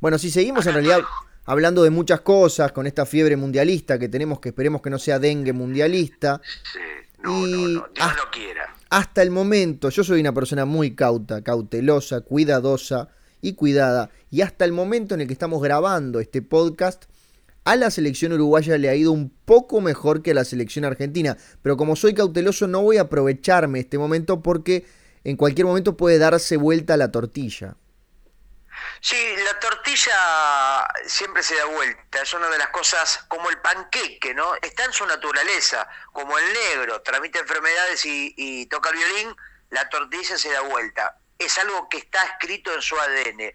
Bueno, 0.00 0.18
si 0.18 0.30
seguimos 0.30 0.66
en 0.66 0.74
realidad 0.74 1.02
hablando 1.44 1.82
de 1.82 1.90
muchas 1.90 2.20
cosas 2.22 2.72
con 2.72 2.86
esta 2.86 3.04
fiebre 3.04 3.36
mundialista 3.36 3.98
que 3.98 4.08
tenemos, 4.08 4.40
que 4.40 4.50
esperemos 4.50 4.80
que 4.80 4.90
no 4.90 4.98
sea 4.98 5.18
dengue 5.18 5.52
mundialista. 5.52 6.40
Sí, 6.72 6.78
no, 7.22 7.46
no, 7.46 7.56
no, 7.56 7.88
Dios 7.94 8.16
no 8.16 8.30
quiera. 8.32 8.74
Hasta 8.88 9.22
el 9.22 9.30
momento, 9.30 9.90
yo 9.90 10.04
soy 10.04 10.20
una 10.20 10.32
persona 10.32 10.64
muy 10.64 10.94
cauta, 10.94 11.42
cautelosa, 11.42 12.22
cuidadosa 12.22 13.08
y 13.42 13.54
cuidada. 13.54 14.10
Y 14.30 14.40
hasta 14.42 14.64
el 14.64 14.72
momento 14.72 15.14
en 15.14 15.22
el 15.22 15.26
que 15.26 15.32
estamos 15.32 15.60
grabando 15.60 16.20
este 16.20 16.40
podcast, 16.40 17.06
a 17.66 17.74
la 17.74 17.90
selección 17.90 18.32
uruguaya 18.32 18.78
le 18.78 18.88
ha 18.88 18.94
ido 18.94 19.10
un 19.10 19.28
poco 19.44 19.80
mejor 19.80 20.22
que 20.22 20.30
a 20.30 20.34
la 20.34 20.44
selección 20.44 20.84
argentina. 20.84 21.36
Pero 21.62 21.76
como 21.76 21.96
soy 21.96 22.14
cauteloso 22.14 22.68
no 22.68 22.80
voy 22.80 22.98
a 22.98 23.02
aprovecharme 23.02 23.80
este 23.80 23.98
momento 23.98 24.40
porque 24.40 24.86
en 25.24 25.36
cualquier 25.36 25.66
momento 25.66 25.96
puede 25.96 26.18
darse 26.18 26.56
vuelta 26.56 26.96
la 26.96 27.10
tortilla. 27.10 27.74
Sí, 29.00 29.16
la 29.44 29.58
tortilla 29.58 30.86
siempre 31.06 31.42
se 31.42 31.56
da 31.56 31.64
vuelta, 31.64 32.22
es 32.22 32.32
una 32.34 32.48
de 32.50 32.58
las 32.58 32.68
cosas 32.68 33.24
como 33.26 33.50
el 33.50 33.58
panqueque, 33.58 34.32
¿no? 34.32 34.54
Está 34.62 34.84
en 34.84 34.92
su 34.92 35.04
naturaleza, 35.04 35.88
como 36.12 36.38
el 36.38 36.44
negro, 36.52 37.02
tramita 37.02 37.40
enfermedades 37.40 38.04
y, 38.04 38.32
y 38.36 38.66
toca 38.66 38.90
el 38.90 38.96
violín, 38.96 39.36
la 39.70 39.88
tortilla 39.88 40.38
se 40.38 40.52
da 40.52 40.60
vuelta. 40.60 41.18
Es 41.38 41.58
algo 41.58 41.88
que 41.88 41.98
está 41.98 42.22
escrito 42.26 42.72
en 42.72 42.82
su 42.82 42.96
ADN 42.96 43.52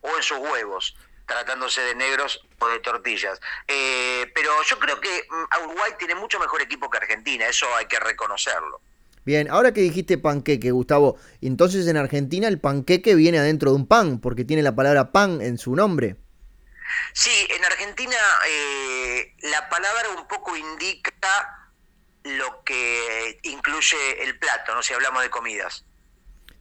o 0.00 0.16
en 0.16 0.22
sus 0.22 0.38
huevos 0.38 0.96
tratándose 1.28 1.82
de 1.82 1.94
negros 1.94 2.40
o 2.58 2.68
de 2.68 2.80
tortillas. 2.80 3.38
Eh, 3.68 4.26
pero 4.34 4.50
yo 4.68 4.78
creo 4.80 5.00
que 5.00 5.28
mm, 5.30 5.64
Uruguay 5.64 5.92
tiene 5.98 6.16
mucho 6.16 6.40
mejor 6.40 6.62
equipo 6.62 6.90
que 6.90 6.98
Argentina, 6.98 7.46
eso 7.46 7.66
hay 7.76 7.86
que 7.86 8.00
reconocerlo. 8.00 8.80
Bien, 9.24 9.48
ahora 9.50 9.72
que 9.72 9.82
dijiste 9.82 10.16
panqueque, 10.16 10.70
Gustavo, 10.70 11.18
entonces 11.42 11.86
en 11.86 11.98
Argentina 11.98 12.48
el 12.48 12.58
panqueque 12.58 13.14
viene 13.14 13.38
adentro 13.38 13.70
de 13.70 13.76
un 13.76 13.86
pan, 13.86 14.20
porque 14.20 14.44
tiene 14.44 14.62
la 14.62 14.74
palabra 14.74 15.12
pan 15.12 15.42
en 15.42 15.58
su 15.58 15.76
nombre. 15.76 16.16
Sí, 17.12 17.46
en 17.50 17.62
Argentina 17.62 18.16
eh, 18.48 19.34
la 19.42 19.68
palabra 19.68 20.08
un 20.16 20.26
poco 20.26 20.56
indica 20.56 21.70
lo 22.24 22.64
que 22.64 23.38
incluye 23.42 24.24
el 24.24 24.38
plato, 24.38 24.74
¿no? 24.74 24.82
Si 24.82 24.94
hablamos 24.94 25.22
de 25.22 25.28
comidas. 25.28 25.84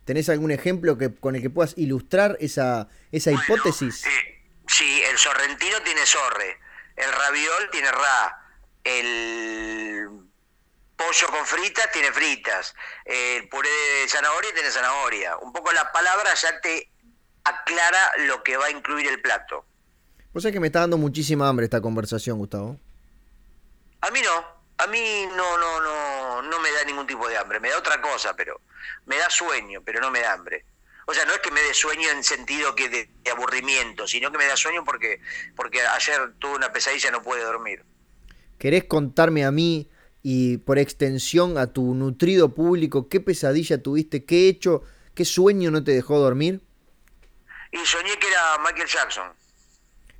¿Tenés 0.03 0.27
algún 0.27 0.51
ejemplo 0.51 0.97
que, 0.97 1.13
con 1.13 1.35
el 1.35 1.41
que 1.41 1.49
puedas 1.49 1.73
ilustrar 1.77 2.37
esa, 2.41 2.89
esa 3.13 3.31
bueno, 3.31 3.43
hipótesis? 3.45 4.05
Eh, 4.05 4.36
Sí, 4.67 5.01
el 5.03 5.17
sorrentino 5.17 5.81
tiene 5.81 6.05
sorre, 6.05 6.59
el 6.95 7.11
raviol 7.11 7.69
tiene 7.71 7.91
ra, 7.91 8.45
el 8.83 10.09
pollo 10.95 11.27
con 11.27 11.45
fritas 11.45 11.91
tiene 11.91 12.11
fritas, 12.11 12.75
el 13.05 13.47
puré 13.47 13.69
de 13.69 14.09
zanahoria 14.09 14.53
tiene 14.53 14.71
zanahoria. 14.71 15.37
Un 15.37 15.53
poco 15.53 15.71
la 15.71 15.91
palabra 15.91 16.33
ya 16.33 16.59
te 16.59 16.89
aclara 17.43 18.17
lo 18.25 18.43
que 18.43 18.57
va 18.57 18.65
a 18.65 18.71
incluir 18.71 19.07
el 19.07 19.21
plato. 19.21 19.65
Vos 20.33 20.43
sabés 20.43 20.53
que 20.53 20.59
me 20.59 20.67
está 20.67 20.81
dando 20.81 20.97
muchísima 20.97 21.47
hambre 21.47 21.65
esta 21.65 21.81
conversación, 21.81 22.37
Gustavo. 22.37 22.77
A 24.01 24.11
mí 24.11 24.21
no, 24.21 24.45
a 24.77 24.87
mí 24.87 25.27
no, 25.35 25.57
no, 25.57 25.81
no, 25.81 26.41
no 26.41 26.59
me 26.59 26.71
da 26.71 26.83
ningún 26.83 27.07
tipo 27.07 27.27
de 27.27 27.37
hambre, 27.37 27.59
me 27.59 27.69
da 27.69 27.77
otra 27.77 28.01
cosa, 28.01 28.35
pero 28.35 28.61
me 29.05 29.17
da 29.17 29.29
sueño, 29.29 29.81
pero 29.83 29.99
no 30.01 30.11
me 30.11 30.19
da 30.19 30.33
hambre. 30.33 30.65
O 31.09 31.13
sea, 31.13 31.23
no 31.23 31.31
es 31.33 31.39
que 31.39 31.51
me 31.51 31.61
dé 31.61 31.73
sueño 31.73 32.09
en 32.09 32.21
sentido 32.21 32.75
que 32.75 32.89
de, 32.89 33.09
de, 33.23 33.31
aburrimiento, 33.31 34.05
sino 34.07 34.29
que 34.29 34.37
me 34.37 34.45
da 34.45 34.57
sueño 34.57 34.83
porque, 34.83 35.21
porque 35.55 35.81
ayer 35.81 36.33
tuve 36.37 36.55
una 36.55 36.73
pesadilla 36.73 37.07
y 37.07 37.11
no 37.13 37.21
pude 37.21 37.41
dormir. 37.41 37.85
¿Querés 38.59 38.83
contarme 38.83 39.45
a 39.45 39.51
mí 39.51 39.89
y 40.21 40.57
por 40.57 40.77
extensión 40.77 41.57
a 41.57 41.67
tu 41.67 41.95
nutrido 41.95 42.53
público 42.53 43.07
qué 43.07 43.21
pesadilla 43.21 43.81
tuviste, 43.81 44.25
qué 44.25 44.49
hecho, 44.49 44.83
qué 45.15 45.23
sueño 45.23 45.71
no 45.71 45.81
te 45.81 45.93
dejó 45.93 46.19
dormir? 46.19 46.61
Y 47.71 47.85
soñé 47.85 48.19
que 48.19 48.27
era 48.27 48.57
Michael 48.65 48.89
Jackson. 48.89 49.31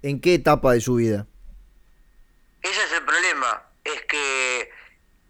¿En 0.04 0.22
qué 0.22 0.36
etapa 0.36 0.72
de 0.72 0.80
su 0.80 0.96
vida? 0.96 1.28
Ese 2.62 2.84
es 2.86 2.92
el 2.94 3.04
problema, 3.04 3.62
es 3.84 4.04
que 4.04 4.72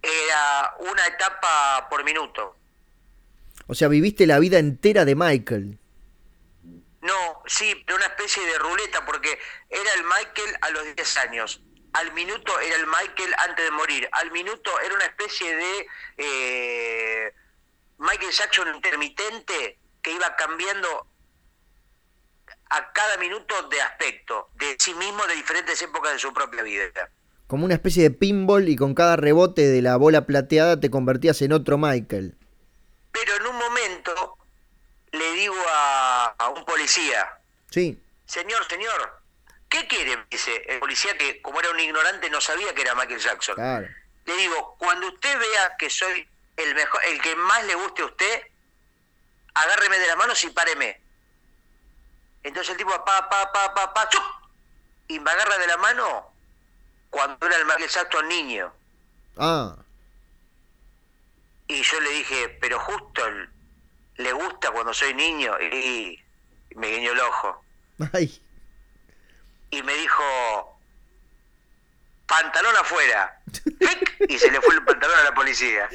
era 0.04 0.76
una 0.80 1.08
etapa 1.08 1.88
por 1.90 2.04
minuto. 2.04 2.57
O 3.68 3.76
sea, 3.76 3.90
viviste 3.90 4.26
la 4.26 4.40
vida 4.40 4.60
entera 4.60 5.04
de 5.04 5.16
Michael. 5.16 5.78
No, 7.02 7.44
sí, 7.46 7.84
pero 7.86 7.98
una 7.98 8.08
especie 8.08 8.44
de 8.46 8.58
ruleta, 8.58 9.06
porque 9.06 9.38
era 9.70 9.94
el 9.98 10.04
Michael 10.04 10.58
a 10.62 10.70
los 10.70 10.96
10 10.96 11.18
años. 11.18 11.62
Al 11.94 12.14
minuto 12.14 12.60
era 12.60 12.76
el 12.76 12.88
Michael 12.88 13.34
antes 13.38 13.66
de 13.66 13.72
morir. 13.72 14.10
Al 14.14 14.32
minuto 14.32 14.72
era 14.86 14.96
una 14.96 15.06
especie 15.06 15.56
de 15.56 15.88
eh, 16.18 17.34
Michael 17.98 18.32
Jackson 18.32 18.74
intermitente 18.74 19.80
que 20.02 20.12
iba 20.12 20.36
cambiando 20.36 21.08
a 22.70 22.92
cada 22.94 23.18
minuto 23.18 23.56
de 23.70 23.82
aspecto, 23.82 24.50
de 24.56 24.76
sí 24.80 24.94
mismo, 24.94 25.26
de 25.28 25.36
diferentes 25.36 25.82
épocas 25.82 26.14
de 26.14 26.20
su 26.20 26.34
propia 26.34 26.64
vida. 26.64 27.10
Como 27.48 27.66
una 27.66 27.74
especie 27.74 28.04
de 28.04 28.12
pinball 28.12 28.68
y 28.68 28.76
con 28.76 28.94
cada 28.94 29.16
rebote 29.16 29.68
de 29.68 29.82
la 29.82 29.96
bola 29.98 30.26
plateada 30.26 30.80
te 30.80 30.90
convertías 30.90 31.42
en 31.42 31.54
otro 31.54 31.78
Michael 31.78 32.38
pero 33.18 33.36
en 33.38 33.48
un 33.48 33.58
momento 33.58 34.38
le 35.12 35.32
digo 35.34 35.56
a, 36.48 36.50
un 36.50 36.66
policía, 36.66 37.38
sí. 37.70 38.02
señor, 38.26 38.68
señor, 38.68 39.22
¿qué 39.70 39.88
quiere? 39.88 40.26
Dice 40.30 40.64
el 40.68 40.80
policía 40.80 41.18
que 41.18 41.42
como 41.42 41.60
era 41.60 41.72
un 41.72 41.80
ignorante 41.80 42.30
no 42.30 42.42
sabía 42.42 42.74
que 42.74 42.82
era 42.82 42.96
Michael 42.96 43.20
Jackson. 43.20 43.56
Claro. 43.56 43.88
Le 44.26 44.36
digo, 44.36 44.76
cuando 44.78 45.08
usted 45.08 45.40
vea 45.40 45.76
que 45.78 45.90
soy 45.90 46.28
el 46.58 46.76
mejor, 46.76 47.04
el 47.06 47.22
que 47.22 47.36
más 47.36 47.64
le 47.66 47.76
guste 47.76 48.02
a 48.02 48.06
usted, 48.06 48.42
agárreme 49.54 50.00
de 50.00 50.08
la 50.08 50.16
mano 50.16 50.34
y 50.42 50.50
páreme. 50.50 51.02
Entonces 52.44 52.72
el 52.72 52.78
tipo 52.78 52.92
pa 53.06 53.30
pa 53.30 53.52
pa 53.52 53.74
pa 53.74 53.94
pa 53.94 54.10
¡chup! 54.10 54.24
y 55.08 55.20
me 55.20 55.32
agarra 55.32 55.58
de 55.58 55.68
la 55.68 55.78
mano 55.78 56.32
cuando 57.10 57.46
era 57.46 57.58
el 57.58 57.66
Michael 57.66 57.90
Jackson 57.90 58.28
niño. 58.28 58.74
Ah. 59.38 59.76
Y 61.68 61.82
yo 61.82 62.00
le 62.00 62.10
dije, 62.12 62.50
pero 62.62 62.80
justo 62.80 63.24
le 64.16 64.32
gusta 64.34 64.72
cuando 64.72 64.94
soy 64.94 65.14
niño. 65.14 65.60
Y 65.60 66.24
me 66.76 66.88
guiñó 66.88 67.12
el 67.14 67.20
ojo. 67.20 67.64
Ay. 68.14 68.42
Y 69.72 69.82
me 69.84 69.94
dijo, 69.96 70.24
pantalón 72.28 72.76
afuera. 72.78 73.42
Y 74.28 74.38
se 74.38 74.52
le 74.52 74.62
fue 74.62 74.76
el 74.76 74.84
pantalón 74.84 75.18
a 75.20 75.24
la 75.24 75.34
policía. 75.34 75.90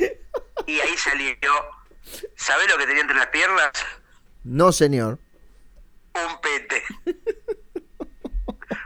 Y 0.66 0.80
ahí 0.80 0.96
salió. 0.96 1.36
¿Sabés 2.36 2.68
lo 2.68 2.78
que 2.78 2.86
tenía 2.86 3.02
entre 3.02 3.16
las 3.16 3.28
piernas? 3.28 3.70
No, 4.44 4.72
señor. 4.72 5.18
Un 6.14 6.40
pete. 6.40 6.82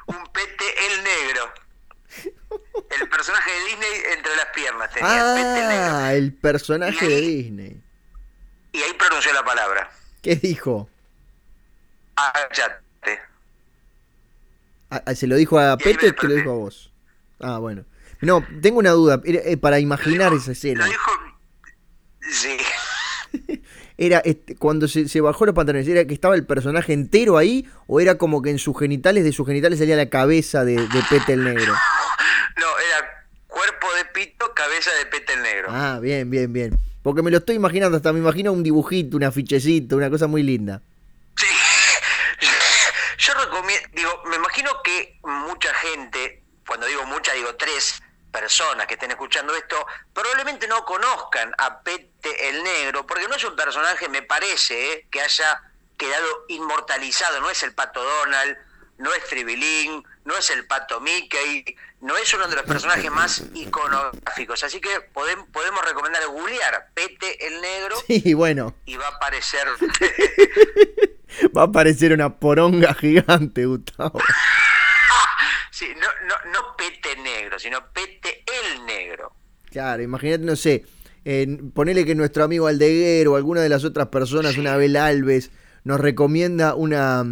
Un 0.07 0.27
pete 0.33 0.65
el 0.87 1.05
negro. 1.05 1.53
El 2.91 3.09
personaje 3.09 3.51
de 3.51 3.61
Disney 3.65 4.03
entre 4.13 4.37
las 4.37 4.47
piernas 4.47 4.91
tenía. 4.91 5.33
Ah, 5.33 5.35
pete 5.35 5.61
el 5.61 5.69
negro. 5.69 6.07
el 6.11 6.35
personaje 6.35 7.09
de 7.09 7.21
Disney. 7.21 7.83
Y 8.73 8.83
ahí 8.83 8.93
pronunció 8.95 9.33
la 9.33 9.45
palabra. 9.45 9.91
¿Qué 10.23 10.37
dijo? 10.37 10.89
Ah, 14.91 15.03
ah, 15.05 15.15
¿Se 15.15 15.27
lo 15.27 15.37
dijo 15.37 15.59
a 15.59 15.77
Pete 15.77 16.09
o 16.09 16.15
te 16.15 16.29
lo 16.29 16.35
dijo 16.35 16.51
a 16.51 16.55
vos? 16.55 16.93
Ah, 17.41 17.59
bueno. 17.59 17.85
No, 18.21 18.45
tengo 18.63 18.79
una 18.79 18.91
duda. 18.91 19.21
Eh, 19.25 19.57
para 19.57 19.79
imaginar 19.81 20.33
esa 20.33 20.53
escena. 20.53 20.87
Lo 20.87 20.91
dijo. 20.91 21.11
Sí. 22.31 22.57
Era 23.99 24.19
este, 24.19 24.57
cuando 24.57 24.89
se, 24.89 25.09
se 25.09 25.21
bajó 25.21 25.47
los 25.47 25.55
pantalones, 25.55 25.89
¿era 25.89 26.05
que 26.05 26.13
estaba 26.13 26.35
el 26.35 26.45
personaje 26.45 26.93
entero 26.93 27.39
ahí? 27.39 27.67
¿O 27.87 27.99
era 27.99 28.19
como 28.19 28.43
que 28.43 28.51
en 28.51 28.59
sus 28.59 28.79
genitales, 28.79 29.25
de 29.25 29.33
sus 29.33 29.47
genitales 29.47 29.79
salía 29.79 29.97
la 29.97 30.11
cabeza 30.11 30.67
de, 30.67 30.75
de 30.75 31.03
Pete 31.09 31.33
el 31.33 31.45
negro? 31.45 31.73
No, 32.59 32.67
era 32.79 33.27
cuerpo 33.47 33.87
de 33.97 34.05
pito, 34.15 34.53
cabeza 34.55 34.91
de 34.99 35.07
pete 35.07 35.35
el 35.35 35.43
negro. 35.43 35.69
Ah, 35.71 35.99
bien, 36.01 36.31
bien, 36.31 36.53
bien. 36.53 36.79
Porque 37.03 37.23
me 37.23 37.31
lo 37.31 37.37
estoy 37.37 37.57
imaginando, 37.57 37.99
hasta 37.99 38.15
me 38.15 38.19
imagino 38.19 38.51
un 38.51 38.63
dibujito, 38.63 39.17
un 39.17 39.25
afichecito, 39.25 39.97
una 39.97 40.09
cosa 40.09 40.27
muy 40.27 40.43
linda. 40.43 40.81
Digo, 43.93 44.23
me 44.27 44.37
imagino 44.37 44.83
que 44.83 45.19
mucha 45.23 45.73
gente, 45.75 46.43
cuando 46.67 46.87
digo 46.87 47.05
mucha, 47.07 47.33
digo 47.33 47.55
tres 47.57 48.03
personas 48.31 48.87
que 48.87 48.95
estén 48.95 49.11
escuchando 49.11 49.55
esto, 49.55 49.87
probablemente 50.13 50.69
no 50.69 50.85
conozcan 50.85 51.55
a 51.57 51.81
Pete 51.81 52.49
el 52.49 52.63
Negro, 52.63 53.07
porque 53.07 53.27
no 53.29 53.35
es 53.35 53.45
un 53.45 53.57
personaje, 53.57 54.09
me 54.09 54.23
parece, 54.23 54.93
eh, 54.93 55.07
que 55.11 55.23
haya 55.23 55.63
quedado 55.97 56.45
inmortalizado, 56.49 57.41
no 57.41 57.49
es 57.49 57.63
el 57.63 57.75
Pato 57.75 58.03
Donald, 58.03 58.59
no 58.99 59.13
es 59.15 59.25
Tribilín, 59.29 60.03
no 60.25 60.37
es 60.37 60.51
el 60.51 60.67
Pato 60.67 61.01
Mickey, 61.01 61.77
no 62.01 62.17
es 62.17 62.33
uno 62.35 62.47
de 62.49 62.57
los 62.57 62.65
personajes 62.65 63.11
más 63.11 63.43
iconográficos, 63.55 64.63
así 64.65 64.81
que 64.81 64.89
podem- 65.13 65.47
podemos 65.53 65.85
recomendar 65.87 66.27
googlear 66.29 66.89
Pete 66.95 67.47
el 67.47 67.61
Negro 67.61 67.97
Sí, 68.07 68.35
bueno, 68.35 68.75
y 68.87 68.97
va 68.97 69.07
a 69.07 69.11
aparecer 69.17 69.67
va 71.57 71.63
a 71.63 71.65
aparecer 71.67 72.13
una 72.13 72.35
poronga 72.39 72.95
gigante, 72.95 73.67
Gustavo. 73.67 74.19
Sí, 75.71 75.89
no, 75.95 76.07
no, 76.27 76.35
no 76.53 76.75
pete 76.75 77.17
negro, 77.21 77.59
sino 77.59 77.93
pete 77.93 78.43
el 78.65 78.87
negro. 78.87 79.35
Claro, 79.71 80.03
imagínate, 80.03 80.43
no 80.43 80.57
sé, 80.57 80.87
eh, 81.27 81.47
ponele 81.75 82.07
que 82.07 82.15
nuestro 82.15 82.45
amigo 82.45 82.67
Aldeguer 82.67 83.29
o 83.29 83.37
alguna 83.37 83.61
de 83.61 83.69
las 83.69 83.85
otras 83.85 84.09
personas, 84.09 84.57
una 84.57 84.73
Abel 84.73 84.97
Alves, 84.97 85.51
nos 85.85 86.01
recomienda 86.01 86.75
una, 86.75 87.23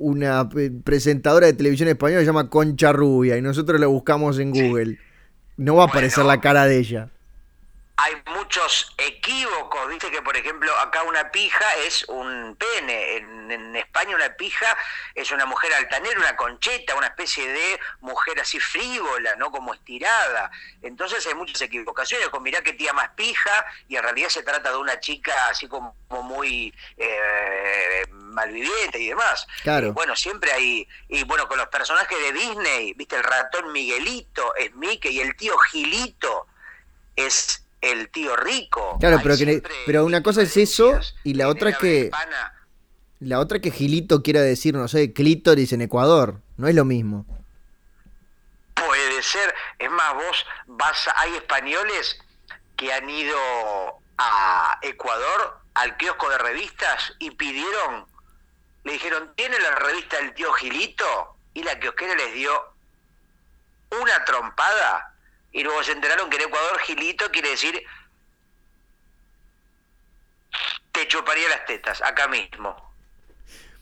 una 0.00 0.48
eh, 0.56 0.70
presentadora 0.82 1.46
de 1.46 1.52
televisión 1.52 1.88
española 1.88 2.20
que 2.20 2.24
se 2.24 2.30
llama 2.30 2.48
Concha 2.50 2.90
Rubia 2.92 3.36
y 3.36 3.42
nosotros 3.42 3.78
la 3.78 3.86
buscamos 3.86 4.38
en 4.38 4.50
Google. 4.50 4.98
No 5.56 5.76
va 5.76 5.84
a 5.84 5.86
aparecer 5.88 6.24
Bueno. 6.24 6.36
la 6.36 6.40
cara 6.40 6.64
de 6.64 6.78
ella. 6.78 7.10
Hay 8.02 8.22
muchos 8.34 8.94
equívocos, 8.96 9.88
viste 9.88 10.10
que 10.10 10.22
por 10.22 10.34
ejemplo 10.34 10.74
acá 10.78 11.02
una 11.02 11.30
pija 11.30 11.66
es 11.84 12.04
un 12.08 12.56
pene, 12.56 13.16
en, 13.16 13.50
en 13.50 13.76
España 13.76 14.16
una 14.16 14.30
pija 14.36 14.76
es 15.14 15.30
una 15.30 15.44
mujer 15.44 15.74
altanera, 15.74 16.18
una 16.18 16.34
concheta, 16.34 16.94
una 16.94 17.08
especie 17.08 17.46
de 17.46 17.78
mujer 18.00 18.40
así 18.40 18.58
frívola, 18.58 19.36
¿no? 19.36 19.50
Como 19.50 19.74
estirada. 19.74 20.50
Entonces 20.80 21.26
hay 21.26 21.34
muchas 21.34 21.60
equivocaciones, 21.60 22.30
con 22.30 22.42
mirá 22.42 22.62
que 22.62 22.72
tía 22.72 22.94
más 22.94 23.10
pija 23.10 23.66
y 23.86 23.96
en 23.96 24.02
realidad 24.02 24.30
se 24.30 24.42
trata 24.42 24.70
de 24.70 24.78
una 24.78 24.98
chica 24.98 25.34
así 25.50 25.68
como 25.68 25.94
muy 26.08 26.74
eh, 26.96 28.06
malviviente 28.10 28.98
y 28.98 29.08
demás. 29.08 29.46
Claro. 29.62 29.88
Y 29.88 29.90
bueno, 29.90 30.16
siempre 30.16 30.52
hay, 30.52 30.88
y 31.08 31.24
bueno, 31.24 31.46
con 31.48 31.58
los 31.58 31.68
personajes 31.68 32.18
de 32.18 32.32
Disney, 32.32 32.94
viste, 32.94 33.16
el 33.16 33.24
ratón 33.24 33.72
Miguelito 33.72 34.54
es 34.56 34.74
Mickey 34.74 35.16
y 35.16 35.20
el 35.20 35.36
tío 35.36 35.56
Gilito 35.58 36.46
es 37.16 37.64
el 37.80 38.10
tío 38.10 38.36
rico. 38.36 38.96
Claro, 39.00 39.16
Hay 39.18 39.22
pero 39.22 39.36
que 39.36 39.62
pero 39.86 40.04
una 40.04 40.22
cosa 40.22 40.42
es 40.42 40.56
eso, 40.56 40.98
y 41.24 41.34
la 41.34 41.48
otra 41.48 41.70
es 41.70 41.78
que- 41.78 42.00
hispana. 42.04 42.54
La 43.20 43.38
otra 43.38 43.58
que 43.60 43.70
Gilito 43.70 44.22
quiera 44.22 44.40
decir, 44.40 44.74
no 44.74 44.88
sé, 44.88 45.12
clítoris 45.12 45.72
en 45.74 45.82
Ecuador. 45.82 46.40
No 46.56 46.68
es 46.68 46.74
lo 46.74 46.86
mismo. 46.86 47.26
Puede 48.74 49.22
ser, 49.22 49.54
es 49.78 49.90
más, 49.90 50.14
vos 50.14 50.46
vas, 50.66 51.08
a- 51.08 51.20
hay 51.20 51.34
españoles 51.34 52.18
que 52.76 52.92
han 52.92 53.08
ido 53.10 53.36
a 54.16 54.78
Ecuador 54.82 55.58
al 55.74 55.96
kiosco 55.98 56.30
de 56.30 56.38
revistas 56.38 57.12
y 57.18 57.30
pidieron, 57.32 58.06
le 58.84 58.92
dijeron, 58.92 59.32
¿tiene 59.36 59.58
la 59.58 59.74
revista 59.76 60.16
del 60.16 60.32
tío 60.32 60.52
Gilito? 60.54 61.36
Y 61.52 61.62
la 61.62 61.78
kiosquera 61.78 62.14
les 62.14 62.32
dio 62.34 62.50
una 64.00 64.24
trompada 64.24 65.09
y 65.52 65.62
luego 65.62 65.82
se 65.82 65.92
enteraron 65.92 66.30
que 66.30 66.36
en 66.36 66.42
Ecuador 66.42 66.78
Gilito 66.80 67.30
quiere 67.30 67.50
decir 67.50 67.82
te 70.92 71.06
chuparía 71.08 71.48
las 71.48 71.64
tetas, 71.66 72.02
acá 72.02 72.28
mismo. 72.28 72.76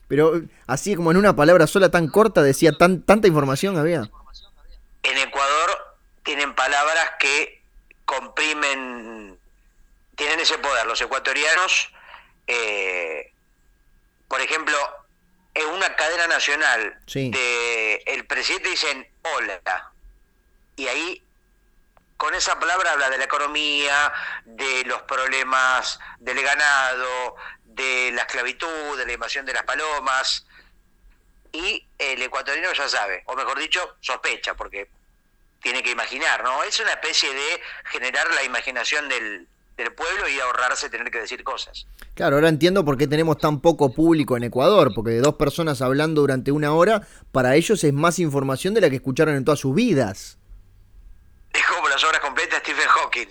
Pero 0.09 0.41
así 0.67 0.95
como 0.95 1.11
en 1.11 1.17
una 1.17 1.35
palabra 1.37 1.67
sola 1.67 1.91
tan 1.91 2.09
corta 2.09 2.43
decía 2.43 2.73
tan, 2.73 3.03
tanta 3.03 3.29
información 3.29 3.77
había. 3.79 4.09
en 5.03 5.19
Ecuador 5.19 5.97
tienen 6.23 6.55
palabras 6.55 7.13
que 7.19 7.63
comprimen, 8.05 9.39
tienen 10.17 10.41
ese 10.41 10.59
poder. 10.59 10.87
Los 10.87 11.01
ecuatorianos, 11.01 11.91
eh, 12.47 13.33
por 14.29 14.41
ejemplo, 14.41 14.77
en 15.55 15.67
una 15.69 15.95
cadena 15.97 16.27
nacional 16.27 16.99
Sí. 17.07 17.31
de 17.31 18.03
el 18.07 18.27
presidente 18.27 18.69
dicen 18.71 19.07
hola 19.35 19.93
y 20.77 20.87
ahí 20.89 21.23
con 22.19 22.35
esa 22.35 22.59
palabra 22.59 22.93
habla 22.93 23.09
de 23.09 23.17
la 23.17 23.25
economía, 23.25 24.13
de 24.45 24.85
los 24.85 25.01
problemas 25.03 25.99
del 26.19 26.43
ganado, 26.43 27.37
de 27.65 28.11
la 28.13 28.23
esclavitud, 28.23 28.99
de 28.99 29.07
la 29.07 29.13
invasión 29.13 29.47
de 29.47 29.55
las 29.55 29.63
palomas 29.63 30.45
y 31.53 31.87
el 31.97 32.21
ecuatoriano 32.21 32.73
ya 32.75 32.89
sabe, 32.89 33.23
o 33.27 33.35
mejor 33.35 33.59
dicho, 33.59 33.97
sospecha, 34.01 34.55
porque 34.55 34.91
tiene 35.63 35.83
que 35.83 35.91
imaginar, 35.91 36.43
¿no? 36.45 36.63
Es 36.65 36.79
una 36.81 36.91
especie 36.91 37.33
de 37.33 37.61
generar 37.85 38.27
la 38.35 38.45
imaginación 38.45 39.09
del, 39.09 39.47
del 39.77 39.93
pueblo 39.93 40.29
y 40.29 40.39
ahorrarse 40.41 40.91
tener 40.91 41.11
que 41.11 41.21
decir 41.21 41.43
cosas. 41.45 41.87
Claro, 42.15 42.37
ahora 42.37 42.49
entiendo 42.49 42.85
por 42.85 42.99
qué 42.99 43.07
tenemos 43.07 43.39
tan 43.39 43.61
poco 43.61 43.95
público 43.95 44.37
en 44.37 44.45
Ecuador, 44.45 44.93
porque 44.95 45.13
de 45.13 45.21
dos 45.21 45.35
personas 45.35 45.81
hablando 45.83 46.21
durante 46.21 46.53
una 46.53 46.73
hora, 46.73 47.07
para 47.33 47.55
ellos 47.55 47.83
es 47.85 47.93
más 47.93 48.19
información 48.19 48.75
de 48.75 48.81
la 48.81 48.91
que 48.91 48.97
escucharon 48.97 49.37
en 49.37 49.45
todas 49.45 49.61
sus 49.61 49.75
vidas. 49.75 50.38
Es 51.53 51.65
como 51.67 51.89
las 51.89 52.03
obras 52.05 52.21
completas 52.21 52.63
de 52.63 52.73
Stephen 52.73 52.89
Hawking, 52.89 53.29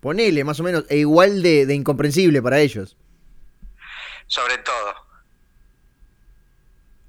Ponele, 0.00 0.44
más 0.44 0.60
o 0.60 0.62
menos, 0.62 0.84
e 0.90 0.98
igual 0.98 1.42
de, 1.42 1.64
de 1.64 1.74
incomprensible 1.74 2.42
para 2.42 2.58
ellos. 2.60 2.96
sobre 4.26 4.58
todo. 4.58 4.94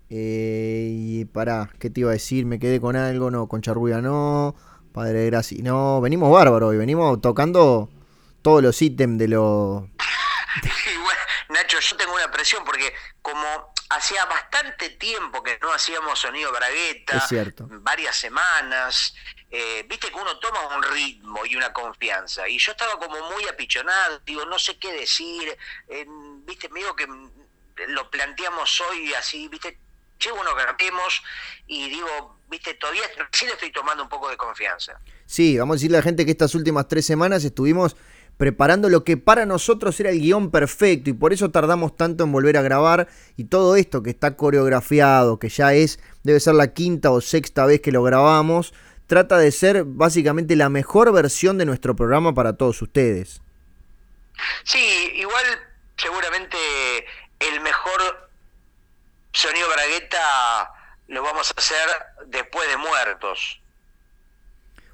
Eh, 0.09 0.89
y 0.91 1.25
pará, 1.25 1.69
¿qué 1.79 1.89
te 1.89 2.01
iba 2.01 2.11
a 2.11 2.13
decir? 2.13 2.45
Me 2.45 2.59
quedé 2.59 2.79
con 2.79 2.95
algo, 2.95 3.31
no, 3.31 3.47
con 3.47 3.61
Charrubia 3.61 4.01
no, 4.01 4.55
Padre 4.93 5.19
de 5.19 5.25
Gracia, 5.25 5.57
no, 5.61 5.99
venimos 5.99 6.31
bárbaro 6.31 6.67
hoy, 6.67 6.77
venimos 6.77 7.19
tocando 7.21 7.89
todos 8.41 8.61
los 8.61 8.81
ítems 8.81 9.17
de 9.17 9.27
lo... 9.27 9.89
Igual, 10.93 11.17
Nacho, 11.49 11.79
yo 11.79 11.97
tengo 11.97 12.13
una 12.13 12.31
presión 12.31 12.63
porque 12.63 12.93
como 13.21 13.73
hacía 13.89 14.25
bastante 14.25 14.89
tiempo 14.91 15.43
que 15.43 15.57
no 15.61 15.71
hacíamos 15.71 16.19
sonido 16.19 16.51
bragueta, 16.51 17.17
Es 17.17 17.27
cierto. 17.27 17.67
varias 17.69 18.15
semanas, 18.15 19.13
eh, 19.51 19.85
viste 19.87 20.09
que 20.09 20.15
uno 20.15 20.37
toma 20.39 20.75
un 20.75 20.83
ritmo 20.83 21.45
y 21.45 21.55
una 21.55 21.71
confianza. 21.71 22.47
Y 22.49 22.57
yo 22.57 22.71
estaba 22.71 22.97
como 22.99 23.31
muy 23.31 23.47
apichonado, 23.47 24.19
digo, 24.25 24.45
no 24.45 24.57
sé 24.59 24.77
qué 24.79 24.91
decir, 24.93 25.55
eh, 25.87 26.05
viste, 26.45 26.69
me 26.69 26.79
digo 26.79 26.95
que 26.95 27.07
lo 27.87 28.09
planteamos 28.09 28.81
hoy 28.81 29.13
así, 29.13 29.47
viste, 29.49 29.79
che, 30.17 30.31
bueno, 30.31 30.55
grabemos 30.55 31.21
y 31.67 31.89
digo, 31.89 32.39
viste, 32.47 32.73
todavía 32.75 33.03
sí 33.31 33.45
le 33.45 33.53
estoy 33.53 33.71
tomando 33.71 34.03
un 34.03 34.09
poco 34.09 34.29
de 34.29 34.37
confianza. 34.37 34.99
Sí, 35.25 35.57
vamos 35.57 35.75
a 35.75 35.77
decirle 35.77 35.97
a 35.97 35.99
la 35.99 36.03
gente 36.03 36.25
que 36.25 36.31
estas 36.31 36.55
últimas 36.55 36.87
tres 36.87 37.05
semanas 37.05 37.43
estuvimos 37.43 37.95
preparando 38.37 38.89
lo 38.89 39.03
que 39.03 39.17
para 39.17 39.45
nosotros 39.45 39.99
era 39.99 40.09
el 40.09 40.19
guion 40.19 40.51
perfecto 40.51 41.09
y 41.09 41.13
por 41.13 41.33
eso 41.33 41.51
tardamos 41.51 41.95
tanto 41.95 42.23
en 42.23 42.31
volver 42.31 42.57
a 42.57 42.61
grabar 42.61 43.07
y 43.37 43.45
todo 43.45 43.75
esto 43.75 44.03
que 44.03 44.09
está 44.09 44.35
coreografiado, 44.35 45.39
que 45.39 45.49
ya 45.49 45.73
es, 45.73 45.99
debe 46.23 46.39
ser 46.39 46.55
la 46.55 46.73
quinta 46.73 47.11
o 47.11 47.21
sexta 47.21 47.65
vez 47.65 47.81
que 47.81 47.91
lo 47.91 48.03
grabamos, 48.03 48.73
trata 49.07 49.37
de 49.37 49.51
ser 49.51 49.83
básicamente 49.85 50.55
la 50.55 50.69
mejor 50.69 51.11
versión 51.13 51.57
de 51.57 51.65
nuestro 51.65 51.95
programa 51.95 52.33
para 52.33 52.53
todos 52.53 52.81
ustedes. 52.81 53.41
Sí, 54.63 55.11
igual 55.15 55.45
seguramente 55.97 56.57
el 57.39 57.61
mejor 57.61 58.29
sonido 59.31 59.67
bragueta 59.73 60.71
lo 61.07 61.21
vamos 61.23 61.51
a 61.51 61.59
hacer 61.59 61.87
después 62.27 62.67
de 62.67 62.77
muertos. 62.77 63.61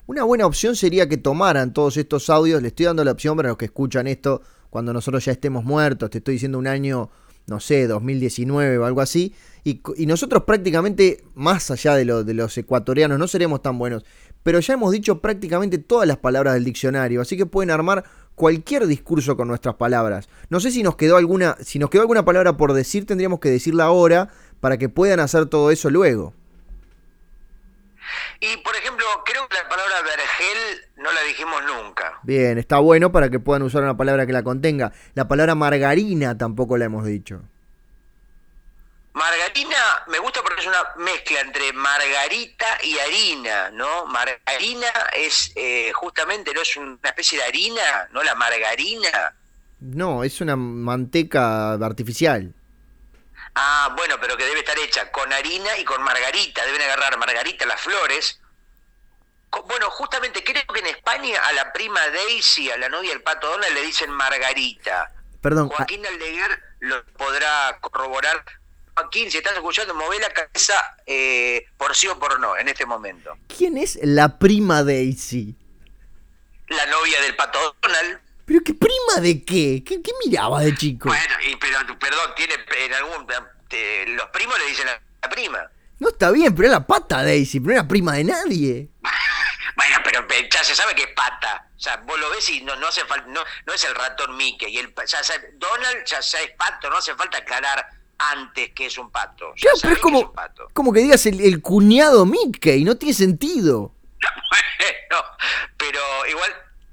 Una 0.07 0.23
buena 0.23 0.45
opción 0.45 0.75
sería 0.75 1.07
que 1.07 1.17
tomaran 1.17 1.73
todos 1.73 1.95
estos 1.95 2.29
audios, 2.29 2.61
le 2.61 2.69
estoy 2.69 2.87
dando 2.87 3.03
la 3.03 3.11
opción 3.11 3.37
para 3.37 3.49
los 3.49 3.57
que 3.57 3.65
escuchan 3.65 4.07
esto 4.07 4.41
cuando 4.69 4.93
nosotros 4.93 5.23
ya 5.23 5.31
estemos 5.31 5.63
muertos, 5.63 6.09
te 6.09 6.17
estoy 6.17 6.35
diciendo 6.35 6.57
un 6.57 6.65
año, 6.65 7.09
no 7.45 7.59
sé, 7.59 7.85
2019 7.85 8.79
o 8.79 8.85
algo 8.85 9.01
así, 9.01 9.35
y, 9.63 9.81
nosotros 10.07 10.43
prácticamente, 10.43 11.23
más 11.35 11.69
allá 11.69 11.95
de, 11.95 12.05
lo, 12.05 12.23
de 12.23 12.33
los 12.33 12.57
ecuatorianos, 12.57 13.19
no 13.19 13.27
seremos 13.27 13.61
tan 13.61 13.77
buenos, 13.77 14.03
pero 14.41 14.59
ya 14.59 14.73
hemos 14.73 14.91
dicho 14.91 15.21
prácticamente 15.21 15.77
todas 15.77 16.07
las 16.07 16.17
palabras 16.17 16.55
del 16.55 16.63
diccionario, 16.63 17.21
así 17.21 17.37
que 17.37 17.45
pueden 17.45 17.69
armar 17.69 18.03
cualquier 18.33 18.87
discurso 18.87 19.37
con 19.37 19.47
nuestras 19.47 19.75
palabras. 19.75 20.29
No 20.49 20.59
sé 20.59 20.71
si 20.71 20.81
nos 20.81 20.95
quedó 20.95 21.17
alguna, 21.17 21.57
si 21.61 21.77
nos 21.77 21.91
quedó 21.91 22.01
alguna 22.01 22.25
palabra 22.25 22.57
por 22.57 22.73
decir, 22.73 23.05
tendríamos 23.05 23.39
que 23.39 23.51
decirla 23.51 23.83
ahora 23.83 24.29
para 24.61 24.77
que 24.77 24.89
puedan 24.89 25.19
hacer 25.19 25.45
todo 25.45 25.69
eso 25.69 25.91
luego. 25.91 26.33
Y 28.39 28.57
por 28.57 28.75
ejemplo, 28.75 29.05
creo 29.25 29.47
que 29.47 29.57
la 29.57 29.69
palabra 29.69 30.01
vergel 30.01 30.89
no 30.97 31.11
la 31.11 31.21
dijimos 31.21 31.61
nunca. 31.63 32.19
Bien, 32.23 32.57
está 32.57 32.79
bueno 32.79 33.11
para 33.11 33.29
que 33.29 33.39
puedan 33.39 33.63
usar 33.63 33.83
una 33.83 33.97
palabra 33.97 34.25
que 34.25 34.33
la 34.33 34.43
contenga. 34.43 34.91
La 35.13 35.27
palabra 35.27 35.55
margarina 35.55 36.37
tampoco 36.37 36.77
la 36.77 36.85
hemos 36.85 37.05
dicho. 37.05 37.41
Margarina 39.13 39.77
me 40.07 40.19
gusta 40.19 40.41
porque 40.41 40.61
es 40.61 40.67
una 40.67 40.83
mezcla 40.97 41.41
entre 41.41 41.73
margarita 41.73 42.65
y 42.81 42.97
harina, 42.97 43.69
¿no? 43.71 44.05
Margarina 44.05 44.87
es 45.13 45.51
eh, 45.55 45.91
justamente, 45.93 46.53
¿no 46.53 46.61
es 46.61 46.77
una 46.77 46.97
especie 47.03 47.37
de 47.39 47.43
harina, 47.43 48.09
no 48.13 48.23
la 48.23 48.35
margarina? 48.35 49.35
No, 49.81 50.23
es 50.23 50.39
una 50.39 50.55
manteca 50.55 51.73
artificial. 51.73 52.53
Ah, 53.63 53.93
bueno, 53.95 54.15
pero 54.19 54.35
que 54.35 54.45
debe 54.45 54.61
estar 54.61 54.77
hecha 54.79 55.11
con 55.11 55.31
harina 55.31 55.77
y 55.77 55.83
con 55.83 56.01
margarita. 56.01 56.65
Deben 56.65 56.81
agarrar 56.81 57.15
margarita, 57.19 57.63
las 57.67 57.79
flores. 57.79 58.41
Bueno, 59.67 59.91
justamente 59.91 60.43
creo 60.43 60.65
que 60.65 60.79
en 60.79 60.87
España 60.87 61.39
a 61.45 61.53
la 61.53 61.71
prima 61.71 61.99
Daisy, 62.09 62.71
a 62.71 62.77
la 62.77 62.89
novia 62.89 63.11
del 63.11 63.21
pato 63.21 63.51
Donald, 63.51 63.75
le 63.75 63.83
dicen 63.83 64.09
margarita. 64.09 65.13
Perdón. 65.41 65.69
Joaquín 65.69 66.03
Aldeguer 66.07 66.59
lo 66.79 67.05
podrá 67.13 67.77
corroborar. 67.81 68.43
Joaquín, 68.95 69.29
si 69.29 69.37
estás 69.37 69.53
escuchando, 69.53 69.93
move 69.93 70.19
la 70.19 70.31
cabeza 70.31 70.97
eh, 71.05 71.67
por 71.77 71.95
sí 71.95 72.07
o 72.07 72.17
por 72.17 72.39
no 72.39 72.57
en 72.57 72.67
este 72.67 72.87
momento. 72.87 73.37
¿Quién 73.55 73.77
es 73.77 73.99
la 74.01 74.39
prima 74.39 74.83
Daisy? 74.83 75.55
La 76.67 76.87
novia 76.87 77.21
del 77.21 77.35
pato 77.35 77.75
Donald. 77.79 78.20
¿Pero 78.45 78.61
qué 78.63 78.73
prima 78.73 79.21
de 79.21 79.43
qué? 79.43 79.83
¿Qué, 79.83 80.01
miraba 80.25 80.61
de 80.61 80.75
chico? 80.75 81.09
Bueno, 81.09 81.35
y, 81.47 81.55
pero, 81.55 81.77
perdón, 81.99 82.31
tiene 82.35 82.55
en 82.85 82.93
algún. 82.93 83.27
los 83.27 84.27
primos 84.27 84.59
le 84.59 84.65
dicen 84.65 84.87
a 84.89 85.01
la 85.21 85.29
prima. 85.29 85.69
No 85.99 86.09
está 86.09 86.31
bien, 86.31 86.55
pero 86.55 86.67
es 86.67 86.71
la 86.71 86.85
pata 86.85 87.23
Daisy, 87.23 87.59
pero 87.59 87.73
no 87.73 87.79
era 87.79 87.87
prima 87.87 88.13
de 88.13 88.23
nadie. 88.23 88.89
bueno, 89.75 89.97
pero 90.03 90.27
ya 90.51 90.63
se 90.63 90.75
sabe 90.75 90.95
que 90.95 91.03
es 91.03 91.13
pata. 91.15 91.67
O 91.77 91.79
sea, 91.79 91.97
vos 91.97 92.19
lo 92.19 92.29
ves 92.31 92.49
y 92.49 92.61
no, 92.61 92.75
no 92.75 92.87
hace 92.87 93.05
falta, 93.05 93.27
no, 93.27 93.41
no 93.65 93.73
es 93.73 93.83
el 93.83 93.95
ratón 93.95 94.35
Mickey. 94.35 94.73
Y 94.73 94.79
el, 94.79 94.93
ya 95.05 95.19
Donald 95.55 96.05
ya, 96.05 96.19
es 96.19 96.51
pato, 96.57 96.89
no 96.89 96.97
hace 96.97 97.15
falta 97.15 97.37
aclarar 97.37 97.87
antes 98.17 98.71
que 98.73 98.87
es 98.87 98.97
un 98.97 99.11
pato. 99.11 99.53
Ya 99.57 99.71
pero 99.81 99.93
es 99.93 99.99
como, 99.99 100.33
como 100.73 100.93
que 100.93 101.01
digas 101.01 101.25
el, 101.25 101.39
el 101.41 101.61
cuñado 101.61 102.25
Mickey, 102.25 102.83
no 102.83 102.97
tiene 102.97 103.13
sentido. 103.13 103.93
bueno, 104.51 105.25
pero 105.77 105.99
igual 106.27 106.51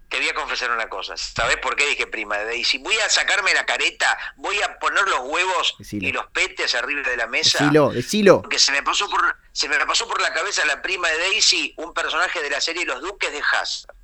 te 0.08 0.18
voy 0.18 0.28
a 0.28 0.34
confesar 0.34 0.70
una 0.70 0.88
cosa. 0.88 1.16
¿Sabes 1.16 1.56
por 1.58 1.76
qué 1.76 1.86
dije 1.86 2.06
prima 2.06 2.38
de 2.38 2.46
Daisy? 2.46 2.78
Voy 2.78 2.96
a 3.04 3.08
sacarme 3.10 3.52
la 3.52 3.66
careta, 3.66 4.16
voy 4.36 4.60
a 4.62 4.78
poner 4.78 5.06
los 5.06 5.20
huevos 5.20 5.76
y 5.90 6.12
los 6.12 6.26
petes 6.28 6.74
arriba 6.74 7.02
de 7.08 7.16
la 7.16 7.26
mesa. 7.26 7.58
Decilo, 7.58 7.90
decilo. 7.90 8.42
Porque 8.42 8.58
se 8.58 8.72
me 8.72 8.82
pasó 8.82 9.08
por 9.10 9.36
se 9.52 9.68
me 9.68 9.76
pasó 9.86 10.08
por 10.08 10.20
la 10.22 10.32
cabeza 10.32 10.64
la 10.66 10.80
prima 10.80 11.08
de 11.08 11.18
Daisy, 11.18 11.74
un 11.76 11.92
personaje 11.92 12.42
de 12.42 12.50
la 12.50 12.60
serie 12.60 12.84
Los 12.86 13.02
Duques 13.02 13.30
de 13.32 13.40
Hazard. 13.40 13.94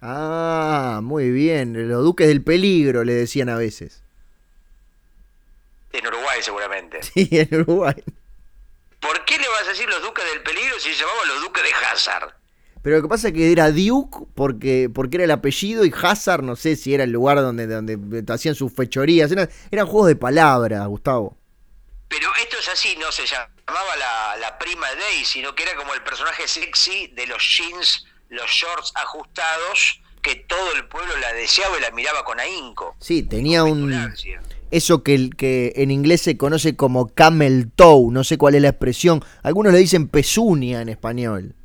Ah, 0.00 1.00
muy 1.02 1.30
bien. 1.30 1.88
Los 1.88 2.02
Duques 2.02 2.26
del 2.26 2.42
Peligro 2.42 3.04
le 3.04 3.12
decían 3.12 3.48
a 3.48 3.56
veces. 3.56 4.02
En 5.92 6.06
Uruguay 6.06 6.42
seguramente. 6.42 7.00
Sí, 7.14 7.28
en 7.30 7.60
Uruguay. 7.60 8.02
¿Por 9.00 9.24
qué 9.24 9.38
le 9.38 9.48
vas 9.48 9.66
a 9.66 9.70
decir 9.70 9.88
los 9.88 10.02
Duques 10.02 10.24
del 10.24 10.42
Peligro 10.42 10.78
si 10.80 10.92
se 10.92 11.00
llamaban 11.00 11.28
los 11.28 11.40
Duques 11.42 11.62
de 11.62 11.72
Hazard? 11.72 12.34
Pero 12.86 12.98
lo 12.98 13.02
que 13.02 13.08
pasa 13.08 13.26
es 13.26 13.34
que 13.34 13.50
era 13.50 13.72
Duke 13.72 14.28
porque, 14.36 14.88
porque 14.94 15.16
era 15.16 15.24
el 15.24 15.32
apellido 15.32 15.84
y 15.84 15.92
Hazard, 15.92 16.44
no 16.44 16.54
sé 16.54 16.76
si 16.76 16.94
era 16.94 17.02
el 17.02 17.10
lugar 17.10 17.36
donde, 17.38 17.66
donde 17.66 18.24
hacían 18.32 18.54
sus 18.54 18.72
fechorías. 18.72 19.32
Eran, 19.32 19.50
eran 19.72 19.88
juegos 19.88 20.06
de 20.06 20.14
palabras, 20.14 20.86
Gustavo. 20.86 21.36
Pero 22.06 22.28
esto 22.40 22.56
es 22.60 22.68
así, 22.68 22.96
no 23.00 23.10
se 23.10 23.26
llamaba 23.26 23.96
la, 23.98 24.36
la 24.36 24.56
prima 24.56 24.86
Day, 24.86 25.24
sino 25.24 25.52
que 25.52 25.64
era 25.64 25.74
como 25.74 25.94
el 25.94 26.02
personaje 26.04 26.46
sexy 26.46 27.08
de 27.08 27.26
los 27.26 27.42
jeans, 27.42 28.06
los 28.28 28.48
shorts 28.48 28.92
ajustados, 28.94 30.00
que 30.22 30.36
todo 30.46 30.72
el 30.76 30.86
pueblo 30.86 31.16
la 31.16 31.32
deseaba 31.32 31.76
y 31.78 31.80
la 31.80 31.90
miraba 31.90 32.22
con 32.22 32.38
ahínco. 32.38 32.94
Sí, 33.00 33.24
tenía 33.24 33.64
un... 33.64 34.14
Eso 34.70 35.02
que, 35.02 35.30
que 35.30 35.72
en 35.74 35.90
inglés 35.90 36.22
se 36.22 36.36
conoce 36.36 36.76
como 36.76 37.08
camel 37.08 37.68
toe, 37.74 38.12
no 38.12 38.22
sé 38.22 38.38
cuál 38.38 38.54
es 38.54 38.62
la 38.62 38.68
expresión. 38.68 39.24
Algunos 39.42 39.72
le 39.72 39.80
dicen 39.80 40.06
pezuña 40.06 40.82
en 40.82 40.88
español. 40.88 41.55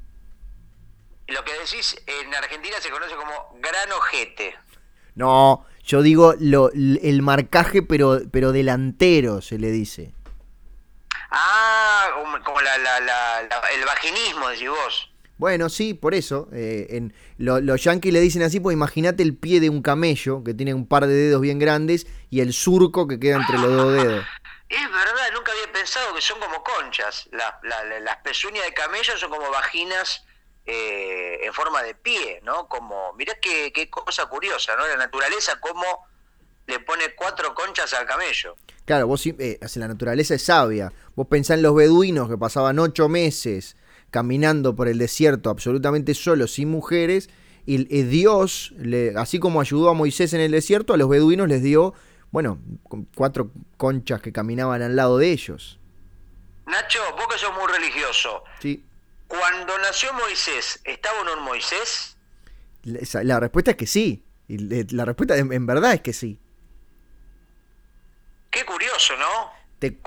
Lo 1.32 1.46
que 1.46 1.54
decís 1.54 1.96
en 2.08 2.34
Argentina 2.36 2.76
se 2.82 2.90
conoce 2.90 3.16
como 3.16 3.58
gran 3.62 3.92
ojete. 3.94 4.56
No, 5.16 5.66
yo 5.84 6.02
digo 6.02 6.36
lo, 6.40 6.72
el 6.72 7.22
marcaje, 7.22 7.82
pero, 7.82 8.20
pero 8.32 8.52
delantero 8.52 9.42
se 9.42 9.58
le 9.58 9.72
dice. 9.72 10.14
Ah, 11.32 12.10
como 12.44 12.60
el 12.60 13.86
vaginismo, 13.86 14.50
decís 14.50 14.70
vos. 14.70 15.12
Bueno, 15.38 15.70
sí, 15.70 15.94
por 15.94 16.14
eso. 16.14 16.50
Eh, 16.52 16.88
en, 16.92 17.14
los 17.38 17.82
yankees 17.82 18.12
le 18.12 18.20
dicen 18.20 18.44
así, 18.44 18.60
pues 18.60 18.74
imagínate 18.74 19.24
el 19.24 19.36
pie 19.36 19.62
de 19.62 19.70
un 19.70 19.82
camello 19.82 20.44
que 20.44 20.54
tiene 20.54 20.74
un 20.74 20.86
par 20.86 21.08
de 21.08 21.14
dedos 21.14 21.42
bien 21.42 21.60
grandes 21.60 22.08
y 22.30 22.42
el 22.42 22.52
surco 22.52 23.08
que 23.08 23.20
queda 23.20 23.38
entre 23.38 23.58
los 23.58 23.72
dos 23.72 23.94
dedos. 23.94 24.26
Es 24.70 24.90
verdad, 24.90 25.32
nunca 25.34 25.52
había 25.52 25.70
pensado 25.74 26.16
que 26.16 26.22
son 26.22 26.40
como 26.40 26.64
conchas. 26.64 27.28
las 27.34 28.18
pezuñas 28.24 28.64
de 28.64 28.74
camello 28.74 29.18
son 29.18 29.30
como 29.30 29.52
vaginas 29.52 30.26
eh, 30.66 31.40
en 31.44 31.54
forma 31.54 31.82
de 31.84 31.96
pie, 31.96 32.42
¿no? 32.44 32.68
Como, 32.68 33.14
mirá 33.14 33.34
qué, 33.42 33.72
qué 33.74 33.90
cosa 33.90 34.28
curiosa, 34.28 34.76
¿no? 34.76 34.88
La 34.88 34.98
naturaleza 34.98 35.60
como 35.60 36.06
le 36.68 36.80
pone 36.80 37.16
cuatro 37.16 37.54
conchas 37.54 37.94
al 37.94 38.06
camello. 38.06 38.56
Claro, 38.86 39.08
vos 39.08 39.26
eh, 39.26 39.60
la 39.76 39.88
naturaleza 39.88 40.36
es 40.36 40.44
sabia. 40.44 40.92
Vos 41.16 41.28
pensás 41.28 41.58
en 41.58 41.64
los 41.64 41.76
beduinos 41.76 42.30
que 42.30 42.38
pasaban 42.38 42.80
ocho 42.80 43.10
meses 43.10 43.76
caminando 44.10 44.76
por 44.76 44.88
el 44.88 44.98
desierto 44.98 45.50
absolutamente 45.50 46.14
solos, 46.14 46.54
sin 46.54 46.70
mujeres, 46.70 47.30
y 47.66 47.78
Dios, 48.04 48.74
le, 48.78 49.14
así 49.16 49.40
como 49.40 49.62
ayudó 49.62 49.90
a 49.90 49.94
Moisés 49.94 50.34
en 50.34 50.42
el 50.42 50.52
desierto, 50.52 50.94
a 50.94 50.98
los 50.98 51.08
beduinos 51.08 51.48
les 51.48 51.62
dio, 51.62 51.94
bueno, 52.32 52.60
cuatro 53.16 53.52
conchas 53.78 54.20
que 54.20 54.34
caminaban 54.34 54.82
al 54.82 54.96
lado 54.96 55.18
de 55.18 55.32
ellos. 55.32 55.80
Nacho, 56.66 57.00
vos 57.16 57.28
que 57.28 57.38
sos 57.38 57.54
muy 57.54 57.72
religioso. 57.72 58.44
Sí. 58.60 58.84
Cuando 59.32 59.78
nació 59.78 60.12
Moisés, 60.12 60.82
¿estaba 60.84 61.22
en 61.22 61.30
un 61.30 61.44
Moisés? 61.44 62.18
La, 62.84 63.40
respuesta 63.40 63.72
es 63.72 63.78
que 63.78 63.88
sí. 63.88 64.26
Y 64.50 64.58
la 64.94 65.06
respuesta 65.06 65.38
en, 65.38 65.66
verdad 65.66 65.94
es 65.94 66.02
que 66.02 66.12
sí. 66.12 66.38
Qué 68.50 68.66
curioso, 68.66 69.16
¿no? 69.16 69.54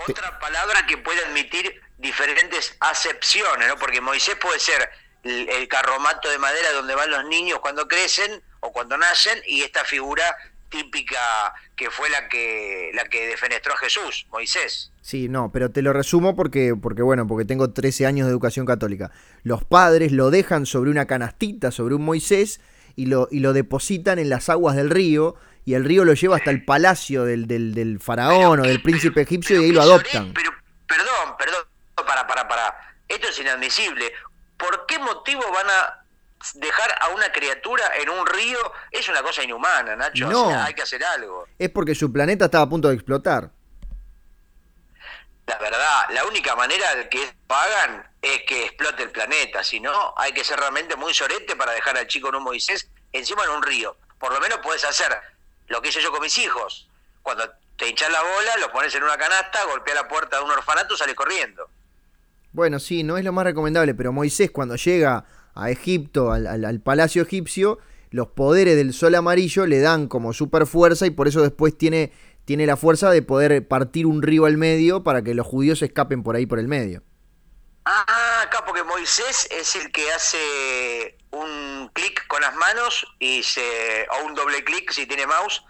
Otra 0.07 0.39
palabra 0.39 0.85
que 0.87 0.99
puede 0.99 1.25
admitir 1.25 1.81
diferentes 1.97 2.77
acepciones, 2.81 3.67
¿no? 3.67 3.79
Porque 3.79 4.03
Moisés 4.03 4.35
puede 4.35 4.61
ser 4.61 4.91
el, 5.23 5.69
carromato 5.69 6.29
de 6.29 6.37
madera 6.37 6.73
donde 6.73 6.95
van 6.95 7.11
los 7.11 7.25
niños 7.25 7.61
cuando 7.61 7.89
crecen 7.89 8.43
o 8.61 8.73
cuando 8.73 8.99
nacen 8.99 9.41
y 9.47 9.63
esta 9.63 9.87
figura 9.87 10.37
típica 10.69 11.55
que 11.77 11.91
fue 11.91 12.11
la 12.11 12.29
que 12.29 12.91
la 12.93 13.07
que 13.07 13.27
defenestró 13.29 13.73
a 13.73 13.79
Jesús, 13.79 14.27
Moisés. 14.29 14.93
Sí, 15.05 15.29
no, 15.29 15.53
pero 15.53 15.71
te 15.71 15.83
lo 15.83 15.93
resumo 15.93 16.35
porque, 16.35 16.75
porque 16.81 17.03
bueno, 17.03 17.27
porque 17.27 17.45
tengo 17.45 17.71
13 17.71 18.07
años 18.07 18.27
de 18.27 18.31
educación 18.31 18.65
católica. 18.65 19.11
Los 19.43 19.63
padres 19.63 20.13
lo 20.13 20.31
dejan 20.31 20.65
sobre 20.65 20.91
una 20.91 21.05
canastita, 21.05 21.71
sobre 21.71 21.95
un 21.95 22.03
Moisés, 22.07 22.59
y 22.97 23.05
lo, 23.05 23.29
y 23.31 23.41
lo 23.41 23.53
depositan 23.53 24.19
en 24.19 24.31
las 24.31 24.49
aguas 24.49 24.77
del 24.77 24.89
río, 24.89 25.37
y 25.67 25.75
el 25.75 25.85
río 25.85 26.07
lo 26.07 26.15
lleva 26.15 26.37
hasta 26.37 26.51
el 26.51 26.65
palacio 26.65 27.25
del, 27.25 27.47
del, 27.47 28.01
faraón 28.01 28.61
o 28.61 28.63
del 28.63 28.81
príncipe 28.81 29.21
egipcio 29.21 29.61
y 29.61 29.67
ahí 29.67 29.73
lo 29.73 29.83
adoptan. 29.83 30.33
Pero, 30.33 30.51
perdón, 30.89 31.37
perdón, 31.39 31.65
para, 31.97 32.27
para, 32.27 32.49
para. 32.49 32.75
Esto 33.07 33.29
es 33.29 33.39
inadmisible. 33.39 34.11
¿Por 34.57 34.87
qué 34.87 34.99
motivo 34.99 35.43
van 35.53 35.67
a 35.67 36.05
dejar 36.55 36.91
a 37.03 37.09
una 37.15 37.31
criatura 37.31 37.85
en 38.03 38.09
un 38.09 38.27
río? 38.27 38.59
Es 38.91 39.07
una 39.11 39.21
cosa 39.21 39.45
inhumana, 39.45 39.97
Nacho. 39.97 40.31
No, 40.31 40.49
hay 40.49 40.73
que 40.73 40.81
hacer 40.81 41.05
algo. 41.05 41.47
Es 41.59 41.69
porque 41.69 41.95
su 41.95 42.11
planeta 42.11 42.47
estaba 42.47 42.65
a 42.65 42.69
punto 42.71 42.89
de 42.89 42.95
explotar 42.95 43.51
la 45.47 45.59
verdad, 45.59 46.05
la 46.11 46.25
única 46.25 46.57
manera 46.57 46.95
de 46.95 47.09
que 47.09 47.35
hagan 47.49 48.09
es 48.23 48.43
que 48.47 48.65
explote 48.65 49.03
el 49.03 49.11
planeta, 49.11 49.63
si 49.63 49.81
no, 49.81 50.15
hay 50.17 50.33
que 50.33 50.45
ser 50.45 50.59
realmente 50.59 50.97
muy 50.97 51.13
sorete 51.13 51.55
para 51.57 51.73
dejar 51.73 51.97
al 51.99 52.07
chico 52.07 52.29
en 52.29 52.37
un 52.37 52.45
Moisés 52.45 52.89
encima 53.13 53.45
en 53.45 53.51
un 53.51 53.63
río. 53.63 53.97
Por 54.19 54.33
lo 54.33 54.41
menos 54.41 54.59
puedes 54.63 54.85
hacer 54.85 55.15
lo 55.69 55.83
que 55.83 55.91
hice 55.91 56.03
yo 56.03 56.11
con 56.11 56.23
mis 56.23 56.37
hijos. 56.39 56.89
Cuando 57.23 57.45
te 57.77 57.89
hinchas 57.89 58.11
la 58.11 58.23
bola, 58.23 58.57
lo 58.61 58.73
pones 58.73 58.95
en 58.95 59.03
una 59.03 59.17
canasta, 59.17 59.65
golpea 59.65 59.95
la 59.95 60.09
puerta 60.09 60.39
de 60.39 60.45
un 60.45 60.51
orfanato, 60.51 60.97
sales 60.97 61.15
corriendo. 61.15 61.69
Bueno, 62.53 62.79
sí, 62.79 63.03
no 63.03 63.19
es 63.19 63.25
lo 63.25 63.33
más 63.33 63.45
recomendable, 63.45 63.95
pero 63.95 64.13
Moisés 64.13 64.51
cuando 64.51 64.77
llega 64.77 65.25
a 65.55 65.71
Egipto, 65.71 66.33
al, 66.33 66.81
palacio 66.81 67.23
egipcio, 67.23 67.79
los 68.11 68.29
poderes 68.29 68.77
del 68.77 68.93
sol 68.93 69.15
amarillo 69.17 69.67
le 69.67 69.81
dan 69.81 70.07
como 70.07 70.33
super 70.33 70.67
fuerza 70.67 71.07
y 71.07 71.11
por 71.11 71.27
eso 71.27 71.43
después 71.43 71.77
tiene, 71.77 72.13
tiene 72.45 72.67
la 72.67 72.77
fuerza 72.77 73.11
de 73.11 73.23
poder 73.23 73.67
partir 73.67 74.07
un 74.07 74.23
río 74.23 74.45
al 74.45 74.57
medio 74.57 75.03
para 75.03 75.23
que 75.23 75.35
los 75.35 75.47
judíos 75.47 75.83
escapen 75.83 76.23
por 76.23 76.37
ahí 76.37 76.47
por 76.47 76.59
el 76.59 76.69
medio. 76.69 77.03
Ah, 77.85 78.43
acá 78.43 78.65
porque 78.65 78.83
Moisés 78.83 79.49
es 79.51 79.77
el 79.77 79.93
que 79.93 80.11
hace 80.13 81.19
un 81.31 81.91
clic 81.93 82.27
con 82.29 82.41
las 82.41 82.55
manos 82.55 83.07
y 83.19 83.43
se 83.43 84.07
o 84.11 84.27
un 84.27 84.35
doble 84.35 84.65
clic 84.65 84.91
si 84.91 85.07
tiene 85.07 85.27
mouse 85.27 85.63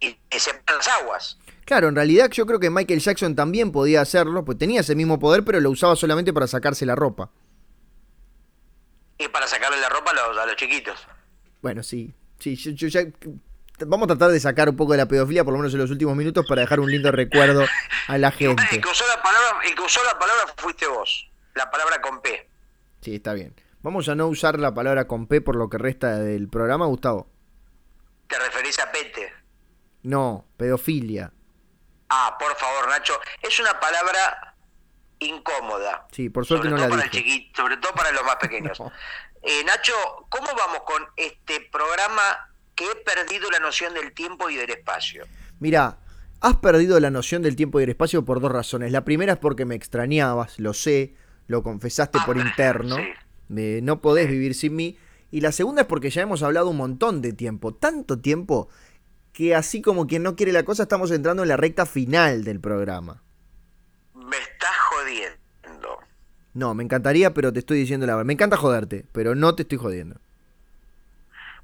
y, 0.00 0.16
se 0.30 0.40
separan 0.40 0.78
las 0.78 0.88
aguas. 0.88 1.38
Claro, 1.64 1.88
en 1.88 1.94
realidad 1.94 2.30
yo 2.30 2.46
creo 2.46 2.58
que 2.58 2.70
Michael 2.70 3.00
Jackson 3.00 3.36
también 3.36 3.70
podía 3.70 4.00
hacerlo, 4.00 4.44
pues 4.44 4.58
tenía 4.58 4.80
ese 4.80 4.94
mismo 4.94 5.18
poder, 5.18 5.44
pero 5.44 5.60
lo 5.60 5.70
usaba 5.70 5.94
solamente 5.94 6.32
para 6.32 6.46
sacarse 6.46 6.84
la 6.84 6.94
ropa. 6.94 7.30
Y 9.18 9.28
para 9.28 9.46
sacarle 9.46 9.80
la 9.80 9.88
ropa 9.88 10.10
a 10.10 10.46
los, 10.46 10.56
chiquitos. 10.56 11.06
Bueno, 11.60 11.82
sí. 11.82 12.12
Sí, 12.40 12.56
yo, 12.56 12.88
ya 12.88 13.04
vamos 13.86 14.04
a 14.04 14.08
tratar 14.08 14.30
de 14.30 14.40
sacar 14.40 14.68
un 14.68 14.76
poco 14.76 14.92
de 14.92 14.98
la 14.98 15.06
pedofilia, 15.06 15.44
por 15.44 15.52
lo 15.52 15.58
menos 15.58 15.72
en 15.74 15.80
los 15.80 15.90
últimos 15.90 16.16
minutos, 16.16 16.44
para 16.48 16.62
dejar 16.62 16.80
un 16.80 16.90
lindo 16.90 17.10
recuerdo 17.10 17.64
a 18.08 18.18
la 18.18 18.30
gente. 18.30 18.62
El 18.70 18.80
que 18.80 18.88
usó 18.88 19.06
la 19.06 19.22
palabra, 19.22 19.60
el 19.64 19.74
que 19.74 19.82
usó 19.82 20.02
la 20.04 20.18
palabra 20.18 20.44
fuiste 20.56 20.86
vos 20.86 21.32
la 21.54 21.70
palabra 21.70 22.00
con 22.00 22.20
P. 22.20 22.48
Sí, 23.00 23.16
está 23.16 23.34
bien. 23.34 23.54
Vamos 23.80 24.08
a 24.08 24.14
no 24.14 24.28
usar 24.28 24.58
la 24.58 24.74
palabra 24.74 25.06
con 25.06 25.26
P 25.26 25.40
por 25.40 25.56
lo 25.56 25.68
que 25.68 25.78
resta 25.78 26.18
del 26.18 26.48
programa, 26.48 26.86
Gustavo. 26.86 27.28
¿Te 28.28 28.38
referís 28.38 28.78
a 28.78 28.90
pete? 28.90 29.32
No, 30.04 30.46
pedofilia. 30.56 31.32
Ah, 32.08 32.36
por 32.38 32.54
favor, 32.56 32.88
Nacho. 32.88 33.18
Es 33.42 33.58
una 33.60 33.78
palabra 33.78 34.54
incómoda. 35.18 36.06
Sí, 36.12 36.30
por 36.30 36.46
suerte 36.46 36.68
no 36.68 36.76
la 36.76 36.88
para 36.88 37.10
sobre 37.54 37.76
todo 37.78 37.92
para 37.92 38.12
los 38.12 38.24
más 38.24 38.36
pequeños. 38.36 38.78
Eh, 39.44 39.64
Nacho, 39.64 39.92
¿cómo 40.28 40.46
vamos 40.56 40.82
con 40.84 41.04
este 41.16 41.68
programa 41.72 42.51
que 42.74 42.84
he 42.84 42.96
perdido 42.96 43.50
la 43.50 43.58
noción 43.58 43.94
del 43.94 44.12
tiempo 44.12 44.50
y 44.50 44.56
del 44.56 44.70
espacio? 44.70 45.24
Mira, 45.60 45.98
has 46.40 46.56
perdido 46.56 46.98
la 47.00 47.10
noción 47.10 47.42
del 47.42 47.56
tiempo 47.56 47.78
y 47.78 47.82
del 47.82 47.90
espacio 47.90 48.24
por 48.24 48.40
dos 48.40 48.50
razones. 48.50 48.92
La 48.92 49.04
primera 49.04 49.34
es 49.34 49.38
porque 49.38 49.64
me 49.64 49.74
extrañabas, 49.74 50.58
lo 50.58 50.74
sé, 50.74 51.14
lo 51.46 51.62
confesaste 51.62 52.18
por 52.26 52.38
ah, 52.38 52.42
interno, 52.46 52.96
no 53.48 54.00
podés 54.00 54.28
vivir 54.28 54.54
sin 54.54 54.76
mí. 54.76 54.98
Y 55.30 55.40
la 55.40 55.52
segunda 55.52 55.82
es 55.82 55.88
porque 55.88 56.10
ya 56.10 56.22
hemos 56.22 56.42
hablado 56.42 56.68
un 56.68 56.76
montón 56.76 57.22
de 57.22 57.32
tiempo, 57.32 57.74
tanto 57.74 58.20
tiempo, 58.20 58.68
que 59.32 59.54
así 59.54 59.80
como 59.80 60.06
quien 60.06 60.22
no 60.22 60.36
quiere 60.36 60.52
la 60.52 60.64
cosa, 60.64 60.82
estamos 60.82 61.10
entrando 61.10 61.42
en 61.42 61.48
la 61.48 61.56
recta 61.56 61.86
final 61.86 62.44
del 62.44 62.60
programa. 62.60 63.22
Me 64.14 64.36
estás 64.36 64.76
jodiendo. 64.90 65.98
No, 66.52 66.74
me 66.74 66.84
encantaría, 66.84 67.32
pero 67.32 67.52
te 67.52 67.60
estoy 67.60 67.78
diciendo 67.78 68.06
la 68.06 68.14
verdad. 68.14 68.26
Me 68.26 68.34
encanta 68.34 68.58
joderte, 68.58 69.06
pero 69.12 69.34
no 69.34 69.54
te 69.54 69.62
estoy 69.62 69.78
jodiendo. 69.78 70.20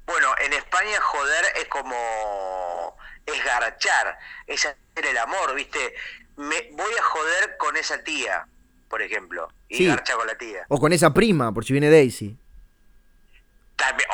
Bueno, 0.07 0.27
en 0.43 0.53
España 0.53 0.99
joder 1.01 1.45
es 1.58 1.58
como 1.69 2.97
es 3.25 3.43
garchar, 3.43 4.17
es 4.47 4.65
hacer 4.65 5.05
el 5.05 5.17
amor, 5.17 5.55
¿viste? 5.55 5.93
Me 6.37 6.69
voy 6.71 6.93
a 6.99 7.03
joder 7.03 7.57
con 7.57 7.77
esa 7.77 8.03
tía 8.03 8.47
por 8.89 9.01
ejemplo, 9.01 9.47
y 9.69 9.85
garcha 9.85 10.15
con 10.15 10.27
la 10.27 10.35
tía. 10.35 10.65
O 10.67 10.79
con 10.79 10.91
esa 10.91 11.13
prima, 11.13 11.53
por 11.53 11.63
si 11.63 11.73
viene 11.73 11.89
Daisy. 11.89 12.37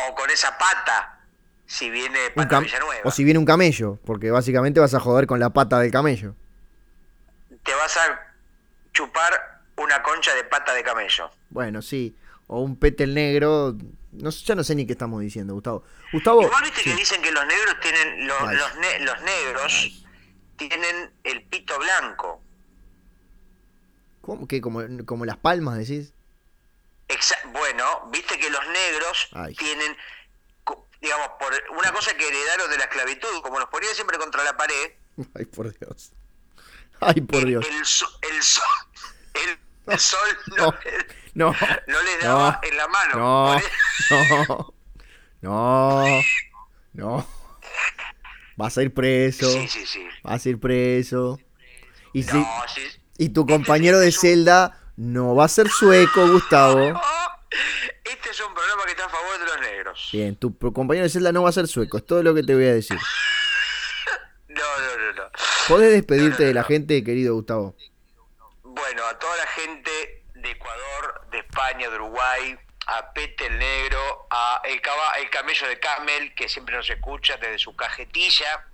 o 0.08 0.16
con 0.16 0.30
esa 0.30 0.58
pata, 0.58 1.20
si 1.66 1.90
viene 1.90 2.30
Pata 2.36 2.60
Villanueva. 2.60 3.02
O 3.06 3.12
si 3.12 3.24
viene 3.24 3.40
un 3.40 3.46
camello, 3.46 3.98
porque 4.06 4.30
básicamente 4.30 4.80
vas 4.80 4.94
a 4.94 5.00
joder 5.00 5.26
con 5.26 5.40
la 5.40 5.50
pata 5.52 5.80
del 5.80 5.92
camello. 5.92 6.36
Te 7.64 7.74
vas 7.74 7.98
a 7.98 8.34
chupar 8.94 9.62
una 9.78 10.04
concha 10.04 10.36
de 10.36 10.44
pata 10.44 10.74
de 10.74 10.84
camello. 10.84 11.32
Bueno, 11.50 11.82
sí. 11.82 12.16
O 12.48 12.60
un 12.60 12.76
petel 12.78 13.16
negro. 13.16 13.76
No, 14.18 14.30
ya 14.30 14.56
no 14.56 14.64
sé 14.64 14.76
ni 14.76 14.86
qué 14.86 14.94
estamos 14.94 15.22
diciendo, 15.22 15.54
Gustavo. 15.54 15.84
Gustavo. 16.12 16.50
Viste 16.64 16.84
que 16.84 16.96
dicen 16.96 17.22
que 17.22 17.32
los 17.32 17.46
negros 17.46 17.76
tienen. 17.82 18.28
Los, 18.28 18.42
los, 18.42 19.22
negros 19.22 20.04
tienen 20.58 21.12
el 21.24 21.44
pito 21.44 21.78
blanco. 21.78 22.42
¿Cómo? 24.22 24.48
¿Qué? 24.48 24.62
¿Como, 24.62 24.82
como 25.06 25.26
las 25.26 25.38
palmas 25.38 25.78
decís? 25.78 26.14
bueno, 27.52 28.10
viste 28.12 28.38
que 28.40 28.50
los 28.50 28.68
negros 28.68 29.30
tienen, 29.58 29.96
digamos, 31.02 31.28
por 31.40 31.54
una 31.78 31.92
cosa 31.92 32.16
que 32.18 32.28
heredaron 32.28 32.70
de 32.70 32.78
la 32.78 32.86
esclavitud, 32.86 33.42
como 33.42 33.60
los 33.60 33.70
ponían 33.70 33.94
siempre 33.94 34.18
contra 34.18 34.44
la 34.44 34.58
pared. 34.58 34.94
Ay, 35.36 35.46
por 35.46 35.78
Dios. 35.78 36.12
Ay, 37.00 37.22
por 37.22 37.46
Dios. 37.46 37.66
El, 37.66 38.36
el 38.36 38.44
sol 39.98 40.20
no, 40.58 40.74
no, 41.34 41.56
no, 41.88 42.02
les 42.04 42.20
daba 42.22 42.60
en 42.64 42.78
la 42.78 42.88
mano. 42.88 43.18
No, 43.18 43.62
no, 44.12 44.74
no, 45.42 46.22
no. 46.94 47.28
Vas 48.58 48.78
a 48.78 48.84
ir 48.84 48.94
preso. 48.94 49.50
Sí, 49.50 49.68
sí, 49.68 49.86
sí. 49.86 50.08
Vas 50.24 50.46
a 50.46 50.50
ir 50.50 50.60
preso. 50.60 51.40
Y 52.14 52.24
no, 52.24 52.64
si, 52.68 52.82
sí 52.82 53.02
y 53.18 53.30
tu 53.30 53.46
compañero 53.46 54.00
de 54.00 54.12
celda 54.12 54.80
no 54.98 55.36
va 55.36 55.46
a 55.46 55.50
ser 55.50 55.70
sueco, 55.70 56.28
Gustavo. 56.28 56.80
Este 58.04 58.30
es 58.30 58.40
un 58.42 58.54
programa 58.54 58.84
que 58.86 58.92
está 58.92 59.06
a 59.06 59.10
favor 59.10 59.40
de 59.40 59.46
los 59.46 59.60
negros. 59.62 60.10
Bien, 60.12 60.36
tu 60.36 60.58
compañero 60.58 61.06
de 61.06 61.10
celda 61.10 61.32
no 61.32 61.44
va 61.44 61.50
a 61.50 61.54
ser 61.54 61.68
sueco, 61.68 61.98
es 61.98 62.06
todo 62.06 62.22
lo 62.22 62.36
que 62.36 62.44
te 62.44 62.54
voy 62.54 62.66
a 62.66 62.74
decir. 62.74 62.98
No, 64.48 64.62
no, 64.62 65.06
no, 65.06 65.14
no. 65.14 65.24
¿Podés 65.68 65.92
despedirte 65.92 66.46
de 66.46 66.54
la 66.54 66.64
gente, 66.64 67.04
querido 67.04 67.34
Gustavo? 67.34 67.76
Bueno, 68.76 69.06
a 69.06 69.18
toda 69.18 69.38
la 69.38 69.48
gente 69.48 70.24
de 70.34 70.52
Ecuador, 70.52 71.28
de 71.32 71.40
España, 71.40 71.90
de 71.90 71.96
Uruguay, 71.96 72.60
a 72.88 73.14
Pete 73.14 73.48
el 73.48 73.58
Negro, 73.58 74.28
a 74.30 74.62
el, 74.66 74.82
el 75.22 75.30
camello 75.30 75.68
de 75.68 75.80
Camel, 75.80 76.36
que 76.36 76.50
siempre 76.50 76.76
nos 76.76 76.90
escucha 76.90 77.38
desde 77.38 77.58
su 77.58 77.76
cajetilla 77.76 78.66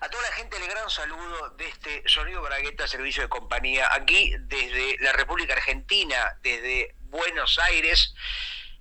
a 0.00 0.08
toda 0.08 0.22
la 0.22 0.32
gente, 0.32 0.56
el 0.56 0.68
gran 0.68 0.88
saludo 0.90 1.50
de 1.50 1.68
este 1.68 2.02
Sonido 2.06 2.42
Bragueta 2.42 2.86
Servicio 2.86 3.22
de 3.22 3.28
Compañía, 3.28 3.88
aquí 3.92 4.34
desde 4.40 4.96
la 5.00 5.12
República 5.12 5.54
Argentina, 5.54 6.38
desde 6.42 6.94
Buenos 7.04 7.58
Aires. 7.58 8.14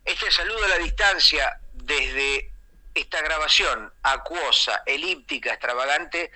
Este 0.03 0.29
saludo 0.31 0.63
a 0.65 0.67
la 0.69 0.77
distancia 0.77 1.59
desde 1.73 2.51
esta 2.93 3.21
grabación 3.21 3.93
acuosa, 4.03 4.83
elíptica, 4.85 5.51
extravagante. 5.51 6.31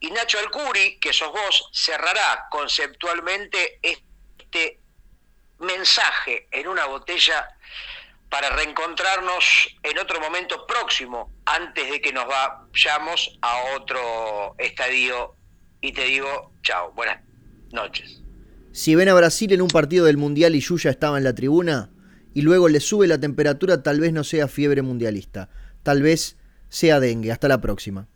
Y 0.00 0.10
Nacho 0.10 0.38
Alcuri, 0.38 0.98
que 1.00 1.12
sos 1.12 1.32
vos, 1.32 1.70
cerrará 1.72 2.46
conceptualmente 2.50 3.80
este 3.82 4.80
mensaje 5.58 6.48
en 6.50 6.68
una 6.68 6.86
botella 6.86 7.48
para 8.28 8.50
reencontrarnos 8.50 9.76
en 9.82 9.98
otro 9.98 10.20
momento 10.20 10.66
próximo, 10.66 11.32
antes 11.46 11.90
de 11.90 12.00
que 12.00 12.12
nos 12.12 12.26
vayamos 12.26 13.38
a 13.40 13.76
otro 13.76 14.54
estadio. 14.58 15.34
Y 15.80 15.92
te 15.92 16.04
digo, 16.04 16.52
chao, 16.62 16.92
buenas 16.92 17.22
noches. 17.72 18.22
Si 18.72 18.94
ven 18.94 19.08
a 19.08 19.14
Brasil 19.14 19.52
en 19.52 19.62
un 19.62 19.68
partido 19.68 20.04
del 20.04 20.16
Mundial 20.16 20.54
y 20.54 20.60
Yuya 20.60 20.90
estaba 20.90 21.16
en 21.16 21.24
la 21.24 21.34
tribuna, 21.34 21.90
y 22.34 22.42
luego 22.42 22.68
le 22.68 22.80
sube 22.80 23.06
la 23.06 23.18
temperatura, 23.18 23.82
tal 23.82 24.00
vez 24.00 24.12
no 24.12 24.22
sea 24.22 24.46
fiebre 24.46 24.82
mundialista, 24.82 25.48
tal 25.82 26.02
vez 26.02 26.36
sea 26.68 27.00
dengue. 27.00 27.32
Hasta 27.32 27.48
la 27.48 27.62
próxima. 27.62 28.08